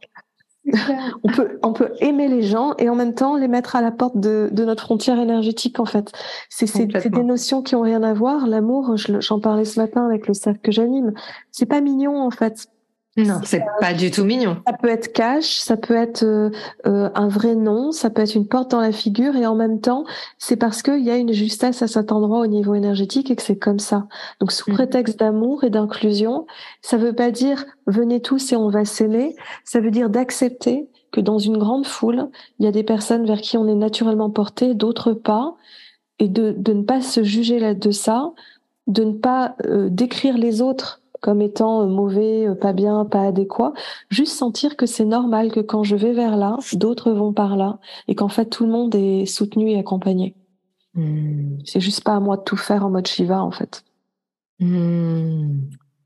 on 1.23 1.29
peut 1.31 1.59
on 1.63 1.73
peut 1.73 1.91
aimer 2.01 2.29
les 2.29 2.43
gens 2.43 2.75
et 2.79 2.89
en 2.89 2.95
même 2.95 3.15
temps 3.15 3.37
les 3.37 3.49
mettre 3.49 3.77
à 3.77 3.83
la 3.83 3.91
porte 3.91 4.17
de, 4.17 4.49
de 4.51 4.65
notre 4.65 4.85
frontière 4.85 5.19
énergétique 5.19 5.79
en 5.79 5.85
fait. 5.85 6.13
C'est 6.49 6.67
c'est 6.67 6.87
des 6.87 7.23
notions 7.23 7.63
qui 7.63 7.75
ont 7.75 7.83
rien 7.83 8.03
à 8.03 8.15
voir. 8.15 8.47
L'amour, 8.47 8.97
j'en 8.97 9.41
parlais 9.41 9.65
ce 9.65 9.79
matin 9.79 10.07
avec 10.07 10.27
le 10.27 10.35
cercle 10.35 10.61
que 10.61 10.73
j'anime. 10.73 11.13
C'est 11.51 11.67
pas 11.67 11.81
mignon 11.81 12.21
en 12.21 12.31
fait. 12.31 12.69
Non, 13.17 13.41
c'est 13.45 13.63
pas 13.81 13.95
du 13.95 14.11
tout 14.11 14.25
mignon. 14.25 14.57
Ça 14.67 14.73
peut 14.73 14.89
être 14.89 15.13
cash, 15.13 15.59
ça 15.59 15.77
peut 15.77 15.95
être 15.95 16.25
euh, 16.25 16.51
euh, 16.87 17.11
un 17.15 17.29
vrai 17.29 17.55
nom, 17.55 17.93
ça 17.93 18.11
peut 18.11 18.23
être 18.23 18.35
une 18.35 18.49
porte 18.49 18.73
dans 18.73 18.81
la 18.81 18.91
figure, 18.91 19.37
et 19.37 19.47
en 19.47 19.55
même 19.55 19.81
temps, 19.81 20.05
c'est 20.39 20.57
parce 20.57 20.83
qu'il 20.83 21.05
y 21.05 21.11
a 21.11 21.17
une 21.17 21.33
justesse 21.33 21.81
à 21.83 21.87
cet 21.87 22.11
endroit 22.11 22.41
au 22.41 22.49
niveau 22.49 22.75
énergétique 22.75 23.31
et 23.31 23.37
que 23.37 23.43
c'est 23.43 23.59
comme 23.59 23.79
ça. 23.79 24.09
Donc, 24.41 24.51
sous 24.51 24.69
mm. 24.69 24.75
prétexte 24.75 25.19
d'amour 25.21 25.63
et 25.63 25.71
d'inclusion, 25.71 26.47
ça 26.83 26.97
veut 26.97 27.13
pas 27.13 27.31
dire 27.31 27.65
venez 27.87 28.21
tous 28.21 28.53
et 28.53 28.57
on 28.57 28.69
va 28.69 28.85
s'aimer. 28.85 29.37
Ça 29.65 29.81
veut 29.81 29.93
dire 29.93 30.11
d'accepter 30.11 30.89
que 31.13 31.21
dans 31.21 31.39
une 31.39 31.59
grande 31.59 31.87
foule, 31.87 32.29
il 32.59 32.65
y 32.65 32.69
a 32.69 32.73
des 32.73 32.83
personnes 32.83 33.27
vers 33.27 33.41
qui 33.41 33.57
on 33.57 33.69
est 33.69 33.77
naturellement 33.77 34.31
porté, 34.31 34.75
d'autres 34.75 35.13
pas, 35.13 35.55
et 36.19 36.29
de, 36.29 36.53
de 36.57 36.73
ne 36.73 36.83
pas 36.83 37.01
se 37.01 37.23
juger 37.23 37.61
là 37.61 37.75
de 37.75 37.91
ça, 37.93 38.33
de 38.89 39.05
ne 39.05 39.13
pas 39.13 39.55
euh, 39.67 39.89
décrire 39.89 40.37
les 40.37 40.61
autres 40.61 41.01
comme 41.25 41.41
étant 41.41 41.81
euh, 41.81 41.87
mauvais, 41.87 42.47
euh, 42.47 42.55
pas 42.55 42.75
bien, 42.75 43.07
pas 43.07 43.23
adéquat. 43.23 43.73
Juste 44.11 44.37
sentir 44.37 44.77
que 44.77 44.85
c'est 44.85 45.07
normal 45.07 45.51
que 45.51 45.61
quand 45.61 45.83
je 45.83 45.97
vais 45.97 46.13
vers 46.13 46.37
là, 46.37 46.59
d'autres 46.75 47.13
vont 47.13 47.33
par 47.33 47.57
là 47.57 47.79
et 48.09 48.15
qu'en 48.15 48.29
fait 48.29 48.45
tout 48.45 48.67
le 48.67 48.71
monde 48.71 48.95
est 48.95 49.25
soutenu 49.25 49.71
et 49.71 49.79
accompagné. 49.79 50.35
Hmm. 50.93 51.57
C'est 51.65 51.81
juste 51.81 52.05
pas 52.05 52.15
à 52.15 52.21
moi 52.21 52.37
de 52.37 52.43
tout 52.43 52.59
faire 52.59 52.85
en 52.85 52.91
mode 52.91 53.07
Shiva 53.07 53.43
en 53.43 53.51
fait. 53.51 53.85
Hmm. 54.61 55.61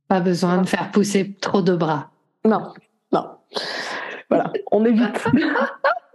Pas 0.07 0.21
besoin 0.21 0.63
de 0.63 0.69
faire 0.69 0.93
pousser 0.93 1.35
trop 1.41 1.63
de 1.63 1.75
bras. 1.75 2.11
Non, 2.45 2.73
non. 3.11 3.25
Voilà, 4.31 4.53
on 4.71 4.85
évite. 4.85 5.25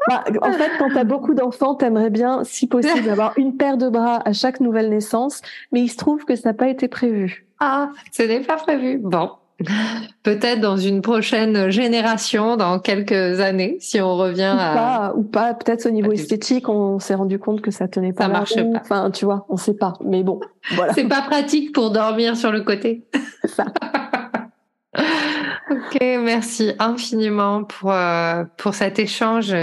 Bah, 0.09 0.21
en 0.41 0.51
fait, 0.51 0.71
quand 0.79 0.89
tu 0.89 0.97
as 0.97 1.05
beaucoup 1.05 1.33
d'enfants, 1.33 1.75
tu 1.75 1.85
aimerais 1.85 2.09
bien, 2.09 2.43
si 2.43 2.67
possible, 2.67 3.09
avoir 3.09 3.31
une 3.37 3.55
paire 3.55 3.77
de 3.77 3.87
bras 3.87 4.21
à 4.25 4.33
chaque 4.33 4.59
nouvelle 4.59 4.89
naissance, 4.89 5.41
mais 5.71 5.79
il 5.79 5.87
se 5.87 5.95
trouve 5.95 6.25
que 6.25 6.35
ça 6.35 6.49
n'a 6.49 6.53
pas 6.53 6.67
été 6.67 6.89
prévu. 6.89 7.47
Ah, 7.65 7.91
ce 8.11 8.23
n'est 8.23 8.41
pas 8.41 8.57
prévu. 8.57 8.99
Bon. 9.01 9.29
Peut-être 10.23 10.59
dans 10.59 10.75
une 10.75 11.01
prochaine 11.01 11.69
génération, 11.69 12.57
dans 12.57 12.79
quelques 12.79 13.39
années, 13.39 13.77
si 13.79 14.01
on 14.01 14.17
revient 14.17 14.53
ou 14.53 14.59
à... 14.59 14.73
Pas, 14.73 15.13
ou 15.15 15.23
pas, 15.23 15.53
peut-être 15.53 15.85
au 15.85 15.89
niveau 15.89 16.11
esthétique, 16.11 16.67
on 16.67 16.99
s'est 16.99 17.15
rendu 17.15 17.39
compte 17.39 17.61
que 17.61 17.71
ça 17.71 17.87
tenait 17.87 18.11
pas. 18.11 18.23
Ça 18.25 18.29
marche 18.29 18.55
pas. 18.55 18.79
Enfin, 18.81 19.11
tu 19.11 19.23
vois, 19.23 19.45
on 19.47 19.55
sait 19.55 19.75
pas. 19.75 19.93
Mais 20.03 20.23
bon, 20.23 20.41
voilà. 20.75 20.93
C'est 20.93 21.07
pas 21.07 21.21
pratique 21.21 21.71
pour 21.71 21.91
dormir 21.91 22.35
sur 22.35 22.51
le 22.51 22.61
côté. 22.61 23.05
ça. 23.45 23.67
ok, 25.71 25.97
merci 26.01 26.73
infiniment 26.79 27.63
pour, 27.63 27.93
euh, 27.93 28.43
pour 28.57 28.73
cet 28.73 28.99
échange. 28.99 29.55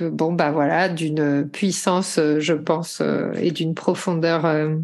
Bon, 0.00 0.32
bah 0.32 0.50
voilà, 0.50 0.88
d'une 0.88 1.46
puissance, 1.46 2.18
je 2.38 2.54
pense, 2.54 3.02
euh, 3.02 3.32
et 3.38 3.50
d'une 3.50 3.74
profondeur 3.74 4.46
euh, 4.46 4.76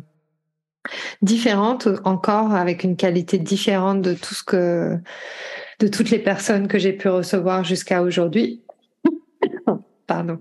différente 1.23 1.89
encore, 2.05 2.53
avec 2.55 2.85
une 2.85 2.97
qualité 2.97 3.39
différente 3.39 4.03
de 4.03 4.15
tout 4.15 4.35
ce 4.35 4.43
que, 4.43 4.99
de 5.81 5.89
toutes 5.89 6.11
les 6.11 6.19
personnes 6.19 6.69
que 6.69 6.79
j'ai 6.79 6.93
pu 6.93 7.09
recevoir 7.09 7.65
jusqu'à 7.65 8.03
aujourd'hui. 8.03 8.63
Pardon. 10.07 10.39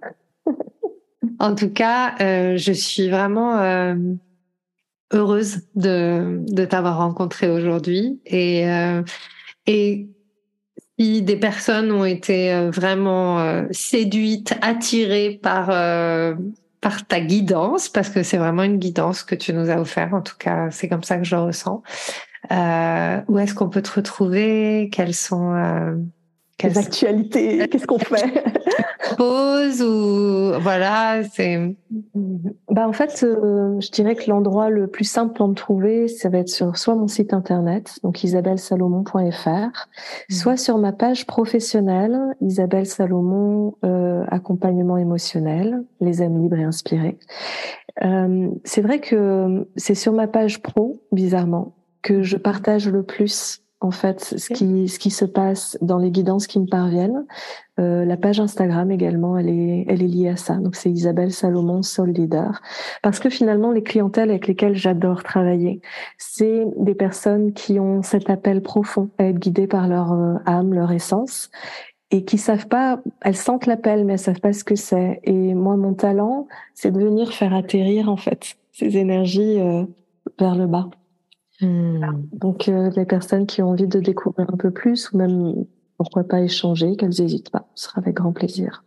En 1.39 1.55
tout 1.55 1.69
cas, 1.69 2.15
euh, 2.21 2.57
je 2.57 2.71
suis 2.71 3.09
vraiment 3.09 3.59
euh, 3.59 3.95
heureuse 5.11 5.61
de, 5.75 6.39
de 6.47 6.65
t'avoir 6.65 6.97
rencontré 6.97 7.49
aujourd'hui 7.49 8.21
et, 8.25 8.69
euh, 8.69 9.03
et 9.65 10.07
si 10.99 11.21
des 11.21 11.37
personnes 11.37 11.91
ont 11.91 12.05
été 12.05 12.69
vraiment 12.69 13.65
séduites, 13.71 14.53
attirées 14.61 15.39
par 15.41 15.71
par 16.83 17.07
ta 17.07 17.21
guidance, 17.21 17.87
parce 17.87 18.09
que 18.09 18.23
c'est 18.23 18.37
vraiment 18.37 18.63
une 18.63 18.77
guidance 18.77 19.23
que 19.23 19.35
tu 19.35 19.53
nous 19.53 19.69
as 19.69 19.79
offert. 19.79 20.13
En 20.13 20.21
tout 20.21 20.35
cas, 20.37 20.69
c'est 20.69 20.89
comme 20.89 21.03
ça 21.03 21.17
que 21.17 21.23
je 21.23 21.37
ressens. 21.37 21.81
Euh, 22.51 23.21
où 23.29 23.39
est-ce 23.39 23.55
qu'on 23.55 23.69
peut 23.69 23.81
te 23.81 23.93
retrouver? 23.93 24.89
Quelles 24.91 25.15
sont 25.15 25.53
euh, 25.55 25.95
quelles 26.57 26.77
actualités 26.77 27.67
Qu'est-ce 27.67 27.87
qu'on 27.87 27.99
fait? 27.99 28.43
Pause 29.17 29.81
ou 29.81 30.59
voilà, 30.59 31.23
c'est. 31.23 31.75
Bah 32.69 32.87
en 32.87 32.93
fait, 32.93 33.23
euh, 33.23 33.79
je 33.79 33.91
dirais 33.91 34.15
que 34.15 34.29
l'endroit 34.29 34.69
le 34.69 34.87
plus 34.87 35.03
simple 35.03 35.33
pour 35.33 35.47
me 35.47 35.53
trouver, 35.53 36.07
ça 36.07 36.29
va 36.29 36.39
être 36.39 36.49
sur 36.49 36.77
soit 36.77 36.95
mon 36.95 37.07
site 37.07 37.33
internet, 37.33 37.99
donc 38.03 38.23
isabellesalomon.fr, 38.23 39.49
mmh. 39.49 40.33
soit 40.33 40.57
sur 40.57 40.77
ma 40.77 40.93
page 40.93 41.25
professionnelle, 41.25 42.17
Isabelle 42.41 42.85
Salomon, 42.85 43.75
euh, 43.83 44.23
accompagnement 44.29 44.97
émotionnel, 44.97 45.83
les 46.01 46.21
âmes 46.21 46.41
libres 46.41 46.57
et 46.57 46.63
inspirées. 46.63 47.17
Euh, 48.03 48.49
c'est 48.63 48.81
vrai 48.81 48.99
que 48.99 49.67
c'est 49.75 49.95
sur 49.95 50.13
ma 50.13 50.27
page 50.27 50.61
pro, 50.61 51.01
bizarrement, 51.11 51.75
que 52.01 52.23
je 52.23 52.37
partage 52.37 52.89
le 52.89 53.03
plus 53.03 53.62
en 53.83 53.91
fait 53.91 54.21
ce 54.37 54.53
qui 54.53 54.87
ce 54.87 54.97
qui 54.97 55.11
se 55.11 55.25
passe 55.25 55.77
dans 55.81 55.97
les 55.97 56.11
guidances 56.11 56.47
qui 56.47 56.59
me 56.59 56.65
parviennent. 56.65 57.25
Euh, 57.79 58.05
la 58.05 58.17
page 58.17 58.39
Instagram 58.39 58.91
également, 58.91 59.37
elle 59.37 59.49
est 59.49 59.85
elle 59.87 60.01
est 60.01 60.07
liée 60.07 60.29
à 60.29 60.37
ça. 60.37 60.55
Donc 60.55 60.75
c'est 60.75 60.91
Isabelle 60.91 61.31
Salomon 61.31 61.81
Soul 61.81 62.11
Leader 62.11 62.61
parce 63.01 63.19
que 63.19 63.29
finalement 63.29 63.71
les 63.71 63.83
clientèles 63.83 64.29
avec 64.29 64.47
lesquelles 64.47 64.75
j'adore 64.75 65.23
travailler, 65.23 65.81
c'est 66.17 66.65
des 66.77 66.95
personnes 66.95 67.53
qui 67.53 67.79
ont 67.79 68.01
cet 68.03 68.29
appel 68.29 68.61
profond 68.61 69.09
à 69.17 69.25
être 69.25 69.39
guidées 69.39 69.67
par 69.67 69.87
leur 69.87 70.13
euh, 70.13 70.35
âme, 70.45 70.73
leur 70.73 70.91
essence 70.91 71.49
et 72.11 72.25
qui 72.25 72.37
savent 72.37 72.67
pas, 72.67 73.01
elles 73.21 73.35
sentent 73.35 73.65
l'appel 73.65 74.05
mais 74.05 74.13
elles 74.13 74.19
savent 74.19 74.39
pas 74.39 74.53
ce 74.53 74.63
que 74.63 74.75
c'est. 74.75 75.19
Et 75.23 75.53
moi 75.53 75.75
mon 75.75 75.93
talent, 75.93 76.47
c'est 76.73 76.91
de 76.91 76.99
venir 76.99 77.33
faire 77.33 77.53
atterrir 77.53 78.09
en 78.09 78.17
fait 78.17 78.55
ces 78.71 78.97
énergies 78.97 79.59
euh, 79.59 79.83
vers 80.39 80.55
le 80.55 80.67
bas. 80.67 80.89
Hmm. 81.61 82.23
Donc 82.31 82.67
euh, 82.67 82.89
les 82.95 83.05
personnes 83.05 83.45
qui 83.45 83.61
ont 83.61 83.69
envie 83.69 83.87
de 83.87 83.99
découvrir 83.99 84.49
un 84.51 84.57
peu 84.57 84.71
plus 84.71 85.11
ou 85.11 85.17
même 85.17 85.65
pourquoi 85.97 86.23
pas 86.23 86.41
échanger, 86.41 86.95
qu'elles 86.95 87.19
n'hésitent 87.19 87.51
pas. 87.51 87.69
Ce 87.75 87.85
sera 87.85 88.01
avec 88.01 88.15
grand 88.15 88.33
plaisir. 88.33 88.83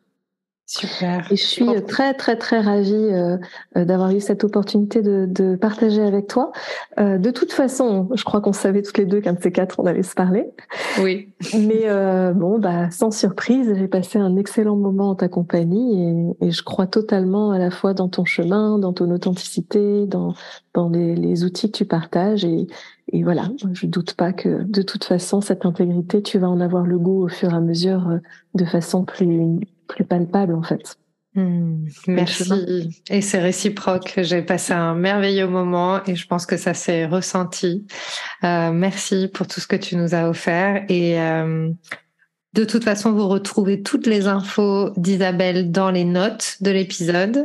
Super. 0.69 1.31
Et 1.31 1.37
je 1.37 1.45
suis 1.45 1.65
très 1.87 2.13
très 2.15 2.37
très 2.37 2.61
ravie 2.61 2.93
euh, 2.93 3.39
euh, 3.77 3.85
d'avoir 3.85 4.11
eu 4.11 4.21
cette 4.21 4.43
opportunité 4.43 5.01
de, 5.01 5.25
de 5.29 5.55
partager 5.55 6.03
avec 6.03 6.27
toi. 6.27 6.51
Euh, 6.99 7.19
de 7.19 7.31
toute 7.31 7.53
façon, 7.53 8.09
je 8.15 8.25
crois 8.25 8.41
qu'on 8.41 8.53
savait 8.53 8.83
toutes 8.83 8.99
les 8.99 9.05
deux 9.05 9.21
qu'un 9.21 9.35
de 9.35 9.41
ces 9.41 9.53
quatre 9.53 9.79
on 9.79 9.87
allait 9.87 10.03
se 10.03 10.15
parler. 10.15 10.51
Oui. 11.01 11.33
Mais 11.57 11.83
euh, 11.85 12.33
bon, 12.33 12.59
bah 12.59 12.91
sans 12.91 13.13
surprise, 13.13 13.73
j'ai 13.77 13.87
passé 13.87 14.19
un 14.19 14.35
excellent 14.37 14.75
moment 14.75 15.11
en 15.11 15.15
ta 15.15 15.29
compagnie 15.29 16.35
et, 16.41 16.47
et, 16.47 16.51
je 16.51 16.65
crois 16.65 16.89
totalement 16.89 17.53
à 17.53 17.59
la 17.59 17.71
fois 17.71 17.95
dans 17.95 18.09
ton 18.09 18.25
chemin, 18.25 18.81
dans 18.81 18.93
ton 18.93 19.09
authenticité, 19.13 20.07
dans 20.07 20.35
dans 20.75 20.89
les, 20.89 21.15
les 21.15 21.45
outils 21.45 21.71
que 21.71 21.79
tu 21.79 21.85
partages 21.85 22.45
et, 22.45 22.67
et 23.13 23.23
voilà, 23.23 23.51
je 23.73 23.87
doute 23.87 24.15
pas 24.15 24.33
que 24.33 24.65
de 24.65 24.83
toute 24.83 25.05
façon 25.05 25.41
cette 25.41 25.65
intégrité, 25.65 26.23
tu 26.23 26.39
vas 26.39 26.51
en 26.51 26.61
avoir 26.61 26.85
le 26.85 26.99
goût 26.99 27.25
au 27.25 27.29
fur 27.29 27.53
et 27.53 27.57
à 27.57 27.61
mesure 27.61 28.09
euh, 28.09 28.19
de 28.55 28.65
façon 28.65 29.05
plus 29.05 29.27
plus 29.87 30.05
palpable 30.05 30.55
en 30.55 30.63
fait. 30.63 30.97
Hmm, 31.35 31.85
merci. 32.09 32.91
Et 33.11 33.21
c'est 33.21 33.41
réciproque. 33.41 34.15
J'ai 34.17 34.41
passé 34.41 34.73
un 34.73 34.95
merveilleux 34.95 35.47
moment 35.47 36.03
et 36.07 36.17
je 36.17 36.27
pense 36.27 36.47
que 36.47 36.57
ça 36.57 36.73
s'est 36.73 37.05
ressenti. 37.05 37.87
Euh, 38.43 38.73
merci 38.73 39.29
pour 39.29 39.47
tout 39.47 39.61
ce 39.61 39.67
que 39.67 39.77
tu 39.77 39.97
nous 39.97 40.15
as 40.15 40.31
offert. 40.31 40.85
Et 40.89 41.21
euh, 41.21 41.71
de 42.57 42.65
toute 42.65 42.85
façon, 42.85 43.13
vous 43.13 43.29
retrouvez 43.29 43.83
toutes 43.83 44.07
les 44.07 44.29
infos 44.29 44.89
d'Isabelle 44.97 45.71
dans 45.71 45.91
les 45.91 46.05
notes 46.05 46.57
de 46.63 46.71
l'épisode. 46.71 47.45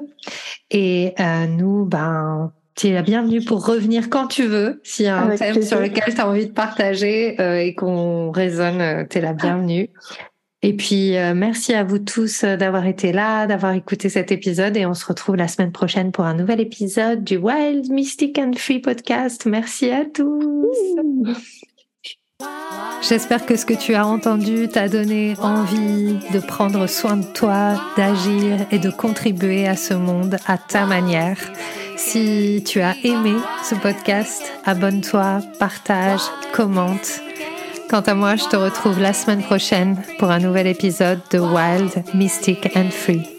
Et 0.70 1.14
euh, 1.20 1.48
nous, 1.48 1.84
ben, 1.84 2.54
tu 2.76 2.88
es 2.88 2.94
la 2.94 3.02
bienvenue 3.02 3.44
pour 3.44 3.66
revenir 3.66 4.10
quand 4.10 4.28
tu 4.28 4.46
veux. 4.46 4.80
S'il 4.86 5.06
y 5.06 5.10
a 5.10 5.20
un 5.20 5.36
thème 5.36 5.62
sur 5.62 5.82
lequel 5.82 6.14
tu 6.14 6.22
as 6.22 6.30
envie 6.30 6.48
de 6.48 6.54
partager 6.54 7.40
euh, 7.42 7.58
et 7.58 7.76
qu'on 7.76 8.32
raisonne, 8.32 8.80
euh, 8.80 9.04
tu 9.08 9.18
es 9.18 9.22
la 9.22 9.34
bienvenue. 9.34 9.90
Et 10.64 10.76
puis, 10.76 11.18
euh, 11.18 11.34
merci 11.34 11.74
à 11.74 11.84
vous 11.84 11.98
tous 11.98 12.44
euh, 12.44 12.56
d'avoir 12.56 12.86
été 12.86 13.12
là, 13.12 13.48
d'avoir 13.48 13.74
écouté 13.74 14.10
cet 14.10 14.32
épisode 14.32 14.78
et 14.78 14.86
on 14.86 14.94
se 14.94 15.06
retrouve 15.06 15.36
la 15.36 15.48
semaine 15.48 15.72
prochaine 15.72 16.12
pour 16.12 16.26
un 16.26 16.36
nouvel 16.36 16.62
épisode 16.62 17.24
du 17.24 17.38
Wild 17.38 17.90
Mystic 17.90 18.38
and 18.38 18.54
Free 18.56 18.80
podcast. 18.80 19.48
Merci 19.48 19.90
à 19.90 20.06
tous. 20.06 20.68
J'espère 23.02 23.46
que 23.48 23.56
ce 23.56 23.66
que 23.66 23.74
tu 23.74 23.96
as 23.96 24.06
entendu 24.06 24.68
t'a 24.68 24.88
donné 24.88 25.36
envie 25.40 26.20
de 26.32 26.40
prendre 26.40 26.88
soin 26.88 27.18
de 27.18 27.26
toi, 27.34 27.82
d'agir 27.98 28.68
et 28.72 28.78
de 28.78 28.92
contribuer 28.92 29.68
à 29.68 29.76
ce 29.76 29.96
monde 29.96 30.38
à 30.46 30.60
ta 30.60 30.86
manière. 30.86 31.38
Si 31.98 32.64
tu 32.66 32.82
as 32.82 32.96
aimé 33.04 33.34
ce 33.64 33.76
podcast, 33.76 34.44
abonne-toi, 34.66 35.42
partage, 35.60 36.22
commente. 36.54 37.22
Quant 37.92 38.00
à 38.00 38.14
moi, 38.14 38.38
je 38.38 38.46
te 38.46 38.56
retrouve 38.56 39.02
la 39.02 39.12
semaine 39.12 39.44
prochaine 39.44 40.02
pour 40.18 40.32
un 40.32 40.40
nouvel 40.40 40.66
épisode 40.66 41.20
de 41.30 41.40
Wild, 41.40 42.06
Mystic 42.14 42.72
and 42.74 42.90
Free. 42.90 43.31